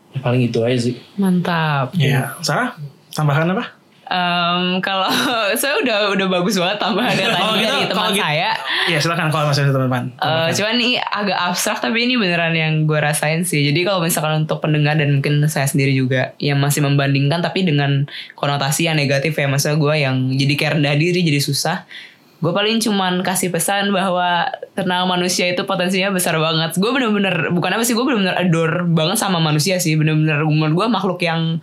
ya 0.10 0.20
paling 0.20 0.42
itu 0.42 0.60
aja 0.60 0.80
sih 0.82 0.96
Mantap. 1.14 1.92
Ya, 1.94 2.34
Sarah, 2.40 2.74
tambahan 3.12 3.46
apa? 3.50 3.76
Em, 4.08 4.80
kalau 4.80 5.04
saya 5.60 5.78
udah 5.78 6.10
udah 6.10 6.28
bagus 6.32 6.56
banget 6.56 6.80
tambahannya 6.80 7.28
tadi 7.36 7.44
Oh, 7.44 7.54
gitu. 7.54 7.68
dari 7.68 7.86
teman 7.86 7.96
Kalau 8.00 8.12
gitu- 8.14 8.24
saya. 8.24 8.50
Ya 8.88 8.98
silakan 8.98 9.28
kalau 9.28 9.46
masih 9.46 9.62
ada 9.62 9.76
teman-teman. 9.76 10.04
Eh, 10.16 10.50
cuman 10.54 10.74
ini 10.74 10.96
agak 10.96 11.36
abstrak 11.44 11.78
tapi 11.78 12.08
ini 12.08 12.16
beneran 12.16 12.56
yang 12.56 12.88
gue 12.88 12.96
rasain 12.96 13.44
sih. 13.44 13.60
Jadi 13.62 13.84
kalau 13.84 14.00
misalkan 14.00 14.42
untuk 14.42 14.58
pendengar 14.58 14.96
dan 14.96 15.12
mungkin 15.12 15.44
saya 15.46 15.68
sendiri 15.68 15.92
juga 15.92 16.32
yang 16.38 16.56
masih 16.56 16.80
membandingkan 16.80 17.44
tapi 17.44 17.62
dengan 17.62 18.08
konotasi 18.34 18.88
yang 18.88 18.96
negatif 18.96 19.36
ya, 19.36 19.44
maksudnya 19.46 19.76
gue 19.76 19.94
yang 20.00 20.16
jadi 20.32 20.54
kayak 20.56 20.72
rendah 20.80 20.96
diri 20.96 21.20
jadi 21.22 21.44
susah. 21.44 21.84
Gue 22.38 22.54
paling 22.54 22.78
cuman 22.78 23.26
kasih 23.26 23.50
pesan 23.50 23.90
bahwa 23.90 24.46
tenang 24.78 25.10
manusia 25.10 25.50
itu 25.50 25.66
potensinya 25.66 26.14
besar 26.14 26.38
banget. 26.38 26.78
Gue 26.78 26.94
bener-bener 26.94 27.50
bukan 27.50 27.74
apa 27.74 27.82
sih 27.82 27.98
gue 27.98 28.06
bener-bener 28.06 28.38
adore 28.38 28.86
banget 28.86 29.18
sama 29.18 29.42
manusia 29.42 29.82
sih. 29.82 29.98
Bener-bener 29.98 30.46
menurut 30.46 30.74
gue 30.78 30.88
makhluk 30.88 31.20
yang 31.26 31.58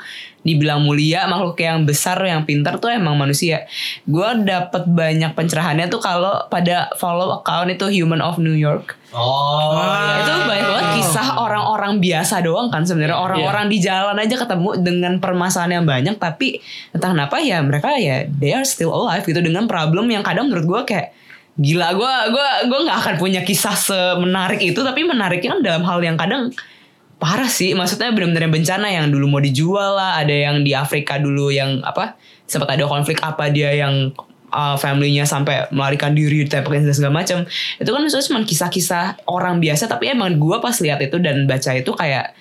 dibilang 0.45 0.85
mulia, 0.85 1.25
makhluk 1.25 1.57
yang 1.59 1.89
besar, 1.89 2.21
yang 2.21 2.45
pintar 2.45 2.77
tuh 2.77 2.93
emang 2.93 3.17
manusia. 3.17 3.65
Gue 4.05 4.29
dapet 4.45 4.85
banyak 4.85 5.33
pencerahannya 5.33 5.89
tuh 5.89 5.99
kalau 6.05 6.47
pada 6.53 6.93
follow 7.01 7.41
account 7.41 7.73
itu 7.73 7.89
Human 7.89 8.21
of 8.21 8.37
New 8.37 8.55
York. 8.55 8.95
Oh, 9.17 9.73
Wah. 9.73 10.21
Itu 10.21 10.31
banyak 10.45 10.69
banget 10.69 10.89
kisah 11.01 11.29
orang-orang 11.41 12.03
biasa 12.03 12.45
doang 12.45 12.69
kan 12.69 12.83
sebenarnya 12.85 13.17
orang-orang 13.17 13.71
di 13.71 13.79
jalan 13.79 14.19
aja 14.19 14.37
ketemu 14.37 14.71
dengan 14.83 15.13
permasalahan 15.23 15.81
yang 15.81 15.87
banyak 15.87 16.17
tapi 16.19 16.59
entah 16.91 17.15
kenapa 17.15 17.39
ya 17.39 17.63
mereka 17.63 17.95
ya 17.95 18.27
they 18.27 18.51
are 18.51 18.67
still 18.67 18.91
alive 18.91 19.23
gitu 19.23 19.39
dengan 19.39 19.71
problem 19.71 20.11
yang 20.11 20.27
kadang 20.27 20.51
menurut 20.51 20.67
gue 20.67 20.81
kayak 20.95 21.15
gila 21.55 21.95
gue 21.95 22.15
gue 22.35 22.49
gue 22.67 22.79
nggak 22.83 22.99
akan 22.99 23.15
punya 23.23 23.47
kisah 23.47 23.79
semenarik 23.79 24.59
itu 24.59 24.83
tapi 24.83 25.07
menariknya 25.07 25.55
kan 25.55 25.61
dalam 25.63 25.83
hal 25.87 26.03
yang 26.03 26.19
kadang 26.19 26.51
parah 27.25 27.49
sih 27.49 27.73
maksudnya 27.73 28.13
benar-benar 28.13 28.53
bencana 28.53 28.93
yang 28.93 29.09
dulu 29.09 29.33
mau 29.33 29.41
dijual 29.41 29.97
lah 29.97 30.21
ada 30.21 30.37
yang 30.37 30.61
di 30.61 30.77
Afrika 30.77 31.17
dulu 31.17 31.49
yang 31.49 31.81
apa 31.81 32.21
sempat 32.45 32.77
ada 32.77 32.85
konflik 32.85 33.17
apa 33.25 33.49
dia 33.49 33.73
yang 33.73 34.13
uh, 34.53 34.77
family-nya 34.77 35.25
sampai 35.25 35.73
melarikan 35.73 36.13
diri 36.13 36.45
ditembakin 36.45 36.85
dan 36.85 36.93
segala 36.93 37.25
macam 37.25 37.49
itu 37.81 37.89
kan 37.89 38.01
maksudnya 38.05 38.27
cuma 38.29 38.41
kisah-kisah 38.45 39.05
orang 39.25 39.57
biasa 39.57 39.89
tapi 39.89 40.13
emang 40.13 40.37
gue 40.37 40.57
pas 40.61 40.77
lihat 40.77 41.01
itu 41.01 41.17
dan 41.17 41.49
baca 41.49 41.73
itu 41.73 41.91
kayak 41.97 42.37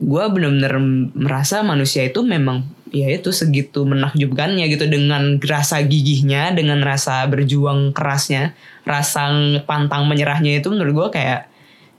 gue 0.00 0.24
bener-bener 0.32 0.76
merasa 1.16 1.64
manusia 1.64 2.04
itu 2.04 2.20
memang 2.20 2.64
ya 2.92 3.08
itu 3.08 3.32
segitu 3.32 3.88
menakjubkannya 3.88 4.68
gitu 4.68 4.84
dengan 4.84 5.40
rasa 5.40 5.80
gigihnya 5.80 6.52
dengan 6.52 6.84
rasa 6.84 7.24
berjuang 7.24 7.96
kerasnya 7.96 8.52
rasa 8.84 9.32
pantang 9.64 10.04
menyerahnya 10.08 10.60
itu 10.60 10.68
menurut 10.68 10.92
gue 10.92 11.08
kayak 11.20 11.49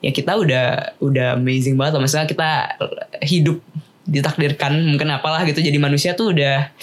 ya 0.02 0.10
kita 0.10 0.34
udah 0.34 0.66
udah 0.98 1.38
amazing 1.38 1.78
banget 1.78 1.98
lah 1.98 2.02
maksudnya 2.02 2.26
kita 2.26 2.50
hidup 3.22 3.62
ditakdirkan 4.04 4.74
mungkin 4.84 5.14
apalah 5.14 5.46
gitu 5.46 5.62
jadi 5.62 5.78
manusia 5.78 6.18
tuh 6.18 6.34
udah 6.34 6.74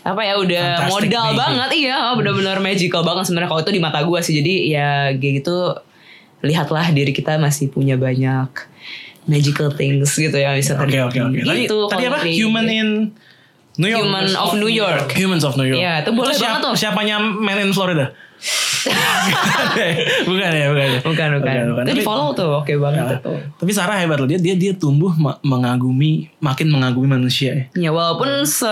apa 0.00 0.20
ya 0.24 0.34
udah 0.36 0.66
Fantastic 0.80 1.12
modal 1.12 1.26
maybe. 1.28 1.38
banget 1.38 1.70
iya 1.76 1.96
benar-benar 2.16 2.56
magical 2.58 3.02
banget 3.04 3.24
sebenarnya 3.28 3.48
kalau 3.48 3.62
itu 3.62 3.70
di 3.70 3.80
mata 3.80 4.00
gue 4.00 4.20
sih 4.20 4.34
jadi 4.36 4.54
ya 4.66 4.88
kayak 5.12 5.34
gitu 5.44 5.56
lihatlah 6.40 6.88
diri 6.88 7.12
kita 7.12 7.36
masih 7.36 7.68
punya 7.68 7.94
banyak 7.94 8.48
magical 9.28 9.68
things 9.70 10.10
gitu 10.10 10.32
ya 10.32 10.56
bisa 10.56 10.72
Oke 10.74 10.96
oke 10.98 11.18
oke. 11.20 11.38
Tadi, 11.44 11.60
Itu 11.68 11.76
tadi 11.86 12.08
apa? 12.08 12.24
Human 12.24 12.66
in 12.66 12.88
New 13.76 13.86
York. 13.86 14.02
Human 14.02 14.26
of 14.34 14.50
New 14.56 14.72
York 14.72 15.08
Humans 15.12 15.44
of 15.44 15.54
New 15.54 15.68
York. 15.68 15.78
Iya, 15.78 16.02
itu 16.02 16.10
boleh 16.10 16.32
siap- 16.32 16.58
banget 16.58 16.60
tuh. 16.64 16.74
Siapanya 16.74 17.16
Man 17.20 17.60
in 17.60 17.70
Florida? 17.70 18.16
Bukan 20.24 20.50
ya, 20.50 20.66
bukan 20.68 20.86
ya. 20.86 21.00
bukan 21.02 21.28
bukan, 21.36 21.52
itu 21.52 21.72
Tapi- 21.76 21.92
di 21.94 22.02
follow 22.02 22.32
tuh 22.32 22.50
oke 22.56 22.72
banget 22.74 22.98
Ya. 23.02 23.16
itu 23.16 23.32
Tapi 23.54 23.70
Sarah 23.70 23.96
hebat 23.96 24.16
loh 24.16 24.24
dia 24.24 24.36
dia 24.36 24.54
dia 24.54 24.72
tumbuh 24.72 25.12
mengagumi 25.42 26.32
makin 26.38 26.68
mengagumi 26.68 27.08
manusia 27.10 27.50
ya. 27.52 27.64
Ya 27.78 27.90
walaupun 27.90 28.42
se 28.42 28.70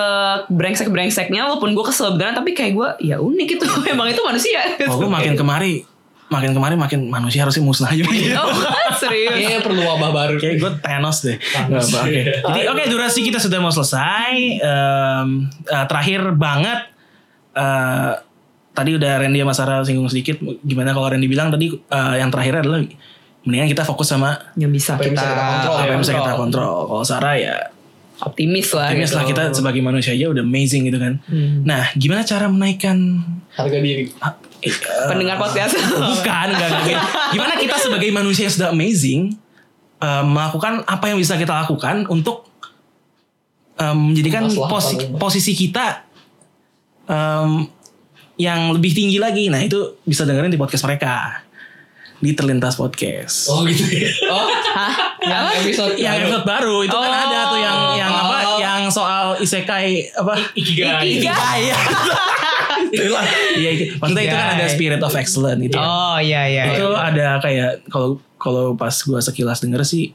brengsek 0.49 0.89
brengseknya 0.89 1.45
walaupun 1.45 1.73
gue 1.73 1.85
kesel 1.85 2.15
beneran 2.15 2.35
tapi 2.35 2.53
kayak 2.53 2.73
gue 2.73 2.89
ya 3.05 3.17
unik 3.19 3.49
itu 3.53 3.65
emang 3.93 4.09
itu 4.09 4.21
manusia. 4.21 4.61
Oh 4.87 4.97
gue 4.97 5.09
makin 5.09 5.35
kemari 5.35 5.85
makin 6.29 6.53
kemari 6.53 6.77
makin 6.77 7.09
manusia 7.09 7.41
harusnya 7.41 7.61
musnah 7.63 7.89
aja. 7.89 8.05
Oh 8.39 8.53
serius. 8.95 9.33
Kayaknya 9.33 9.61
perlu 9.61 9.81
wabah 9.83 10.11
baru. 10.11 10.35
Kayak 10.37 10.57
gue 10.59 10.73
Thanos 10.79 11.19
deh. 11.23 11.37
Nggak 11.37 11.81
apa, 11.83 11.99
Oke. 12.03 12.21
Jadi 12.27 12.61
oke 12.67 12.83
durasi 12.87 13.21
kita 13.23 13.39
sudah 13.39 13.59
mau 13.59 13.71
selesai. 13.71 14.33
Em, 14.57 15.29
eh, 15.67 15.85
terakhir 15.85 16.33
banget. 16.35 16.97
eh, 17.51 18.13
tadi 18.79 18.95
udah 18.95 19.13
Randy 19.19 19.43
sama 19.43 19.51
Sarah 19.53 19.83
singgung 19.83 20.07
sedikit. 20.07 20.39
Gimana 20.63 20.95
kalau 20.95 21.11
Randy 21.11 21.27
bilang 21.27 21.51
tadi 21.51 21.67
eh, 21.69 22.15
yang 22.17 22.31
terakhir 22.31 22.63
adalah 22.63 22.79
mendingan 23.43 23.67
kita 23.67 23.83
fokus 23.83 24.07
sama 24.07 24.39
Yang 24.55 24.73
bisa 24.77 24.91
Apa 24.95 25.03
yang 25.03 25.15
kita, 25.15 25.19
bisa 25.19 25.27
kita 25.27 25.43
kontrol, 25.43 25.75
apa 25.75 25.91
yang 25.91 26.01
bisa 26.01 26.15
kita 26.15 26.33
kontrol. 26.33 26.73
Kalau 26.87 27.03
Sarah 27.03 27.35
ya 27.35 27.55
optimis 28.19 28.69
lah. 28.75 28.91
optimis 28.91 29.11
gitu. 29.11 29.17
lah 29.17 29.25
kita 29.25 29.43
sebagai 29.53 29.79
manusia 29.79 30.11
aja 30.11 30.27
udah 30.29 30.43
amazing 30.43 30.87
gitu 30.87 30.99
kan. 30.99 31.19
Nah 31.63 31.91
gimana 31.95 32.23
cara 32.23 32.47
menaikkan 32.47 32.97
Harga 33.51 33.79
diri. 33.79 34.07
ah, 34.19 34.35
eh, 34.59 34.75
Pendengar 35.07 35.35
podcast. 35.37 35.75
Bukan, 35.75 36.47
enggak, 36.51 36.69
enggak 36.69 36.83
gitu. 36.87 37.07
Gimana 37.35 37.55
kita 37.59 37.77
sebagai 37.77 38.11
manusia 38.11 38.47
yang 38.47 38.55
sudah 38.55 38.69
amazing 38.71 39.35
eh, 39.99 40.23
melakukan 40.23 40.83
apa 40.83 41.05
yang 41.07 41.19
bisa 41.19 41.35
kita 41.35 41.55
lakukan 41.57 42.07
untuk 42.07 42.47
em, 43.75 43.95
menjadikan 44.11 44.51
posi- 44.67 45.09
posisi 45.15 45.55
kita 45.55 46.03
em, 47.07 47.71
yang 48.39 48.71
lebih 48.73 48.95
tinggi 48.95 49.19
lagi. 49.19 49.51
Nah 49.51 49.61
itu 49.61 49.99
bisa 50.07 50.23
dengerin 50.23 50.49
di 50.49 50.57
podcast 50.57 50.87
mereka 50.87 51.43
di 52.19 52.35
Terlintas 52.35 52.75
Podcast. 52.75 53.47
Oh 53.47 53.63
gitu 53.63 53.83
ya. 53.87 54.11
Oh, 54.27 54.51
Hah? 54.75 54.93
yang 55.23 55.43
Apa? 55.47 55.59
episode 55.63 55.95
Yang 55.95 56.15
episode 56.27 56.47
baru 56.47 56.77
itu 56.83 56.97
kan 56.99 57.11
Oh. 57.11 57.23
ada 57.31 57.39
tuh 57.47 57.61
yang 57.63 57.79
yang 57.95 58.11
apa? 58.11 58.37
Oh. 58.43 58.59
Yang 58.59 58.81
soal 58.91 59.25
isekai 59.39 60.11
apa? 60.19 60.35
Ikigai. 60.59 61.07
Ikigai. 61.19 61.61
ya. 61.71 61.79
Itulah. 62.95 63.27
Iya, 63.59 63.71
itu. 63.75 63.85
maksudnya 63.99 64.25
itu 64.27 64.37
kan 64.39 64.49
ada 64.55 64.67
spirit 64.71 65.03
of 65.03 65.15
excellence 65.15 65.63
itu. 65.63 65.79
Oh 65.79 66.19
iya 66.19 66.47
iya. 66.47 66.63
itu 66.75 66.87
ada 66.91 67.39
kayak 67.39 67.87
kalau 67.91 68.19
kalau 68.39 68.75
pas 68.75 68.95
gua 69.03 69.19
sekilas 69.23 69.63
denger 69.63 69.83
sih 69.83 70.11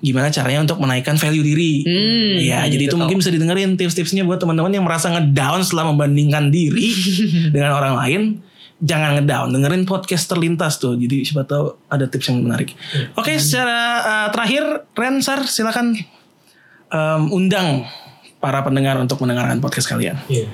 gimana 0.00 0.28
caranya 0.28 0.60
untuk 0.62 0.76
menaikkan 0.76 1.16
value 1.16 1.40
diri. 1.42 1.72
Hmm, 1.82 2.36
Iya, 2.36 2.58
jadi 2.68 2.84
itu 2.86 2.94
gitu. 2.94 3.00
mungkin 3.00 3.16
bisa 3.18 3.32
didengerin 3.32 3.74
tips-tipsnya 3.74 4.22
buat 4.22 4.36
teman-teman 4.36 4.68
yang 4.70 4.84
merasa 4.84 5.08
ngedown 5.08 5.64
setelah 5.64 5.88
membandingkan 5.92 6.52
diri 6.52 6.92
dengan 7.54 7.74
orang 7.74 7.94
lain. 7.96 8.22
Jangan 8.76 9.16
ngedown, 9.16 9.56
dengerin 9.56 9.88
podcast 9.88 10.28
terlintas 10.28 10.76
tuh. 10.76 11.00
Jadi 11.00 11.24
siapa 11.24 11.48
tahu 11.48 11.80
ada 11.88 12.04
tips 12.04 12.28
yang 12.28 12.44
menarik. 12.44 12.76
Oke, 13.16 13.40
secara 13.40 13.80
uh, 14.04 14.28
terakhir 14.28 14.84
Rensar 14.92 15.48
silakan 15.48 15.96
um, 16.92 17.32
undang 17.32 17.88
para 18.36 18.60
pendengar 18.60 19.00
untuk 19.00 19.16
mendengarkan 19.24 19.64
podcast 19.64 19.88
kalian. 19.88 20.20
Iya. 20.28 20.52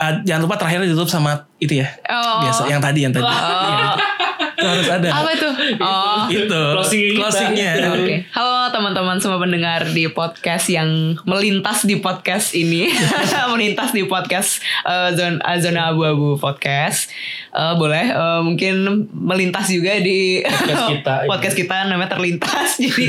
Uh, 0.00 0.24
jangan 0.24 0.48
lupa 0.48 0.56
terakhir 0.56 0.88
ditutup 0.88 1.12
sama 1.12 1.44
itu 1.60 1.84
ya. 1.84 1.92
Oh. 2.08 2.48
Biasa 2.48 2.64
yang 2.64 2.80
tadi 2.80 3.04
yang 3.04 3.12
tadi. 3.12 3.28
Oh. 3.28 4.26
Itu 4.58 4.66
harus 4.66 4.90
ada. 4.90 5.08
Apa 5.14 5.30
itu? 5.30 5.48
Oh. 5.78 6.26
itu 6.26 6.50
Closing 6.50 7.02
kita. 7.06 7.18
closingnya 7.22 7.70
Oke, 7.94 8.26
halo 8.34 8.74
teman-teman 8.74 9.14
semua 9.16 9.38
pendengar 9.38 9.86
di 9.86 10.10
podcast 10.10 10.66
yang 10.66 11.14
melintas 11.22 11.86
di 11.86 12.02
podcast 12.02 12.58
ini, 12.58 12.90
melintas 13.54 13.94
di 13.94 14.02
podcast 14.02 14.58
eh, 14.82 15.14
zona 15.14 15.38
zona 15.62 15.94
abu-abu 15.94 16.34
podcast. 16.34 17.06
Eh, 17.48 17.74
boleh 17.78 18.10
eh, 18.10 18.40
mungkin 18.42 19.06
melintas 19.14 19.70
juga 19.70 19.94
di 20.02 20.42
Podcast 20.42 20.90
kita. 20.90 21.14
podcast 21.30 21.54
kita 21.54 21.76
namanya 21.86 22.18
terlintas 22.18 22.76
jadi 22.82 23.06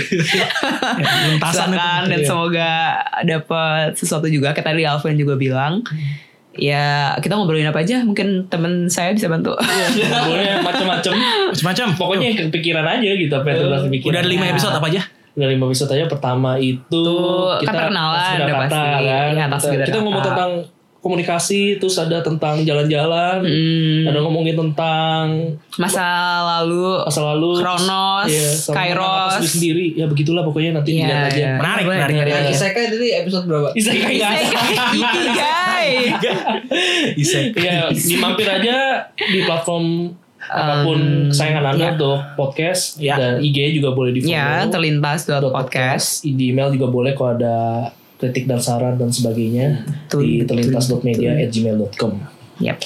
lintasan 1.34 1.74
silakan 1.74 2.02
dan 2.08 2.20
Iya. 2.20 2.28
semoga 2.30 2.72
dapat 3.26 3.90
sesuatu 3.98 4.30
juga. 4.30 4.54
Kayak 4.54 4.70
tadi 4.70 4.86
Alvin 4.86 5.18
juga 5.18 5.34
bilang. 5.34 5.82
Ya 6.52 6.84
kita 7.16 7.34
ngobrolin 7.34 7.66
apa 7.66 7.80
aja 7.80 8.02
Mungkin 8.02 8.50
temen 8.50 8.86
saya 8.86 9.14
bisa 9.14 9.28
bantu 9.28 9.54
Boleh 10.26 10.60
macam-macam. 10.60 11.12
macam-macam 11.48 11.88
Pokoknya 11.94 12.26
yang 12.28 12.50
kepikiran 12.50 12.86
aja 12.90 13.10
gitu 13.12 13.30
apa 13.32 13.48
yang 13.48 13.86
pikiran. 13.88 14.10
udah 14.10 14.20
ada 14.20 14.30
lima 14.30 14.46
episode 14.48 14.74
apa 14.74 14.88
aja 14.88 15.02
Udah 15.32 15.48
lima 15.48 15.66
episode 15.66 15.92
aja 15.92 16.06
pertama 16.06 16.58
itu 16.58 16.90
Tuh, 16.90 17.54
kan 17.62 17.72
perkenalan, 17.72 18.18
Tasbih 18.18 18.36
udah 18.36 18.48
kata, 18.50 18.64
pasti. 18.66 18.90
kan. 19.32 19.48
Tasbih 19.48 19.72
kita, 19.72 19.86
kita 19.86 19.98
ngomong 20.00 20.24
tentang 20.26 20.52
komunikasi, 21.00 21.76
terus 21.76 21.96
ada 21.96 22.20
tentang 22.20 22.60
jalan-jalan, 22.62 23.40
Hmm, 23.40 24.04
ada 24.06 24.20
ngomongin 24.20 24.54
tentang 24.54 25.56
masa 25.76 26.04
lalu 26.60 27.00
masa 27.02 27.22
lalu, 27.26 27.56
Kronos, 27.56 28.28
Iya, 28.28 28.48
sama 28.54 28.76
Kairos. 28.76 29.32
sendiri 29.40 29.48
sendiri. 29.50 29.88
Ya 29.96 30.06
begitulah 30.06 30.44
pokoknya 30.44 30.72
nanti 30.76 30.92
Iya, 30.94 31.00
dilihat 31.02 31.24
aja. 31.26 31.36
iya. 31.36 31.52
Menarik, 31.56 31.84
Boleh, 31.84 31.98
menarik, 31.98 32.16
boleh. 32.16 32.34
menarik. 32.36 32.52
Isekai 32.52 32.86
tadi 32.90 33.08
episode 33.16 33.46
berapa? 33.46 33.68
Isekai 33.74 34.14
nggak 34.14 34.32
ada. 34.32 34.50
Ikigai. 34.94 35.90
Isekai. 37.16 37.64
Iya, 37.64 37.80
dimampir 37.92 38.48
aja 38.48 38.78
di 39.16 39.40
platform 39.44 39.86
apa 40.42 40.82
pun 40.82 41.00
kesayangan 41.30 41.66
anda 41.70 41.88
iya. 41.94 42.00
tuh 42.00 42.18
podcast 42.34 42.98
Ya. 42.98 43.16
dan 43.16 43.38
IG 43.38 43.76
juga 43.76 43.94
boleh 43.94 44.12
di 44.12 44.20
follow. 44.20 44.34
Ya, 44.34 44.66
terlintas 44.66 45.24
dot 45.24 45.46
podcast. 45.46 46.24
Di 46.24 46.50
email 46.50 46.72
juga 46.72 46.88
boleh 46.88 47.14
kalau 47.14 47.38
ada 47.38 47.58
kritik 48.20 48.46
dan 48.46 48.60
saran 48.60 48.96
dan 48.96 49.08
sebagainya 49.08 49.88
Betul, 50.06 50.22
di 50.22 50.44
terlintas.media@gmail.com. 50.44 52.12
Yap. 52.60 52.78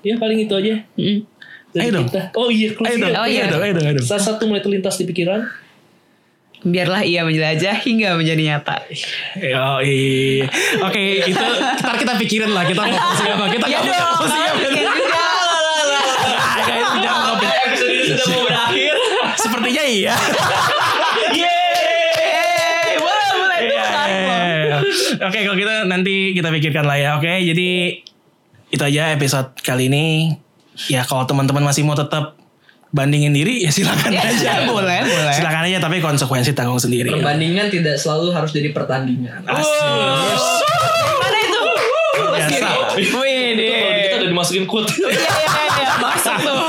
Ya 0.00 0.14
paling 0.14 0.38
itu 0.38 0.52
aja. 0.52 0.84
Mm. 0.94 1.24
dari 1.68 1.84
Ayo 1.84 1.90
dong. 1.94 2.06
kita. 2.06 2.22
Oh 2.32 2.48
iya, 2.48 2.68
Ayo 2.68 2.76
closing 2.76 3.00
dong. 3.02 3.12
Oh, 3.14 3.26
iya. 3.26 3.44
ayo 3.44 3.50
dong, 3.50 3.62
ayo 3.62 3.72
dong, 3.74 3.84
ayo 3.84 3.94
dong. 3.96 4.06
Salah 4.06 4.24
satu 4.24 4.44
mulai 4.44 4.60
terlintas 4.60 4.96
di 4.96 5.04
pikiran. 5.04 5.40
Biarlah 6.60 7.02
ia 7.02 7.22
menjelajah 7.22 7.76
hingga 7.78 8.16
menjadi 8.16 8.42
nyata. 8.46 8.82
Oh, 9.54 9.78
iya. 9.78 10.48
Oke, 10.80 11.00
itu 11.22 11.44
ntar 11.78 11.94
kita 11.94 12.16
pikirin 12.16 12.50
lah 12.50 12.64
kita 12.64 12.80
mau 12.80 12.88
posting 12.90 13.30
apa. 13.30 13.44
Kita 13.48 13.66
Ya 13.66 13.78
dong, 13.80 14.16
posting 14.18 14.42
apa. 14.42 14.58
juga. 14.58 14.82
Ah, 16.68 16.88
sudah 16.90 17.14
mau 17.16 17.36
berakhir. 18.44 18.94
Sepertinya 19.38 19.84
iya. 19.84 20.14
Iya. 25.18 25.26
Oke, 25.26 25.38
kalau 25.42 25.56
gitu 25.56 25.72
nanti 25.84 26.14
kita 26.32 26.48
pikirkan 26.48 26.84
lah 26.84 26.94
ya. 26.94 27.10
Oke, 27.14 27.28
jadi 27.28 27.68
itu 28.68 28.82
aja 28.84 29.10
episode 29.10 29.52
kali 29.58 29.86
ini. 29.86 30.34
Ya 30.86 31.02
kalau 31.02 31.24
teman-teman 31.24 31.64
masih 31.64 31.82
mau 31.82 31.92
tetap 31.92 32.38
bandingin 32.88 33.30
diri 33.30 33.60
ya 33.60 33.68
silakan 33.68 34.08
Ya, 34.08 34.24
aja. 34.24 34.64
boleh, 34.64 35.02
boleh. 35.02 35.34
Silakan 35.34 35.66
aja 35.66 35.78
tapi 35.78 35.98
konsekuensi 35.98 36.54
tanggung 36.54 36.78
sendiri. 36.78 37.10
Perbandingan 37.10 37.68
tidak 37.68 37.98
selalu 37.98 38.30
harus 38.30 38.48
jadi 38.48 38.70
pertandingan. 38.70 39.42
Mana 39.42 39.60
itu? 41.36 41.62
Biasa. 42.14 42.68
Wih, 42.96 43.58
kita 44.00 44.14
udah 44.16 44.28
dimasukin 44.28 44.64
quote. 44.64 44.88
Iya, 44.88 45.10
iya, 45.10 45.62
iya. 45.76 45.90
Masuk 45.98 46.36
tuh. 46.38 46.62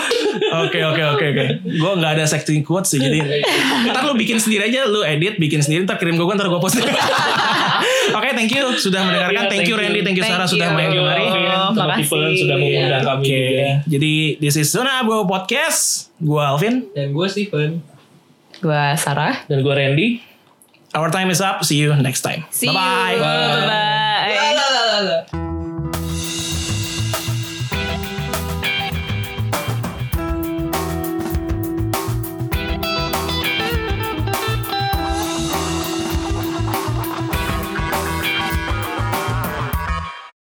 Oke 0.59 0.79
oke 0.81 1.01
oke 1.07 1.25
oke. 1.27 1.45
Gue 1.69 1.91
nggak 1.95 2.11
ada 2.17 2.25
sexting 2.25 2.61
quotes 2.61 2.89
sih 2.89 2.99
jadi. 2.99 3.21
Ntar 3.85 4.03
lu 4.03 4.17
bikin 4.17 4.41
sendiri 4.41 4.67
aja, 4.67 4.85
lu 4.85 5.01
edit, 5.01 5.37
bikin 5.37 5.61
sendiri, 5.61 5.85
ntar 5.85 5.95
kirim 5.95 6.17
gue, 6.17 6.25
ntar 6.25 6.49
gue 6.49 6.57
post. 6.57 6.81
Oke, 8.13 8.29
thank 8.33 8.51
you 8.51 8.65
sudah 8.75 9.01
mendengarkan. 9.01 9.45
Iya, 9.45 9.51
Thank 9.51 9.65
you 9.65 9.65
thank 9.65 9.67
you. 9.69 9.75
Randy, 9.77 9.99
thank 10.01 10.17
you 10.17 10.25
Sarah 10.25 10.45
sudah 10.45 10.67
main 10.71 10.89
Thank 10.89 10.95
you, 10.95 11.03
kemari. 11.03 11.25
Makasih. 11.69 11.97
Tiffany 12.01 12.33
sudah 12.35 12.55
mengundang 12.57 13.03
kami 13.05 13.23
Oke, 13.23 13.39
juga. 13.39 13.67
jadi 13.85 14.13
this 14.37 14.55
is 14.55 14.67
Zona 14.67 15.01
Bro 15.01 15.25
Podcast. 15.25 16.09
Gue 16.17 16.41
Alvin. 16.41 16.75
Dan 16.91 17.13
gue 17.13 17.27
Steven. 17.27 17.69
Gua 18.59 18.91
Sarah. 18.95 19.45
Dan 19.47 19.61
gue 19.61 19.71
Randy. 19.71 20.07
Our 20.91 21.07
time 21.07 21.29
is 21.29 21.39
up. 21.39 21.61
See 21.61 21.77
you 21.77 21.93
next 21.95 22.25
time. 22.25 22.49
See 22.49 22.65
Bye 22.65 22.73
bye. 22.73 23.13
you. 23.13 23.21
Bye. 23.21 24.53
La, 24.57 24.65
la, 24.67 24.99
la. 25.05 25.38